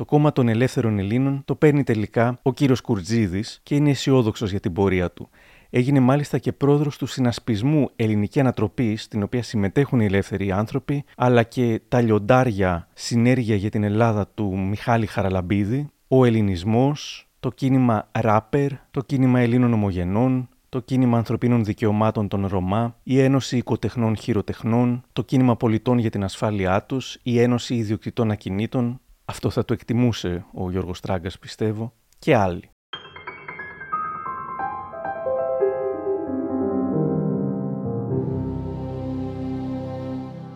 Το 0.00 0.06
κόμμα 0.06 0.32
των 0.32 0.48
Ελεύθερων 0.48 0.98
Ελλήνων 0.98 1.42
το 1.44 1.54
παίρνει 1.54 1.84
τελικά 1.84 2.38
ο 2.42 2.52
κύριος 2.52 2.80
Κουρτζίδης 2.80 3.60
και 3.62 3.74
είναι 3.74 3.90
αισιόδοξος 3.90 4.50
για 4.50 4.60
την 4.60 4.72
πορεία 4.72 5.10
του. 5.10 5.28
Έγινε 5.70 6.00
μάλιστα 6.00 6.38
και 6.38 6.52
πρόεδρο 6.52 6.90
του 6.98 7.06
συνασπισμού 7.06 7.90
Ελληνική 7.96 8.40
Ανατροπή, 8.40 8.96
στην 8.96 9.22
οποία 9.22 9.42
συμμετέχουν 9.42 10.00
οι 10.00 10.04
ελεύθεροι 10.04 10.52
άνθρωποι, 10.52 11.04
αλλά 11.16 11.42
και 11.42 11.80
τα 11.88 12.00
λιοντάρια 12.00 12.88
Συνέργεια 12.94 13.56
για 13.56 13.70
την 13.70 13.82
Ελλάδα 13.82 14.28
του 14.28 14.58
Μιχάλη 14.58 15.06
Χαραλαμπίδη, 15.06 15.88
ο 16.08 16.24
Ελληνισμός, 16.24 17.28
το 17.40 17.50
κίνημα 17.50 18.08
Ράπερ, 18.12 18.72
το 18.90 19.00
κίνημα 19.00 19.40
Ελλήνων 19.40 19.72
Ομογενών, 19.72 20.48
το 20.68 20.80
κίνημα 20.80 21.16
ανθρωπίνων 21.16 21.64
δικαιωμάτων 21.64 22.28
των 22.28 22.46
Ρωμά, 22.46 22.96
η 23.02 23.20
Ένωση 23.20 23.56
Οικοτεχνών 23.56 24.16
Χειροτεχνών, 24.16 25.02
το 25.12 25.22
κίνημα 25.22 25.56
πολιτών 25.56 25.98
για 25.98 26.10
την 26.10 26.24
ασφάλειά 26.24 26.82
τους, 26.82 27.18
η 27.22 27.40
Ένωση 27.40 27.74
Ιδιοκτητών 27.74 28.30
Ακινήτων, 28.30 29.00
αυτό 29.30 29.50
θα 29.50 29.64
το 29.64 29.72
εκτιμούσε 29.72 30.44
ο 30.52 30.70
Γιώργος 30.70 31.00
Τράγκας 31.00 31.38
πιστεύω, 31.38 31.92
και 32.18 32.34
άλλοι. 32.34 32.70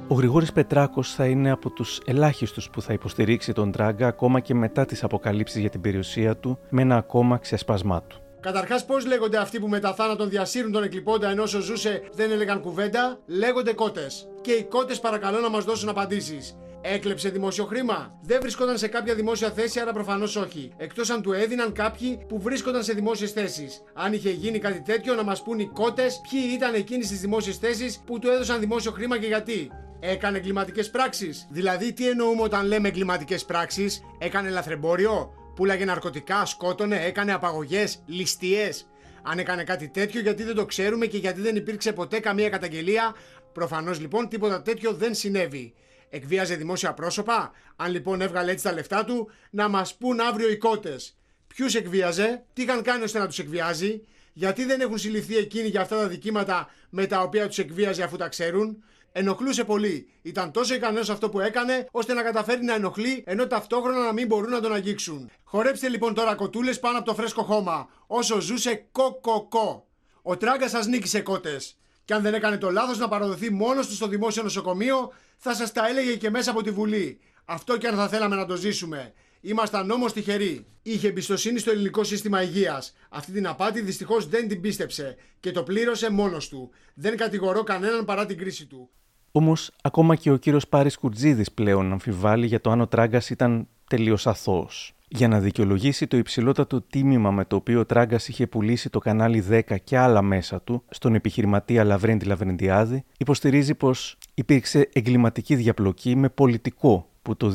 Ο 0.08 0.14
Γρηγόρης 0.14 0.52
Πετράκος 0.52 1.14
θα 1.14 1.26
είναι 1.26 1.50
από 1.50 1.70
τους 1.70 2.00
ελάχιστους 2.04 2.70
που 2.70 2.82
θα 2.82 2.92
υποστηρίξει 2.92 3.52
τον 3.52 3.72
Τράγκα 3.72 4.06
ακόμα 4.06 4.40
και 4.40 4.54
μετά 4.54 4.84
τις 4.84 5.04
αποκαλύψεις 5.04 5.60
για 5.60 5.70
την 5.70 5.80
περιουσία 5.80 6.36
του 6.36 6.58
με 6.70 6.82
ένα 6.82 6.96
ακόμα 6.96 7.38
ξεσπασμά 7.38 8.02
του. 8.02 8.18
Καταρχάς, 8.40 8.84
πώς 8.86 9.06
λέγονται 9.06 9.38
αυτοί 9.38 9.60
που 9.60 9.68
μετά 9.68 9.94
θάνατον 9.94 10.28
διασύρουν 10.28 10.72
τον 10.72 10.82
εκλειπώντα 10.82 11.30
ενώ 11.30 11.42
όσο 11.42 11.60
ζούσε 11.60 12.02
δεν 12.14 12.30
έλεγαν 12.30 12.60
κουβέντα, 12.60 13.18
λέγονται 13.26 13.72
κότες. 13.72 14.28
Και 14.40 14.52
οι 14.52 14.64
κότες 14.64 15.00
παρακαλώ 15.00 15.40
να 15.40 15.50
μας 15.50 15.64
δώσουν 15.64 15.88
απαντήσεις. 15.88 16.56
Έκλεψε 16.86 17.28
δημόσιο 17.28 17.64
χρήμα. 17.64 18.18
Δεν 18.22 18.40
βρισκόταν 18.40 18.78
σε 18.78 18.88
κάποια 18.88 19.14
δημόσια 19.14 19.50
θέση, 19.50 19.80
άρα 19.80 19.92
προφανώς 19.92 20.36
όχι. 20.36 20.72
Εκτός 20.76 21.10
αν 21.10 21.22
του 21.22 21.32
έδιναν 21.32 21.72
κάποιοι 21.72 22.18
που 22.28 22.40
βρίσκονταν 22.40 22.82
σε 22.84 22.92
δημόσιες 22.92 23.32
θέσεις. 23.32 23.82
Αν 23.94 24.12
είχε 24.12 24.30
γίνει 24.30 24.58
κάτι 24.58 24.80
τέτοιο, 24.80 25.14
να 25.14 25.22
μας 25.22 25.42
πούν 25.42 25.58
οι 25.58 25.66
κότες 25.66 26.20
ποιοι 26.30 26.40
ήταν 26.54 26.74
εκείνοι 26.74 27.04
στις 27.04 27.20
δημόσιες 27.20 27.56
θέσεις 27.56 28.02
που 28.06 28.18
του 28.18 28.28
έδωσαν 28.28 28.60
δημόσιο 28.60 28.90
χρήμα 28.90 29.18
και 29.18 29.26
γιατί. 29.26 29.70
Έκανε 30.00 30.36
εγκληματικές 30.36 30.90
πράξεις. 30.90 31.46
Δηλαδή, 31.50 31.92
τι 31.92 32.08
εννοούμε 32.08 32.42
όταν 32.42 32.66
λέμε 32.66 32.88
εγκληματικές 32.88 33.44
πράξεις, 33.44 34.02
έκανε 34.18 34.50
λαθρεμπόριο, 34.50 35.32
πουλάγε 35.54 35.84
ναρκωτικά, 35.84 36.44
σκότωνε, 36.44 37.04
έκανε 37.04 37.32
απαγωγές, 37.32 38.02
ληστείες. 38.06 38.86
Αν 39.22 39.38
έκανε 39.38 39.64
κάτι 39.64 39.88
τέτοιο, 39.88 40.20
γιατί 40.20 40.42
δεν 40.42 40.54
το 40.54 40.64
ξέρουμε 40.64 41.06
και 41.06 41.18
γιατί 41.18 41.40
δεν 41.40 41.56
υπήρξε 41.56 41.92
ποτέ 41.92 42.20
καμία 42.20 42.48
καταγγελία; 42.48 43.14
Προφανώς 43.54 44.00
λοιπόν 44.00 44.28
τίποτα 44.28 44.62
τέτοιο 44.62 44.92
δεν 44.92 45.14
συνέβη. 45.14 45.74
Εκβίαζε 46.14 46.54
δημόσια 46.54 46.94
πρόσωπα. 46.94 47.52
Αν 47.76 47.90
λοιπόν 47.90 48.20
έβγαλε 48.20 48.50
έτσι 48.50 48.64
τα 48.64 48.72
λεφτά 48.72 49.04
του, 49.04 49.30
να 49.50 49.68
μας 49.68 49.94
πούν 49.94 50.20
αύριο 50.20 50.50
οι 50.50 50.56
κότες. 50.56 51.16
Ποιους 51.46 51.74
εκβίαζε, 51.74 52.44
τι 52.52 52.62
είχαν 52.62 52.82
κάνει 52.82 53.02
ώστε 53.02 53.18
να 53.18 53.26
τους 53.26 53.38
εκβιάζει, 53.38 54.00
γιατί 54.32 54.64
δεν 54.64 54.80
έχουν 54.80 54.98
συλληφθεί 54.98 55.36
εκείνοι 55.36 55.68
για 55.68 55.80
αυτά 55.80 55.96
τα 55.96 56.08
δικήματα 56.08 56.70
με 56.90 57.06
τα 57.06 57.20
οποία 57.20 57.46
τους 57.46 57.58
εκβίαζε 57.58 58.02
αφού 58.02 58.16
τα 58.16 58.28
ξέρουν. 58.28 58.84
Ενοχλούσε 59.12 59.64
πολύ. 59.64 60.08
Ήταν 60.22 60.52
τόσο 60.52 60.74
ικανός 60.74 61.10
αυτό 61.10 61.28
που 61.28 61.40
έκανε, 61.40 61.86
ώστε 61.90 62.14
να 62.14 62.22
καταφέρει 62.22 62.64
να 62.64 62.74
ενοχλεί, 62.74 63.22
ενώ 63.26 63.46
ταυτόχρονα 63.46 64.04
να 64.04 64.12
μην 64.12 64.26
μπορούν 64.26 64.50
να 64.50 64.60
τον 64.60 64.74
αγγίξουν. 64.74 65.30
Χορέψτε 65.44 65.88
λοιπόν 65.88 66.14
τώρα 66.14 66.34
κοτούλες 66.34 66.80
πάνω 66.80 66.98
από 66.98 67.06
το 67.06 67.14
φρέσκο 67.14 67.42
χώμα. 67.42 67.88
Όσο 68.06 68.40
ζούσε 68.40 68.86
κοκοκό. 68.92 69.86
Ο 70.22 70.36
τράγκα 70.36 70.68
σας 70.68 70.86
νίκησε 70.86 71.20
κότες. 71.20 71.76
Και 72.04 72.14
αν 72.14 72.22
δεν 72.22 72.34
έκανε 72.34 72.58
το 72.58 72.70
λάθος 72.70 72.98
να 72.98 73.08
παραδοθεί 73.08 73.50
μόνος 73.50 73.86
του 73.86 73.94
στο 73.94 74.06
δημόσιο 74.06 74.42
νοσοκομείο, 74.42 75.12
θα 75.36 75.54
σας 75.54 75.72
τα 75.72 75.88
έλεγε 75.88 76.16
και 76.16 76.30
μέσα 76.30 76.50
από 76.50 76.62
τη 76.62 76.70
Βουλή. 76.70 77.18
Αυτό 77.44 77.76
και 77.76 77.86
αν 77.86 77.94
θα 77.96 78.08
θέλαμε 78.08 78.36
να 78.36 78.46
το 78.46 78.56
ζήσουμε. 78.56 79.12
Ήμασταν 79.40 79.90
όμω 79.90 80.06
τυχεροί. 80.06 80.66
Είχε 80.82 81.08
εμπιστοσύνη 81.08 81.58
στο 81.58 81.70
ελληνικό 81.70 82.04
σύστημα 82.04 82.42
υγείας. 82.42 82.94
Αυτή 83.08 83.32
την 83.32 83.46
απάτη 83.46 83.80
δυστυχώς 83.80 84.28
δεν 84.28 84.48
την 84.48 84.60
πίστεψε 84.60 85.16
και 85.40 85.50
το 85.50 85.62
πλήρωσε 85.62 86.10
μόνος 86.10 86.48
του. 86.48 86.70
Δεν 86.94 87.16
κατηγορώ 87.16 87.62
κανέναν 87.62 88.04
παρά 88.04 88.26
την 88.26 88.38
κρίση 88.38 88.66
του. 88.66 88.90
Όμως, 89.32 89.70
ακόμα 89.82 90.16
και 90.16 90.30
ο 90.30 90.36
κύριος 90.36 90.68
Πάρης 90.68 90.96
Κουρτζίδη 90.98 91.44
πλέον 91.54 91.92
αμφιβάλλει 91.92 92.46
για 92.46 92.60
το 92.60 92.70
αν 92.70 92.80
ο 92.80 92.86
Τράγκας 92.86 93.30
ήταν 93.30 93.68
τελείως 93.88 94.26
αθώος. 94.26 94.93
Για 95.16 95.28
να 95.28 95.40
δικαιολογήσει 95.40 96.06
το 96.06 96.16
υψηλότατο 96.16 96.80
τίμημα 96.80 97.30
με 97.30 97.44
το 97.44 97.56
οποίο 97.56 97.80
ο 97.80 97.84
Τράγκας 97.84 98.28
είχε 98.28 98.46
πουλήσει 98.46 98.90
το 98.90 98.98
κανάλι 98.98 99.44
10 99.50 99.76
και 99.84 99.98
άλλα 99.98 100.22
μέσα 100.22 100.60
του 100.60 100.82
στον 100.88 101.14
επιχειρηματία 101.14 101.84
Λαβρέντι 101.84 102.24
Λαβρεντιάδη, 102.24 103.04
υποστηρίζει 103.18 103.74
πως 103.74 104.18
υπήρξε 104.34 104.88
εγκληματική 104.92 105.54
διαπλοκή 105.54 106.16
με 106.16 106.28
πολιτικό 106.28 107.08
που 107.22 107.36
το 107.36 107.52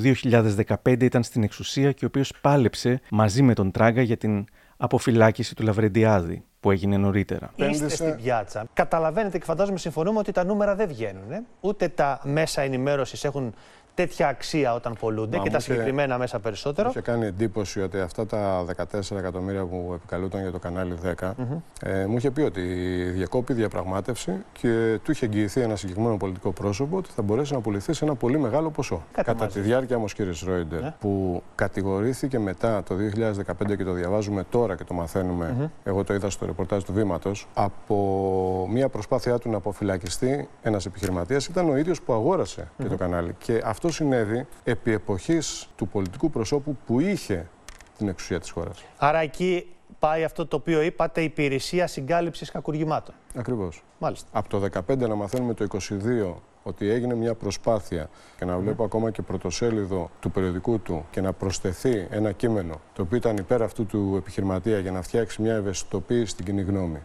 2015 0.84 1.02
ήταν 1.02 1.24
στην 1.24 1.44
εξουσία 1.44 1.92
και 1.92 2.06
ο 2.06 2.08
οποίος 2.08 2.34
πάλεψε 2.42 3.02
μαζί 3.10 3.42
με 3.42 3.54
τον 3.54 3.72
Τράγκα 3.72 4.02
για 4.02 4.18
την 4.18 4.46
αποφυλάκηση 4.78 5.56
του 5.56 5.64
Λαβρεντιάδη 5.64 6.44
που 6.60 6.72
έγινε 6.72 6.98
νωρίτερα. 6.98 7.52
Είστε 7.56 7.90
στην 7.90 8.16
πιάτσα. 8.16 8.68
Καταλαβαίνετε 8.74 9.38
και 9.38 9.44
φαντάζομαι 9.44 9.78
συμφωνούμε 9.78 10.20
ότι 10.20 10.32
τα 10.32 10.44
νούμερα 10.44 10.76
δεν 10.76 10.88
βγαίνουν. 10.88 11.32
Ε; 11.32 11.44
Ούτε 11.60 11.88
τα 11.88 12.20
μέσα 12.24 12.62
ενημέρωσης 12.62 13.24
έχουν 13.24 13.54
τέτοια 14.00 14.28
αξία 14.28 14.74
όταν 14.74 14.96
πολλούνται 15.00 15.38
και 15.38 15.50
τα 15.50 15.60
συγκεκριμένα 15.60 16.18
μέσα 16.18 16.40
περισσότερο. 16.40 16.88
Μου 16.88 16.94
είχε 16.96 17.12
κάνει 17.12 17.26
εντύπωση 17.26 17.82
ότι 17.82 18.00
αυτά 18.00 18.26
τα 18.26 18.66
14 18.94 19.18
εκατομμύρια 19.18 19.64
που 19.64 19.92
επικαλούνταν 19.96 20.42
για 20.42 20.52
το 20.52 20.60
κανάλι 20.60 20.98
10 21.20 21.32
ε, 21.82 22.06
μου 22.06 22.18
είχε 22.18 22.32
πει 22.32 22.42
ότι 22.42 22.62
διακόπη 23.14 23.54
διαπραγμάτευση 23.54 24.32
και 24.52 25.00
του 25.04 25.12
είχε 25.12 25.26
εγγυηθεί 25.26 25.62
ένα 25.62 25.76
συγκεκριμένο 25.76 26.18
πολιτικό 26.18 26.52
πρόσωπο 26.52 26.98
ότι 26.98 27.10
θα 27.16 27.22
μπορέσει 27.22 27.54
να 27.54 27.60
πουληθεί 27.60 27.94
σε 27.94 28.06
ένα 28.06 28.16
πολύ 28.16 28.40
μεγάλο 28.40 28.70
ποσό. 28.70 29.04
Κατά 29.12 29.48
τη 29.48 29.60
διάρκεια 29.60 29.96
όμως, 29.96 30.14
κύριε 30.14 30.34
Ρόιντερ, 30.46 30.82
ναι. 30.82 30.94
που 31.00 31.44
κατηγορήθηκε 31.56 32.40
μετά 32.40 32.84
το 32.84 32.96
2015 33.68 33.78
και 33.78 33.84
το 33.84 33.92
διαβάζουμε 33.92 34.44
τώρα 34.50 34.76
και 34.76 34.84
το 34.84 34.94
μαθαίνουμε, 34.94 35.72
εγώ 35.84 36.04
το 36.04 36.14
είδα 36.14 36.30
στο 36.30 36.46
ρεπορτάζ 36.46 36.84
του 36.84 36.94
Βήματος, 36.94 37.48
από 37.54 38.68
μια 38.72 38.90
προσπάθειά 38.90 39.38
του 39.38 39.50
να 39.50 39.58
αποφυλακιστεί 39.58 40.50
ένας 40.62 40.86
επιχειρηματίας 40.86 41.46
ήταν 41.46 41.70
ο 41.70 41.78
ίδιος 41.78 42.02
που 42.02 42.14
αγόρασε 42.14 42.68
και 42.78 42.88
το 42.88 42.96
κανάλι. 42.96 43.36
Και 43.38 43.62
αυτό 43.66 43.89
αυτό 43.90 44.04
συνέβη 44.04 44.48
επί 44.64 44.92
εποχής 44.92 45.70
του 45.76 45.88
πολιτικού 45.88 46.30
προσώπου 46.30 46.78
που 46.86 47.00
είχε 47.00 47.48
την 47.98 48.08
εξουσία 48.08 48.40
της 48.40 48.50
χώρας. 48.50 48.84
Άρα 48.98 49.20
εκεί 49.20 49.68
πάει 50.00 50.24
αυτό 50.24 50.46
το 50.48 50.56
οποίο 50.56 50.82
είπατε, 50.82 51.22
υπηρεσία 51.22 51.88
συγκάλυψης 51.88 52.52
κακουργημάτων. 52.52 53.16
Ακριβώς. 53.36 53.84
Μάλιστα. 54.00 54.28
Από 54.32 54.50
το 54.50 54.60
2015 54.60 54.98
να 54.98 55.16
μαθαίνουμε 55.16 55.54
το 55.54 55.68
22 55.72 56.34
ότι 56.64 56.90
έγινε 56.90 57.16
μια 57.16 57.36
προσπάθεια 57.36 58.10
και 58.38 58.46
να 58.46 58.58
βλέπω 58.58 58.84
ακόμα 58.84 59.12
και 59.12 59.22
πρωτοσέλιδο 59.22 60.10
του 60.20 60.32
περιοδικού 60.32 60.80
του 60.80 61.06
και 61.12 61.22
να 61.22 61.34
προσθεθεί 61.34 62.08
ένα 62.10 62.32
κείμενο 62.32 62.82
το 62.94 63.02
οποίο 63.02 63.18
ήταν 63.18 63.38
υπέρ 63.38 63.62
αυτού 63.62 63.86
του 63.86 64.16
επιχειρηματία 64.18 64.80
για 64.80 64.92
να 64.92 65.02
φτιάξει 65.02 65.42
μια 65.42 65.54
ευαισθητοποίηση 65.54 66.32
στην 66.32 66.46
κοινή 66.46 66.62
γνώμη. 66.62 67.00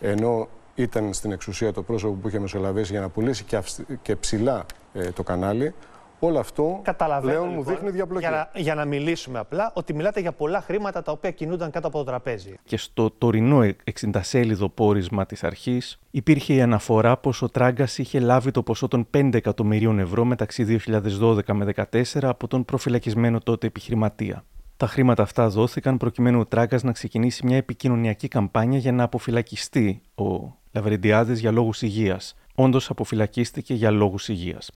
Ενώ 0.00 0.48
ήταν 0.82 1.12
στην 1.12 1.32
εξουσία 1.32 1.72
το 1.72 1.82
πρόσωπο 1.82 2.14
που 2.14 2.28
είχε 2.28 2.38
μεσολαβήσει 2.38 2.92
για 2.92 3.00
να 3.00 3.08
πουλήσει 3.08 3.44
και, 3.44 3.60
και 4.02 4.16
ψηλά 4.16 4.66
ε, 4.92 5.10
το 5.10 5.22
κανάλι. 5.22 5.74
Όλο 6.20 6.38
αυτό 6.38 6.82
πλέον 7.20 7.48
μου 7.48 7.58
λοιπόν, 7.58 7.64
δείχνει 7.64 7.90
διαπλοκή. 7.90 8.26
Για 8.26 8.30
να, 8.30 8.60
για 8.60 8.74
να 8.74 8.84
μιλήσουμε 8.84 9.38
απλά, 9.38 9.72
ότι 9.74 9.94
μιλάτε 9.94 10.20
για 10.20 10.32
πολλά 10.32 10.60
χρήματα 10.60 11.02
τα 11.02 11.12
οποία 11.12 11.30
κινούνταν 11.30 11.70
κάτω 11.70 11.86
από 11.86 11.98
το 11.98 12.04
τραπέζι. 12.04 12.58
Και 12.64 12.76
στο 12.76 13.10
τωρινό 13.10 13.60
60 14.00 14.20
σέλιδο 14.20 14.68
πόρισμα 14.68 15.26
της 15.26 15.44
αρχής 15.44 15.98
υπήρχε 16.10 16.54
η 16.54 16.60
αναφορά 16.60 17.16
πως 17.16 17.42
ο 17.42 17.48
Τράγκας 17.48 17.98
είχε 17.98 18.20
λάβει 18.20 18.50
το 18.50 18.62
ποσό 18.62 18.88
των 18.88 19.08
5 19.16 19.34
εκατομμυρίων 19.34 19.98
ευρώ 19.98 20.24
μεταξύ 20.24 20.80
2012 21.20 21.38
με 21.52 21.74
2014 21.90 22.02
από 22.22 22.48
τον 22.48 22.64
προφυλακισμένο 22.64 23.38
τότε 23.38 23.66
επιχειρηματία. 23.66 24.44
Τα 24.78 24.86
χρήματα 24.86 25.22
αυτά 25.22 25.48
δόθηκαν 25.48 25.96
προκειμένου 25.96 26.40
ο 26.40 26.46
Τράγκα 26.46 26.78
να 26.82 26.92
ξεκινήσει 26.92 27.46
μια 27.46 27.56
επικοινωνιακή 27.56 28.28
καμπάνια 28.28 28.78
για 28.78 28.92
να 28.92 29.02
αποφυλακιστεί 29.02 30.00
ο 30.14 30.56
Λαβρεντιάδης 30.72 31.40
για 31.40 31.50
λόγους 31.50 31.82
υγείας. 31.82 32.34
Όντως 32.54 32.90
αποφυλακίστηκε 32.90 33.74
για 33.74 33.90
λόγους 33.90 34.28
υγείας. 34.28 34.70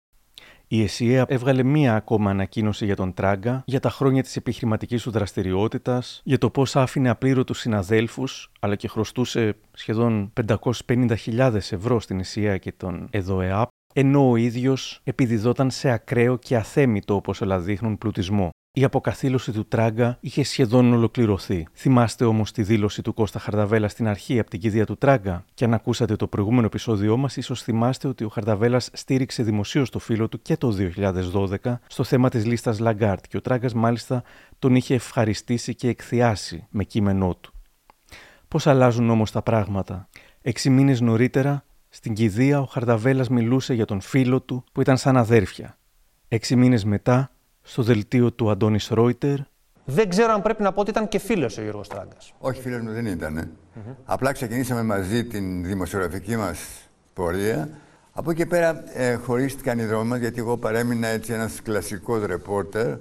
Η 0.69 0.83
ΕΣΥΕ 0.83 1.25
έβγαλε 1.27 1.63
μία 1.63 1.95
ακόμα 1.95 2.31
ανακοίνωση 2.31 2.85
για 2.85 2.97
τον 2.97 3.15
Τράγκα 3.15 3.63
για 3.67 3.81
τα 3.81 3.91
χρόνια 3.91 4.23
της 4.23 4.37
επιχειρηματικής 4.37 5.03
του 5.03 5.11
δραστηριότητας, 5.11 6.21
για 6.25 6.39
το 6.39 6.51
πώς 6.51 6.77
άφηνε 6.77 7.09
απλήρωτου 7.09 7.55
συναδέλφους, 7.55 8.51
αλλά 8.61 8.77
και 8.77 8.89
χρωστούσε 8.89 9.57
σχεδόν 9.73 10.33
550.000 10.87 11.55
ευρώ 11.55 12.01
στην 12.01 12.21
ΕΣΥΑ 12.21 12.57
και 12.57 12.73
τον 12.73 13.09
ΕΔΟΕΑΠ, 13.11 13.69
ενώ 13.95 14.31
ο 14.31 14.37
ίδιος 14.37 15.01
επιδιδόταν 15.05 15.71
σε 15.71 15.91
ακραίο 15.91 16.37
και 16.39 16.57
αθέμητο, 16.57 17.15
όπως 17.15 17.41
όλα 17.41 17.61
δείχνουν, 17.61 17.99
πλουτισμό. 17.99 18.51
Η 18.75 18.85
αποκαθήλωση 18.85 19.53
του 19.53 19.66
Τράγκα 19.66 20.18
είχε 20.20 20.43
σχεδόν 20.43 20.93
ολοκληρωθεί. 20.93 21.66
Θυμάστε 21.75 22.25
όμως 22.25 22.53
τη 22.53 22.62
δήλωση 22.62 23.03
του 23.03 23.14
Κώστα 23.14 23.39
Χαρδαβέλα 23.39 23.89
στην 23.89 24.09
αρχή 24.09 24.39
από 24.39 24.51
την 24.51 24.61
κηδεία 24.61 24.87
του 24.87 24.97
Τράγκα; 24.97 25.45
Και 25.55 25.64
αν 25.64 25.75
ακούσατε 25.75 26.16
το 26.16 26.27
προηγούμενο 26.27 26.66
επεισόδιό 26.66 27.16
μας, 27.16 27.37
ίσως 27.37 27.62
θυμάστε 27.62 28.09
ότι 28.09 28.25
ο 28.25 28.29
Χαρδαβέλας 28.29 28.91
στήριξε 28.93 29.43
δημοσίως 29.43 29.91
το 29.91 29.99
φίλο 29.99 30.29
του 30.29 30.43
και 30.43 30.57
το 30.57 30.77
2012 31.62 31.79
στο 31.87 32.05
θέμα 32.05 32.29
της 32.29 32.47
λίστας 32.47 32.79
Λαγκάρντ 32.79 33.25
και 33.29 33.37
ο 33.37 33.41
Τράγκας 33.41 33.75
μάλιστα 33.75 34.23
τον 34.59 34.75
είχε 34.75 34.95
ευχαριστήσει 34.95 35.75
και 35.75 35.89
εκθειάσει 35.89 36.66
με 36.70 36.85
κείμενό 36.85 37.35
του. 37.41 37.53
Πώς 38.49 38.66
αλλάζουν 38.66 39.11
όμως 39.11 39.31
τα 39.31 39.43
πράγματα; 39.43 40.09
Έξι 40.43 40.70
μήνες 40.70 41.01
νωρίτερα, 41.01 41.64
στην 41.89 42.14
κηδεία 42.14 42.61
ο 42.61 42.64
Χαρδαβέλας 42.64 43.29
μιλούσε 43.29 43.75
για 43.75 43.85
τον 43.85 44.01
φίλο 44.01 44.41
του 44.41 44.64
που 44.73 44.81
ήταν 44.81 44.97
σαν 44.97 45.16
αδέρφια. 45.16 45.79
Έξι 46.29 46.57
μήνες 46.57 46.85
μετά 46.85 47.31
Στο 47.63 47.83
δελτίο 47.83 48.33
του 48.33 48.51
Αντώνης 48.51 48.89
Σρόιτερ. 48.89 49.37
Δεν 49.85 50.09
ξέρω 50.09 50.33
αν 50.33 50.43
πρέπει 50.43 50.63
να 50.63 50.73
πω 50.73 50.81
ότι 50.81 50.91
ήταν 50.91 51.09
και 51.09 51.19
φίλος 51.19 51.59
ο 51.59 51.63
Γιώργος 51.63 51.89
Τράγκα. 51.89 52.17
Όχι, 52.39 52.61
φίλος 52.61 52.81
μου 52.81 52.93
δεν 52.93 53.07
ήταν. 53.07 53.51
Απλά 54.05 54.33
ξεκινήσαμε 54.33 54.83
μαζί 54.83 55.25
την 55.25 55.65
δημοσιογραφική 55.65 56.37
μας 56.37 56.59
πορεία. 57.15 57.69
Από 58.13 58.31
εκεί 58.31 58.47
πέρα 58.47 58.83
ε, 58.95 59.15
χωρίστηκαν 59.15 59.79
οι 59.79 59.85
δρόμοι 59.85 60.19
γιατί 60.19 60.39
εγώ 60.39 60.57
παρέμεινα 60.57 61.07
έτσι 61.07 61.33
ένας 61.33 61.63
κλασικός 61.63 62.25
ρεπόρτερ. 62.25 62.97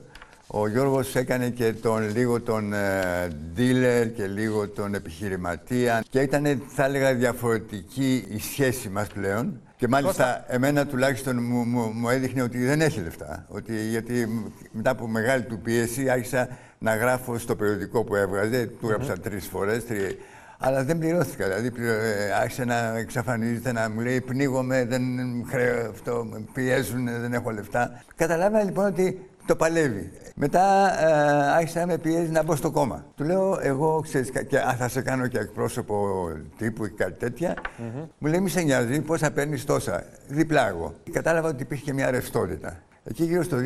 Ο 0.47 0.68
Γιώργος 0.68 1.16
έκανε 1.16 1.49
και 1.49 1.74
τον, 1.74 2.12
λίγο 2.12 2.41
τον 2.41 2.74
ε, 2.74 3.28
dealer 3.57 4.12
και 4.16 4.28
λίγο 4.28 4.70
τον 4.70 4.93
επιχειρηματία 4.93 6.03
και 6.09 6.20
ήταν, 6.20 6.62
θα 6.68 6.86
έλεγα, 6.86 7.14
διαφορετική 7.14 8.26
η 8.30 8.39
σχέση 8.39 8.89
μας 8.89 9.07
πλέον. 9.07 9.62
Και 9.82 9.88
μάλιστα 9.88 10.45
εμένα 10.47 10.86
τουλάχιστον 10.86 11.43
μου, 11.43 11.63
μου, 11.63 11.91
μου, 11.93 12.09
έδειχνε 12.09 12.41
ότι 12.41 12.65
δεν 12.65 12.82
έχει 12.82 12.99
λεφτά. 12.99 13.45
Ότι, 13.47 13.73
γιατί 13.89 14.27
μετά 14.71 14.89
από 14.89 15.07
μεγάλη 15.07 15.43
του 15.43 15.59
πίεση 15.59 16.09
άρχισα 16.09 16.47
να 16.77 16.95
γράφω 16.95 17.38
στο 17.38 17.55
περιοδικό 17.55 18.03
που 18.03 18.15
έβγαζε. 18.15 18.65
Του 18.65 18.86
έγραψα 18.86 19.13
mm-hmm. 19.13 19.21
τρεις 19.21 19.47
φορές, 19.47 19.86
τρι... 19.86 20.17
Αλλά 20.59 20.84
δεν 20.84 20.97
πληρώθηκα. 20.97 21.45
Δηλαδή 21.47 21.71
ε, 21.77 22.32
άρχισε 22.41 22.65
να 22.65 22.97
εξαφανίζεται, 22.97 23.71
να 23.71 23.89
μου 23.89 23.99
λέει 23.99 24.21
πνίγομαι, 24.21 24.86
δεν 24.86 25.03
χρέω 25.49 25.89
αυτό, 25.89 26.27
πιέζουν, 26.53 27.05
δεν 27.21 27.34
έχω 27.34 27.51
λεφτά. 27.51 28.03
Καταλάβαινα 28.15 28.63
λοιπόν 28.63 28.86
ότι 28.86 29.29
το 29.45 29.55
παλεύει. 29.55 30.11
Μετά 30.35 30.93
ε, 30.99 31.51
άρχισε 31.55 31.79
να 31.79 31.85
με 31.85 31.97
πιέζει 31.97 32.31
να 32.31 32.43
μπω 32.43 32.55
στο 32.55 32.71
κόμμα. 32.71 33.05
Του 33.15 33.23
λέω, 33.23 33.59
εγώ 33.61 33.99
ξέρεις, 34.03 34.31
και, 34.47 34.57
α, 34.57 34.75
θα 34.77 34.87
σε 34.87 35.01
κάνω 35.01 35.27
και 35.27 35.37
εκπρόσωπο 35.37 36.27
τύπου 36.57 36.85
ή 36.85 36.89
κάτι 36.89 37.19
τέτοια. 37.19 37.53
Mm-hmm. 37.55 38.07
Μου 38.17 38.27
λέει, 38.27 38.39
μη 38.39 38.49
σε 38.49 38.61
νοιάζει, 38.61 39.01
πώ 39.01 39.17
θα 39.17 39.31
παίρνεις 39.31 39.65
τόσα. 39.65 40.03
Διπλά 40.27 40.67
εγώ. 40.67 40.93
Κατάλαβα 41.11 41.49
ότι 41.49 41.63
υπήρχε 41.63 41.83
και 41.83 41.93
μια 41.93 42.11
ρευστότητα. 42.11 42.77
Εκεί 43.03 43.23
γύρω 43.23 43.43
στο 43.43 43.57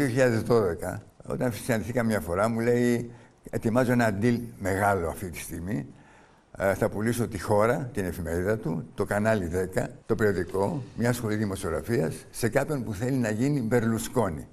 2012, 0.94 1.00
όταν 1.28 1.52
συναντηθήκα 1.54 2.04
μια 2.04 2.20
φορά, 2.20 2.50
μου 2.50 2.60
λέει, 2.60 3.12
ετοιμάζω 3.50 3.92
ένα 3.92 4.18
deal 4.22 4.40
μεγάλο 4.60 5.08
αυτή 5.08 5.30
τη 5.30 5.40
στιγμή. 5.40 5.88
Ε, 6.58 6.74
θα 6.74 6.90
πουλήσω 6.90 7.28
τη 7.28 7.40
χώρα, 7.40 7.90
την 7.94 8.06
εφημερίδα 8.06 8.58
του, 8.58 8.88
το 8.96 9.06
κανάλι 9.06 9.52
10, 9.76 9.84
το 10.06 10.16
περιοδικό, 10.16 10.84
μια 10.96 11.14
σχολή 11.14 11.36
δημοσιογραφίας, 11.36 12.26
σε 12.32 12.50
κάποιον 12.50 12.84
που 12.84 12.94
θέλει 12.94 13.18
να 13.18 13.30
γίνει 13.30 13.62
Μπερλουσκόνη. 13.62 14.48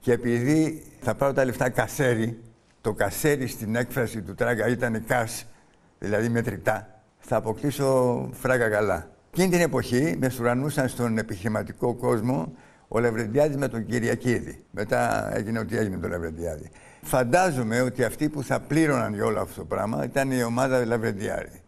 Και 0.00 0.12
επειδή 0.12 0.82
θα 1.00 1.14
πάρω 1.14 1.32
τα 1.32 1.44
λεφτά 1.44 1.68
κασέρι, 1.70 2.40
το 2.80 2.92
κασέρι 2.92 3.46
στην 3.46 3.76
έκφραση 3.76 4.22
του 4.22 4.34
τράγκα 4.34 4.68
ήταν 4.68 5.04
κας, 5.06 5.46
δηλαδή 5.98 6.28
μετρητά, 6.28 7.00
θα 7.18 7.36
αποκτήσω 7.36 8.28
φράγκα 8.32 8.68
καλά. 8.68 9.10
Εκείνη 9.30 9.48
την 9.48 9.60
εποχή 9.60 10.16
με 10.20 10.28
σουρανούσαν 10.28 10.88
στον 10.88 11.18
επιχειρηματικό 11.18 11.94
κόσμο 11.94 12.52
ο 12.88 12.98
Λευρεντιάδης 12.98 13.56
με 13.56 13.68
τον 13.68 13.86
Κυριακίδη. 13.86 14.64
Μετά 14.70 15.30
έγινε 15.36 15.58
ό,τι 15.58 15.76
έγινε 15.76 15.96
τον 15.96 16.10
Λευρεντιάδη. 16.10 16.70
Φαντάζομαι 17.02 17.80
ότι 17.80 18.04
αυτοί 18.04 18.28
που 18.28 18.42
θα 18.42 18.60
πλήρωναν 18.60 19.14
για 19.14 19.24
όλο 19.24 19.40
αυτό 19.40 19.60
το 19.60 19.66
πράγμα 19.66 20.04
ήταν 20.04 20.30
η 20.30 20.42
ομάδα 20.42 20.86
Λευρεντιάδη 20.86 21.62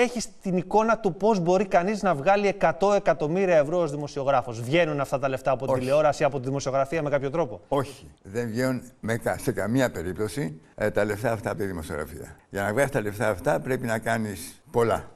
έχεις 0.00 0.28
την 0.42 0.56
εικόνα 0.56 0.98
του 0.98 1.14
πώς 1.14 1.40
μπορεί 1.40 1.66
κανείς 1.66 2.02
να 2.02 2.14
βγάλει 2.14 2.56
100 2.60 2.94
εκατομμύρια 2.94 3.56
ευρώ 3.56 3.78
ως 3.78 3.90
δημοσιογράφος. 3.90 4.60
Βγαίνουν 4.60 5.00
αυτά 5.00 5.18
τα 5.18 5.28
λεφτά 5.28 5.50
από 5.50 5.66
τη 5.66 5.78
τηλεόραση, 5.78 6.24
από 6.24 6.38
τη 6.40 6.46
δημοσιογραφία 6.46 7.02
με 7.02 7.10
κάποιο 7.10 7.30
τρόπο; 7.30 7.60
Όχι. 7.68 8.10
Δεν 8.22 8.48
βγαίνουν 8.48 8.82
με, 9.00 9.20
σε 9.36 9.52
καμία 9.52 9.90
περίπτωση 9.90 10.60
ε, 10.74 10.90
τα 10.90 11.04
λεφτά 11.04 11.32
αυτά 11.32 11.50
από 11.50 11.58
τη 11.58 11.66
δημοσιογραφία. 11.66 12.36
Για 12.48 12.62
να 12.62 12.72
βγάλεις 12.72 12.90
τα 12.90 13.00
λεφτά 13.00 13.28
αυτά 13.28 13.60
πρέπει 13.60 13.86
να 13.86 13.98
κάνεις 13.98 14.62
πολλά. 14.70 15.10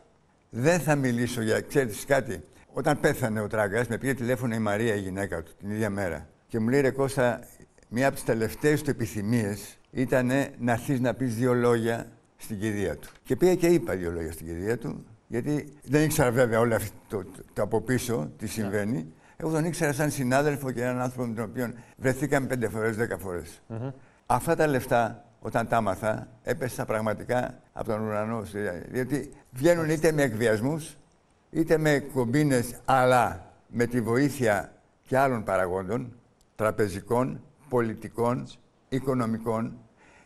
Δεν 0.50 0.80
θα 0.80 0.94
μιλήσω 0.94 1.42
για. 1.42 1.60
Ξέρετε 1.60 1.94
κάτι. 2.06 2.44
Όταν 2.72 3.00
πέθανε 3.00 3.40
ο 3.40 3.46
Τράγκα, 3.46 3.84
με 3.88 3.98
πήγε 3.98 4.14
τηλέφωνο 4.14 4.54
η 4.54 4.58
Μαρία, 4.58 4.94
η 4.94 4.98
γυναίκα 4.98 5.42
του, 5.42 5.52
την 5.58 5.70
ίδια 5.70 5.90
μέρα. 5.90 6.28
Και 6.46 6.60
μου 6.60 6.68
λέει 6.68 6.80
ρε 6.80 6.90
Κώστα, 6.90 7.40
μία 7.88 8.06
από 8.06 8.14
τις 8.14 8.24
τελευταίες 8.24 8.82
του 8.82 8.90
επιθυμίες 8.90 9.78
ήταν 9.90 10.26
να 10.58 10.72
έρθει 10.72 11.00
να 11.00 11.14
πεις 11.14 11.34
δύο 11.34 11.54
λόγια 11.54 12.06
στην 12.40 12.58
κηδεία 12.58 12.96
του. 12.96 13.08
Και 13.22 13.36
πήγα 13.36 13.54
και 13.54 13.66
είπα 13.66 13.94
δύο 13.94 14.10
λόγια 14.10 14.32
στην 14.32 14.46
κηδεία 14.46 14.78
του, 14.78 15.04
γιατί 15.26 15.72
δεν 15.84 16.02
ήξερα 16.02 16.30
βέβαια 16.30 16.60
όλα 16.60 16.76
αυτό 16.76 16.92
το, 17.08 17.24
το, 17.52 17.62
από 17.62 17.80
πίσω 17.80 18.30
τι 18.36 18.44
ναι. 18.44 18.50
συμβαίνει. 18.50 19.06
Yeah. 19.08 19.14
Εγώ 19.36 19.50
τον 19.50 19.64
ήξερα 19.64 19.92
σαν 19.92 20.10
συνάδελφο 20.10 20.70
και 20.70 20.82
έναν 20.82 21.00
άνθρωπο 21.00 21.28
με 21.28 21.34
τον 21.34 21.44
οποίο 21.44 21.72
βρεθήκαμε 21.96 22.46
πέντε 22.46 22.68
φορές, 22.68 22.96
δέκα 22.96 23.18
φορές. 23.18 23.62
Mm-hmm. 23.68 23.92
Αυτά 24.26 24.56
τα 24.56 24.66
λεφτά, 24.66 25.24
όταν 25.40 25.68
τα 25.68 25.76
άμαθα, 25.76 26.28
έπεσα 26.42 26.84
πραγματικά 26.84 27.58
από 27.72 27.88
τον 27.88 28.00
ουρανό. 28.00 28.42
Διότι 28.88 29.32
βγαίνουν 29.50 29.90
είτε 29.90 30.12
με 30.12 30.22
εκβιασμούς, 30.22 30.96
είτε 31.50 31.78
με 31.78 31.98
κομπίνες, 32.12 32.74
αλλά 32.84 33.52
με 33.68 33.86
τη 33.86 34.00
βοήθεια 34.00 34.72
και 35.06 35.18
άλλων 35.18 35.44
παραγόντων, 35.44 36.12
τραπεζικών, 36.56 37.42
πολιτικών, 37.68 38.46
οικονομικών, 38.88 39.78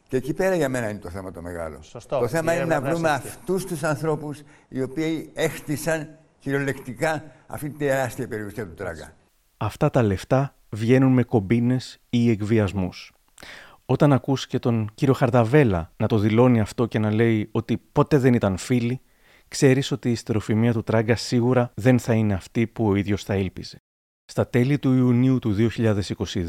και 0.09 0.17
εκεί 0.17 0.35
πέρα 0.35 0.55
για 0.55 0.69
μένα 0.69 0.89
είναι 0.91 0.99
το 0.99 1.11
θέμα 1.11 1.31
το 1.31 1.43
μεγάλο. 1.43 1.83
Σωστό. 1.83 2.19
Το 2.19 2.29
θέμα 2.29 2.55
είναι 2.55 2.65
να 2.65 2.81
βρούμε 2.81 3.11
αυτούς 3.11 3.65
τους 3.65 3.83
ανθρώπους 3.83 4.43
οι 4.69 4.83
οποίοι 4.83 5.31
έχτισαν 5.35 6.19
κυριολεκτικά 6.39 7.25
αυτή 7.47 7.71
τη 7.71 7.79
τεράστια 7.79 8.29
περιουσία 8.29 8.67
του 8.67 8.75
Τράγκα. 8.75 9.15
Αυτά 9.57 9.91
τα 9.91 10.03
λεφτά 10.03 10.55
βγαίνουν 10.69 11.13
με 11.13 11.23
κομπίνες 11.23 12.01
ή 12.11 12.31
εκβιασμούς. 12.31 13.13
Όταν 13.87 14.13
ακούς 14.13 14.47
και 14.47 14.59
τον 14.59 14.91
κύριο 14.95 15.15
Χαρδαβέλα 15.15 15.93
να 15.97 16.07
το 16.07 16.19
δηλώνει 16.19 16.61
αυτό 16.61 16.87
και 16.87 16.99
να 16.99 17.13
λέει 17.13 17.49
ότι 17.53 17.79
ποτέ 17.93 18.19
δεν 18.19 18.35
ήταν 18.35 18.57
φίλοι, 18.57 19.01
ξέρεις 19.49 19.91
ότι 19.91 20.11
η 20.11 20.15
στεροφημία 20.15 20.73
του 20.73 20.83
Τράγκα 20.83 21.17
σίγουρα 21.17 21.71
δεν 21.75 21.99
θα 21.99 22.15
είναι 22.15 22.35
αυτή 22.35 22.67
που 22.67 22.87
ο 22.87 22.95
ίδιος 22.95 23.25
θα 23.25 23.37
ήλπιζε. 23.37 23.77
Στα 24.25 24.47
τέλη 24.47 24.79
του 24.79 24.93
Ιουνίου 24.93 25.39
του 25.39 25.57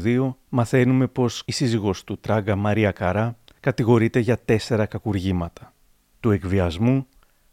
2022 0.04 0.34
μαθαίνουμε 0.48 1.06
πως 1.06 1.42
η 1.46 1.52
σύζυγος 1.52 2.04
του 2.04 2.18
Τράγκα 2.18 2.56
Μαρία 2.56 2.90
Καρά 2.90 3.38
κατηγορείται 3.66 4.18
για 4.18 4.38
τέσσερα 4.38 4.86
κακουργήματα. 4.86 5.74
Του 6.20 6.30
εκβιασμού, 6.30 7.06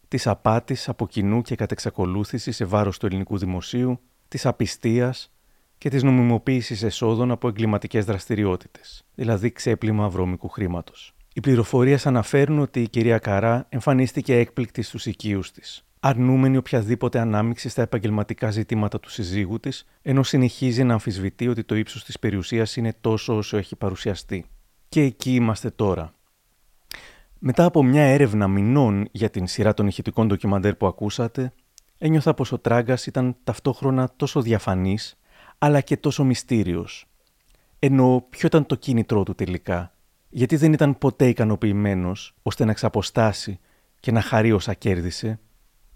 της 0.07 0.27
απάτης 0.27 0.89
από 0.89 1.07
κοινού 1.07 1.41
και 1.41 1.55
κατ' 1.55 1.71
εξακολούθηση 1.71 2.51
σε 2.51 2.65
βάρος 2.65 2.97
του 2.97 3.05
ελληνικού 3.05 3.37
δημοσίου, 3.37 3.99
της 4.27 4.45
απιστίας 4.45 5.31
και 5.77 5.89
της 5.89 6.03
νομιμοποίησης 6.03 6.83
εσόδων 6.83 7.31
από 7.31 7.47
εγκληματικές 7.47 8.05
δραστηριότητες, 8.05 9.05
δηλαδή 9.15 9.51
ξέπλυμα 9.51 10.09
βρώμικου 10.09 10.49
χρήματος. 10.49 11.15
Οι 11.33 11.39
πληροφορίες 11.39 12.05
αναφέρουν 12.05 12.59
ότι 12.59 12.81
η 12.81 12.89
κυρία 12.89 13.17
Καρά 13.17 13.65
εμφανίστηκε 13.69 14.37
έκπληκτη 14.37 14.81
στους 14.81 15.05
οικείους 15.05 15.51
της, 15.51 15.85
αρνούμενη 15.99 16.57
οποιαδήποτε 16.57 17.19
ανάμειξη 17.19 17.69
στα 17.69 17.81
επαγγελματικά 17.81 18.51
ζητήματα 18.51 18.99
του 18.99 19.09
συζύγου 19.09 19.59
της, 19.59 19.85
ενώ 20.01 20.23
συνεχίζει 20.23 20.83
να 20.83 20.93
αμφισβητεί 20.93 21.47
ότι 21.47 21.63
το 21.63 21.75
ύψος 21.75 22.03
της 22.03 22.19
περιουσίας 22.19 22.75
είναι 22.75 22.93
τόσο 23.01 23.37
όσο 23.37 23.57
έχει 23.57 23.75
παρουσιαστεί. 23.75 24.45
Και 24.93 25.01
εκεί 25.01 25.33
είμαστε 25.33 25.69
τώρα. 25.69 26.13
Μετά 27.39 27.65
από 27.65 27.83
μια 27.83 28.03
έρευνα 28.03 28.47
μηνών 28.47 29.07
για 29.11 29.29
την 29.29 29.47
σειρά 29.47 29.73
των 29.73 29.87
ηχητικών 29.87 30.27
ντοκιμαντέρ 30.27 30.75
που 30.75 30.87
ακούσατε, 30.87 31.53
ένιωθα 31.97 32.33
πως 32.33 32.51
ο 32.51 32.59
Τράγκας 32.59 33.05
ήταν 33.05 33.35
ταυτόχρονα 33.43 34.11
τόσο 34.15 34.41
διαφανής, 34.41 35.19
αλλά 35.57 35.81
και 35.81 35.97
τόσο 35.97 36.23
μυστήριος. 36.23 37.05
Ενώ 37.79 38.25
ποιο 38.29 38.47
ήταν 38.47 38.65
το 38.65 38.75
κίνητρό 38.75 39.23
του 39.23 39.35
τελικά, 39.35 39.93
γιατί 40.29 40.55
δεν 40.55 40.73
ήταν 40.73 40.97
ποτέ 40.97 41.27
ικανοποιημένος 41.27 42.35
ώστε 42.41 42.65
να 42.65 42.73
ξαποστάσει 42.73 43.59
και 43.99 44.11
να 44.11 44.21
χαρεί 44.21 44.51
όσα 44.51 44.73
κέρδισε, 44.73 45.39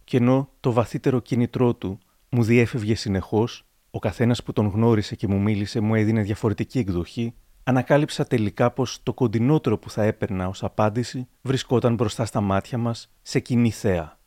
και 0.03 0.17
ενώ 0.17 0.49
το 0.59 0.71
βαθύτερο 0.71 1.19
κίνητρό 1.19 1.73
του 1.73 1.99
μου 2.29 2.43
διέφευγε 2.43 2.95
συνεχώς, 2.95 3.65
ο 3.91 3.99
καθένας 3.99 4.43
που 4.43 4.53
τον 4.53 4.67
γνώρισε 4.67 5.15
και 5.15 5.27
μου 5.27 5.39
μίλησε 5.39 5.79
μου 5.79 5.95
έδινε 5.95 6.21
διαφορετική 6.21 6.79
εκδοχή, 6.79 7.33
ανακάλυψα 7.67 8.25
τελικά 8.25 8.71
πως 8.71 8.99
το 9.03 9.13
κοντινότερο 9.13 9.77
που 9.77 9.89
θα 9.89 10.03
έπαιρνα 10.03 10.47
ως 10.47 10.63
απάντηση 10.63 11.27
βρισκόταν 11.41 11.95
μπροστά 11.95 12.25
στα 12.25 12.41
μάτια 12.41 12.77
μας 12.77 13.11
σε 13.21 13.39
κοινή 13.39 13.71
θέα. 13.71 14.17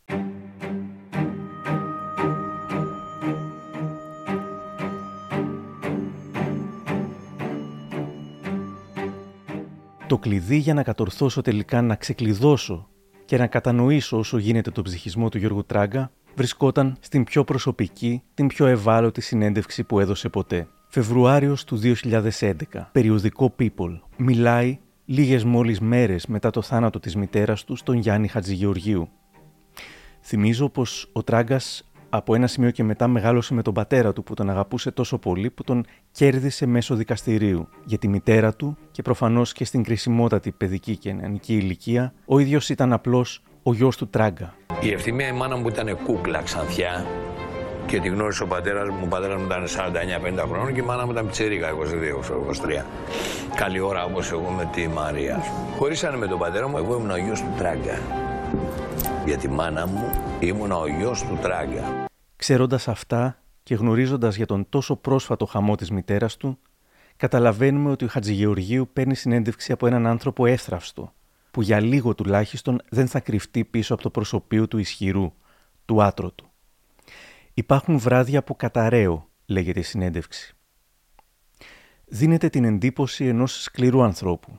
Το 10.06 10.18
κλειδί 10.18 10.56
για 10.56 10.74
να 10.74 10.82
κατορθώσω 10.82 11.40
τελικά 11.40 11.82
να 11.82 11.94
ξεκλειδώσω 11.94 12.88
και 13.24 13.36
να 13.36 13.46
κατανοήσω 13.46 14.18
όσο 14.18 14.38
γίνεται 14.38 14.70
το 14.70 14.82
ψυχισμό 14.82 15.28
του 15.28 15.38
Γιώργου 15.38 15.64
Τράγκα 15.64 16.10
βρισκόταν 16.34 16.96
στην 17.00 17.24
πιο 17.24 17.44
προσωπική, 17.44 18.22
την 18.34 18.46
πιο 18.46 18.66
ευάλωτη 18.66 19.20
συνέντευξη 19.20 19.84
που 19.84 20.00
έδωσε 20.00 20.28
ποτέ. 20.28 20.68
Φεβρουάριος 20.92 21.64
του 21.64 21.80
2011, 21.82 22.52
περιοδικό 22.92 23.54
People, 23.58 23.98
μιλάει 24.16 24.78
λίγες 25.04 25.44
μόλις 25.44 25.80
μέρες 25.80 26.26
μετά 26.26 26.50
το 26.50 26.62
θάνατο 26.62 27.00
της 27.00 27.16
μητέρας 27.16 27.64
του 27.64 27.76
στον 27.76 27.96
Γιάννη 27.96 28.28
Χατζηγεωργίου. 28.28 29.08
Θυμίζω 30.22 30.68
πως 30.68 31.08
ο 31.12 31.22
Τράγκας 31.22 31.90
από 32.08 32.34
ένα 32.34 32.46
σημείο 32.46 32.70
και 32.70 32.84
μετά 32.84 33.08
μεγάλωσε 33.08 33.54
με 33.54 33.62
τον 33.62 33.74
πατέρα 33.74 34.12
του 34.12 34.22
που 34.22 34.34
τον 34.34 34.50
αγαπούσε 34.50 34.90
τόσο 34.90 35.18
πολύ 35.18 35.50
που 35.50 35.64
τον 35.64 35.84
κέρδισε 36.12 36.66
μέσω 36.66 36.94
δικαστηρίου. 36.94 37.68
Για 37.84 37.98
τη 37.98 38.08
μητέρα 38.08 38.54
του 38.54 38.76
και 38.90 39.02
προφανώς 39.02 39.52
και 39.52 39.64
στην 39.64 39.82
κρισιμότατη 39.82 40.52
παιδική 40.52 40.96
και 40.96 41.12
νεανική 41.12 41.54
ηλικία, 41.54 42.12
ο 42.26 42.38
ίδιος 42.38 42.68
ήταν 42.68 42.92
απλώς 42.92 43.42
ο 43.62 43.74
γιος 43.74 43.96
του 43.96 44.08
Τράγκα. 44.08 44.54
Η 44.82 44.90
ευθυμία 44.90 45.28
η 45.28 45.32
μάνα 45.32 45.56
μου 45.56 45.68
ήταν 45.68 45.98
κούκλα 46.04 46.42
ξανθιά 46.42 47.06
Και 47.90 48.00
τη 48.00 48.08
γνώρισε 48.08 48.42
ο 48.42 48.46
πατέρας 48.46 48.88
μου. 48.88 49.00
Ο 49.04 49.06
πατέρας 49.06 49.40
μου 49.40 49.44
ήταν 49.44 49.66
49-50 49.66 50.48
χρόνων 50.48 50.74
και 50.74 50.80
η 50.80 50.82
μάνα 50.82 51.04
μου 51.04 51.12
ήταν 51.12 51.26
πιτσερίκα, 51.26 51.68
22-23. 51.70 52.84
Καλή 53.54 53.80
ώρα 53.80 54.04
όπως 54.04 54.30
εγώ 54.30 54.50
με 54.50 54.70
τη 54.72 54.88
Μαρία. 54.88 55.42
Χωρίσανε 55.76 56.16
με 56.16 56.26
τον 56.26 56.38
πατέρα 56.38 56.68
μου, 56.68 56.76
εγώ 56.76 56.96
ήμουν 56.96 57.10
ο 57.10 57.16
γιος 57.16 57.40
του 57.40 57.54
Τράγκα. 57.58 57.98
Για 59.26 59.36
τη 59.36 59.48
μάνα 59.48 59.86
μου 59.86 60.10
ήμουν 60.40 60.72
ο 60.72 60.86
γιος 60.86 61.22
του 61.22 61.38
Τράγκα. 61.42 62.06
Ξέροντας 62.36 62.88
αυτά 62.88 63.38
και 63.62 63.74
γνωρίζοντας 63.74 64.36
για 64.36 64.46
τον 64.46 64.68
τόσο 64.68 64.96
πρόσφατο 64.96 65.46
χαμό 65.46 65.74
της 65.74 65.90
μητέρας 65.90 66.36
του, 66.36 66.58
καταλαβαίνουμε 67.16 67.90
ότι 67.90 68.04
ο 68.04 68.08
Χατζηγεωργίου 68.08 68.88
παίρνει 68.92 69.14
συνέντευξη 69.14 69.72
από 69.72 69.86
έναν 69.86 70.06
άνθρωπο 70.06 70.46
έθραυστο, 70.46 71.12
που 71.50 71.62
για 71.62 71.80
λίγο 71.80 72.14
τουλάχιστον 72.14 72.80
δεν 72.90 73.06
θα 73.06 73.20
κρυφτεί 73.20 73.64
πίσω 73.64 73.94
από 73.94 74.02
το 74.02 74.10
προσωπείο 74.10 74.68
του 74.68 74.78
ισχυρού, 74.78 75.32
του 75.84 76.02
άτρωτου. 76.02 76.49
Υπάρχουν 77.60 77.98
βράδια 77.98 78.42
που 78.42 78.56
καταραίω, 78.56 79.30
λέγεται 79.46 79.78
η 79.80 79.82
συνέντευξη. 79.82 80.54
Δίνεται 82.04 82.48
την 82.48 82.64
εντύπωση 82.64 83.26
ενός 83.26 83.62
σκληρού 83.62 84.02
ανθρώπου. 84.02 84.58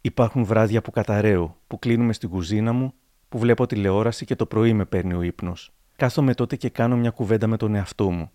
Υπάρχουν 0.00 0.44
βράδια 0.44 0.82
που 0.82 0.90
καταραίω, 0.90 1.60
που 1.66 1.78
κλείνουμε 1.78 2.12
στην 2.12 2.28
κουζίνα 2.28 2.72
μου, 2.72 2.94
που 3.28 3.38
βλέπω 3.38 3.66
τηλεόραση 3.66 4.24
και 4.24 4.36
το 4.36 4.46
πρωί 4.46 4.72
με 4.72 4.84
παίρνει 4.84 5.14
ο 5.14 5.22
ύπνος. 5.22 5.72
Κάθομαι 5.96 6.34
τότε 6.34 6.56
και 6.56 6.68
κάνω 6.68 6.96
μια 6.96 7.10
κουβέντα 7.10 7.46
με 7.46 7.56
τον 7.56 7.74
εαυτό 7.74 8.10
μου. 8.10 8.30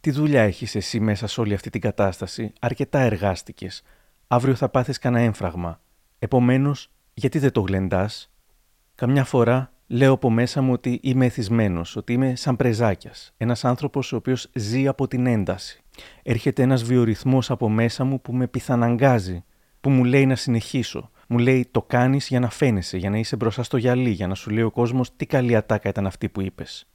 Τι 0.00 0.10
δουλειά 0.10 0.42
έχεις 0.42 0.74
εσύ 0.74 1.00
μέσα 1.00 1.26
σε 1.26 1.40
όλη 1.40 1.54
αυτή 1.54 1.70
την 1.70 1.80
κατάσταση, 1.80 2.52
αρκετά 2.60 2.98
εργάστηκες. 2.98 3.82
Αύριο 4.26 4.54
θα 4.54 4.68
πάθεις 4.68 4.98
κανένα 4.98 5.24
έμφραγμα. 5.24 5.80
Επομένως, 6.18 6.90
γιατί 7.14 7.38
δεν 7.38 7.52
το 7.52 7.60
γλεντάς; 7.60 8.32
Καμιά 8.94 9.24
φορά 9.24 9.72
λέω 9.88 10.12
από 10.12 10.30
μέσα 10.30 10.62
μου 10.62 10.72
ότι 10.72 10.98
είμαι 11.02 11.24
εθισμένος, 11.24 11.96
ότι 11.96 12.12
είμαι 12.12 12.36
σαν 12.36 12.56
πρεζάκιας. 12.56 13.32
Ένας 13.36 13.64
άνθρωπος 13.64 14.12
ο 14.12 14.16
οποίος 14.16 14.50
ζει 14.54 14.86
από 14.86 15.08
την 15.08 15.26
ένταση. 15.26 15.82
Έρχεται 16.22 16.62
ένας 16.62 16.82
βιορυθμός 16.82 17.50
από 17.50 17.68
μέσα 17.68 18.04
μου 18.04 18.20
που 18.20 18.32
με 18.32 18.46
πιθαναγκάζει, 18.46 19.44
που 19.80 19.90
μου 19.90 20.04
λέει 20.04 20.26
να 20.26 20.34
συνεχίσω. 20.34 21.10
Μου 21.28 21.38
λέει 21.38 21.68
το 21.70 21.82
κάνεις 21.82 22.28
για 22.28 22.40
να 22.40 22.50
φαίνεσαι, 22.50 22.96
για 22.96 23.10
να 23.10 23.18
είσαι 23.18 23.36
μπροστά 23.36 23.62
στο 23.62 23.76
γυαλί, 23.76 24.10
για 24.10 24.26
να 24.26 24.34
σου 24.34 24.50
λέει 24.50 24.62
ο 24.62 24.70
κόσμος 24.70 25.16
τι 25.16 25.26
καλή 25.26 25.56
ατάκα 25.56 25.88
ήταν 25.88 26.06
αυτή 26.06 26.28
που 26.28 26.40
είπες. 26.40 26.88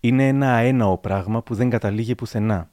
Είναι 0.00 0.28
ένα 0.28 0.54
αέναο 0.54 0.98
πράγμα 0.98 1.42
που 1.42 1.54
δεν 1.54 1.70
καταλήγει 1.70 2.14
πουθενά. 2.14 2.70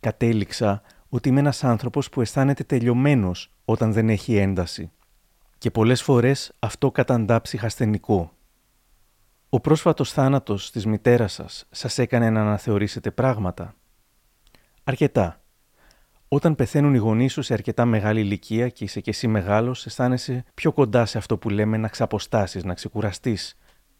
Κατέληξα 0.00 0.82
ότι 1.08 1.28
είμαι 1.28 1.40
ένας 1.40 1.64
άνθρωπος 1.64 2.08
που 2.08 2.20
αισθάνεται 2.20 2.64
τελειωμένος 2.64 3.52
όταν 3.64 3.92
δεν 3.92 4.08
έχει 4.08 4.36
ένταση. 4.36 4.90
Και 5.58 5.70
πολλές 5.70 6.02
φορές 6.02 6.52
αυτό 6.58 6.90
καταντά 6.90 7.40
ψυχασθενικό. 7.40 8.35
Ο 9.56 9.60
πρόσφατος 9.60 10.12
θάνατος 10.12 10.70
της 10.70 10.86
μητέρας 10.86 11.32
σας 11.32 11.66
σας 11.70 11.98
έκανε 11.98 12.30
να 12.30 12.40
αναθεωρήσετε 12.40 13.10
πράγματα; 13.10 13.74
Αρκετά. 14.84 15.40
Όταν 16.28 16.54
πεθαίνουν 16.54 16.94
οι 16.94 16.98
γονείς 16.98 17.32
σου 17.32 17.42
σε 17.42 17.52
αρκετά 17.52 17.84
μεγάλη 17.84 18.20
ηλικία 18.20 18.68
και 18.68 18.84
είσαι 18.84 19.00
και 19.00 19.10
εσύ 19.10 19.28
μεγάλος, 19.28 19.86
αισθάνεσαι 19.86 20.44
πιο 20.54 20.72
κοντά 20.72 21.06
σε 21.06 21.18
αυτό 21.18 21.38
που 21.38 21.48
λέμε 21.50 21.76
να 21.76 21.88
ξαποστάσεις, 21.88 22.64
να 22.64 22.74
ξεκουραστείς, 22.74 23.56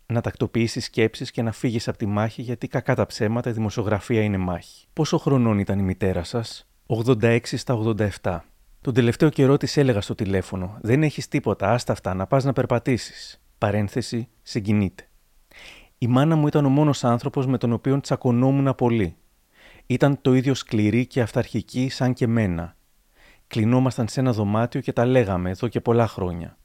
να 0.07 0.21
τακτοποιήσεις 0.21 0.85
σκέψεις 0.85 1.31
και 1.31 1.43
να 1.43 1.53
φύγεις 1.53 1.89
από 1.89 1.99
τη 1.99 2.07
μάχη 2.07 2.43
γιατί 2.43 2.69
κακά 2.69 2.95
τα 2.95 3.07
ψέματα 3.07 3.51
η 3.51 3.53
δημοσιογραφία 3.53 4.23
είναι 4.23 4.39
μάχη. 4.39 4.87
Πόσο 4.93 5.19
χρονών 5.19 5.59
ήταν 5.59 5.79
η 5.79 5.83
μητέρα 5.83 6.25
σας; 6.25 6.69
86 6.87 7.39
στα 7.57 7.75
87. 8.23 8.45
Τον 8.81 8.95
τελευταίο 8.95 9.29
καιρό 9.29 9.57
της 9.57 9.77
έλεγα 9.77 10.01
στο 10.01 10.15
τηλέφωνο: 10.15 10.79
Δεν 10.81 11.03
έχεις 11.03 11.29
τίποτα, 11.29 11.71
άστα 11.71 11.93
αυτά, 11.93 12.15
να 12.15 12.27
πας 12.27 12.45
να 12.45 12.53
περπατήσεις. 12.53 13.41
Παρένθεση, 13.59 14.29
συγκινείται. 14.43 15.06
Η 15.99 16.07
μάνα 16.07 16.37
μου 16.37 16.47
ήταν 16.47 16.65
ο 16.65 16.69
μόνος 16.69 17.05
άνθρωπος 17.05 17.47
με 17.47 17.59
τον 17.59 17.73
οποίο 17.73 18.01
τσακωνόμουν 18.01 18.75
πολύ. 18.75 19.17
Ήταν 19.87 20.19
το 20.21 20.35
ίδιο 20.35 20.55
σκληρή 20.55 21.07
και 21.07 21.21
αυταρχική 21.21 21.89
σαν 21.89 22.13
και 22.13 22.27
μένα. 22.27 22.77
Κλεινόμασταν 23.47 24.09
σε 24.09 24.21
ένα 24.21 24.33
δωμάτιο 24.33 24.81
και 24.81 24.93
τα 24.93 25.07
λέγαμε 25.07 25.51
εδώ 25.51 25.69
και 25.69 25.81
πολλά 25.81 26.07
χρόνια. 26.07 26.59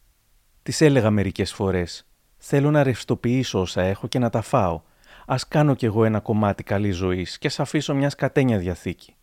Τη 0.64 0.86
έλεγα 0.86 1.10
μερικές 1.12 1.54
φορές: 1.54 2.08
Θέλω 2.38 2.72
να 2.72 2.84
ρευστοποιήσω 2.84 3.60
όσα 3.60 3.82
έχω 3.82 4.08
και 4.08 4.20
να 4.20 4.30
τα 4.30 4.42
φάω. 4.42 4.82
Α 5.26 5.36
κάνω 5.48 5.76
κι 5.76 5.86
εγώ 5.86 6.06
ένα 6.06 6.20
κομμάτι 6.20 6.64
καλής 6.64 6.96
ζωής 6.96 7.38
και 7.38 7.50
σ' 7.50 7.60
αφήσω 7.60 7.96
μια 7.96 8.10
σκατένια 8.10 8.58
διαθήκη. 8.58 9.16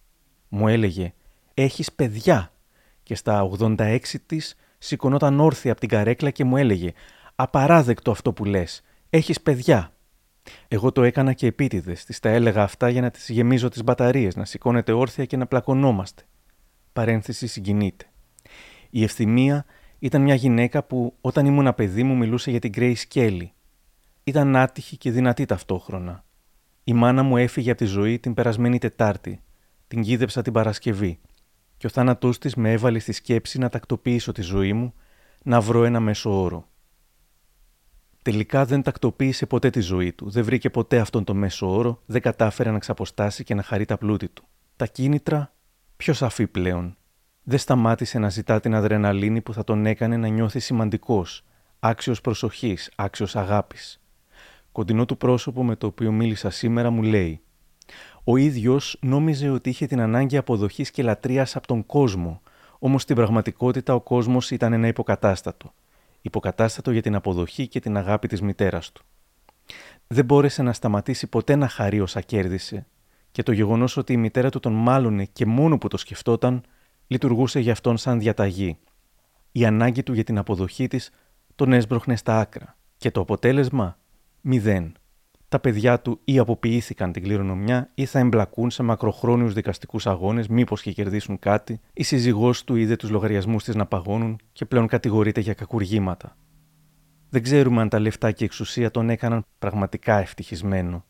Μου 0.49 0.69
έλεγε: 0.69 1.15
Έχεις 1.55 1.93
παιδιά; 1.93 2.53
Και 3.03 3.15
στα 3.15 3.49
86 3.59 3.99
της 4.27 4.57
σηκωνόταν 4.79 5.41
όρθια 5.41 5.71
από 5.71 5.81
την 5.81 5.89
καρέκλα 5.89 6.31
και 6.31 6.45
μου 6.45 6.57
έλεγε: 6.57 6.93
Απαράδεκτο 7.35 8.11
αυτό 8.11 8.33
που 8.33 8.45
λες. 8.45 8.83
Έχεις 9.11 9.41
παιδιά. 9.41 9.93
Εγώ 10.69 10.93
το 10.93 11.03
έκανα 11.03 11.33
και 11.33 11.47
επίτηδες. 11.47 12.05
Της 12.05 12.19
τα 12.19 12.29
έλεγα 12.29 12.63
αυτά 12.63 12.89
για 12.89 13.01
να 13.01 13.11
τις 13.11 13.29
γεμίζω 13.29 13.69
τις 13.69 13.85
μπαταρίες, 13.85 14.37
να 14.37 14.45
σηκώνεται 14.45 14.93
όρθια 14.93 15.25
και 15.25 15.37
να 15.37 15.47
πλακωνόμαστε. 15.47 16.23
Παρένθεση 16.93 17.47
συγκινείται. 17.47 18.05
Η 18.91 19.03
ευθυμία 19.03 19.65
ήταν 19.99 20.23
μια 20.23 20.35
γυναίκα 20.35 20.83
που 20.83 21.15
όταν 21.21 21.47
ήμουν 21.47 21.75
παιδί 21.75 22.03
μου 22.03 22.17
μιλούσε 22.17 22.51
για 22.51 22.61
την 22.61 22.73
Grace 22.77 23.03
Kelly. 23.15 23.49
Ήταν 24.25 24.57
άτυχη 24.57 24.97
και 24.97 25.11
δυνατή 25.11 25.45
ταυτόχρονα. 25.45 26.25
Η 26.85 26.93
μάνα 26.93 27.23
μου 27.23 27.37
έφυγε 27.37 27.71
από 27.71 27.79
τη 27.79 27.85
ζωή 27.85 28.19
την 28.19 28.35
περασμένη 28.35 28.79
Τετάρτη. 28.79 29.41
Την 29.89 30.03
κίδεψα 30.03 30.43
την 30.43 30.53
Παρασκευή. 30.53 31.19
Και 31.77 31.87
ο 31.87 31.91
θάνατός 31.91 32.39
της 32.39 32.55
με 32.55 32.73
έβαλε 32.73 32.99
στη 32.99 33.13
σκέψη 33.13 33.59
να 33.59 33.69
τακτοποιήσω 33.69 34.33
τη 34.33 34.43
ζωή 34.43 34.73
μου, 34.73 34.95
να 35.43 35.61
βρω 35.61 35.85
ένα 35.85 36.01
μέσο 36.01 36.43
όρο. 36.43 36.69
Τελικά 38.29 38.65
δεν 38.65 38.83
τακτοποίησε 38.83 39.47
ποτέ 39.47 39.71
τη 39.71 39.81
ζωή 39.81 40.13
του, 40.13 40.31
δεν 40.31 40.45
βρήκε 40.45 40.71
ποτέ 40.71 40.99
αυτόν 40.99 41.25
τον 41.25 41.37
μέσο 41.37 41.75
όρο, 41.75 42.03
δεν 42.07 42.21
κατάφερε 42.21 42.71
να 42.71 42.79
ξαποστάσει 42.79 43.45
και 43.45 43.55
να 43.55 43.63
χαρεί 43.63 43.85
τα 43.85 43.99
πλούτη 43.99 44.29
του. 44.29 44.45
Τα 44.77 44.87
κίνητρα 44.87 45.53
πιο 45.97 46.13
σαφή 46.13 46.47
πλέον; 46.47 46.97
Δεν 47.43 47.59
σταμάτησε 47.59 48.19
να 48.19 48.29
ζητά 48.29 48.61
την 48.61 48.75
αδρεναλίνη 48.75 49.41
που 49.41 49.53
θα 49.53 49.65
τον 49.65 49.87
έκανε 49.87 50.17
να 50.17 50.29
νιώθει 50.29 50.59
σημαντικός, 50.59 51.45
άξιος 51.79 52.21
προσοχής, 52.21 52.91
άξιος 52.97 53.37
αγάπης. 53.37 54.01
Κοντινό 54.73 55.05
του 55.05 55.17
πρόσωπο 55.17 55.65
με 55.65 55.77
το 55.77 55.87
οποίο 55.87 56.13
μίλησα 56.13 56.51
σήμερα 56.51 56.91
μου 56.91 57.03
λέει: 57.03 57.41
Ο 58.25 58.37
ίδιος 58.37 58.99
νόμιζε 59.01 59.51
ότι 59.51 59.69
είχε 59.69 59.87
την 59.87 60.01
ανάγκη 60.01 60.37
αποδοχής 60.37 60.91
και 60.91 61.03
λατρείας 61.03 61.57
από 61.57 61.67
τον 61.67 61.87
κόσμο, 61.87 62.43
όμως 62.79 63.03
στην 63.03 63.17
πραγματικότητα 63.17 63.95
ο 63.95 64.01
κόσμος 64.01 64.51
ήταν 64.51 64.73
ένα 64.73 64.87
υποκατάστατο 64.87 65.73
υποκατάστατο 66.29 66.91
για 66.91 67.03
την 67.03 67.15
αποδοχή 67.15 67.69
και 67.69 67.81
την 67.81 67.97
αγάπη 67.97 68.29
της 68.29 68.43
μητέρας 68.43 68.93
του. 68.93 69.05
Δεν 70.07 70.25
μπόρεσε 70.25 70.63
να 70.63 70.73
σταματήσει 70.73 71.27
ποτέ 71.27 71.57
να 71.57 71.69
χαρεί 71.69 72.01
όσα 72.01 72.21
κέρδισε 72.21 72.87
και 73.31 73.43
το 73.43 73.53
γεγονός 73.53 73.97
ότι 73.97 74.13
η 74.13 74.17
μητέρα 74.17 74.51
του 74.51 74.61
τον 74.61 74.73
μάλωνε 74.73 75.25
και 75.25 75.47
μόνο 75.47 75.79
που 75.79 75.89
το 75.89 75.97
σκεφτόταν, 75.97 76.63
λειτουργούσε 77.07 77.61
για 77.61 77.73
αυτόν 77.73 77.97
σαν 77.97 78.19
διαταγή. 78.19 78.79
Η 79.53 79.65
ανάγκη 79.65 80.03
του 80.03 80.13
για 80.13 80.25
την 80.25 80.39
αποδοχή 80.39 80.87
της 80.87 81.11
τον 81.55 81.73
έσπροχνε 81.73 82.17
στα 82.17 82.39
άκρα 82.39 82.77
και 82.97 83.11
το 83.11 83.21
αποτέλεσμα 83.21 83.99
μηδέν 84.41 84.93
τα 85.49 85.61
παιδιά 85.61 86.01
του 86.01 86.21
ή 86.25 86.39
αποποιήθηκαν 86.39 87.13
την 87.13 87.23
κληρονομιά 87.23 87.91
ή 87.95 88.05
θα 88.05 88.19
εμπλακούν 88.19 88.71
σε 88.71 88.83
μακροχρόνιους 88.83 89.53
δικαστικούς 89.55 90.07
αγώνες, 90.07 90.49
μήπως 90.49 90.83
και 90.83 90.93
κερδίσουν 90.93 91.39
κάτι, 91.39 91.81
η 91.93 92.03
σύζυγός 92.03 92.65
του 92.65 92.77
είδε 92.77 92.97
τους 92.97 93.11
λογαριασμούς 93.11 93.65
της 93.65 93.75
να 93.75 93.87
παγώνουν 93.87 94.39
και 94.53 94.65
πλέον 94.65 94.87
κατηγορείται 94.87 95.41
για 95.41 95.55
κακουργήματα. 95.55 96.37
Δεν 97.31 97.43
ξέρουμε 97.43 97.81
αν 97.81 97.89
τα 97.89 97.99
λεφτά 97.99 98.33
και 98.33 98.45
η 98.45 98.47
εξουσία 98.47 98.91
τον 98.91 99.11
έκαναν 99.11 99.45
πραγματικά 99.59 100.19
ευτυχισμένο. 100.19 101.05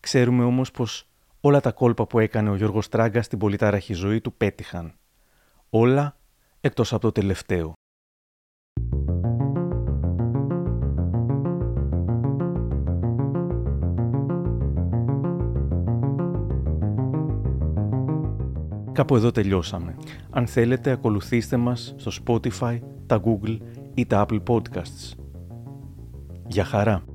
Ξέρουμε 0.00 0.44
όμως 0.44 0.70
πως 0.70 1.08
όλα 1.40 1.60
τα 1.60 1.72
κόλπα 1.72 2.06
που 2.06 2.18
έκανε 2.18 2.50
ο 2.50 2.54
Γιώργος 2.54 2.88
Τράγκα 2.88 3.22
στην 3.22 3.38
πολυτάραχη 3.38 3.92
ζωή 3.92 4.20
του 4.20 4.32
πέτυχαν. 4.32 4.94
Όλα 5.70 6.16
εκτός 6.60 6.92
από 6.92 7.02
το 7.02 7.12
τελευταίο. 7.12 7.72
Κάπου 18.92 19.16
εδώ 19.16 19.30
τελειώσαμε. 19.30 19.94
Αν 20.30 20.46
θέλετε, 20.46 20.90
ακολουθήστε 20.90 21.56
μας 21.56 21.94
στο 21.96 22.10
Spotify, 22.24 22.78
τα 23.06 23.20
Google 23.24 23.58
ή 23.94 24.06
τα 24.06 24.26
Apple 24.28 24.42
Podcasts. 24.46 25.12
Για 26.46 26.64
χαρά! 26.64 27.11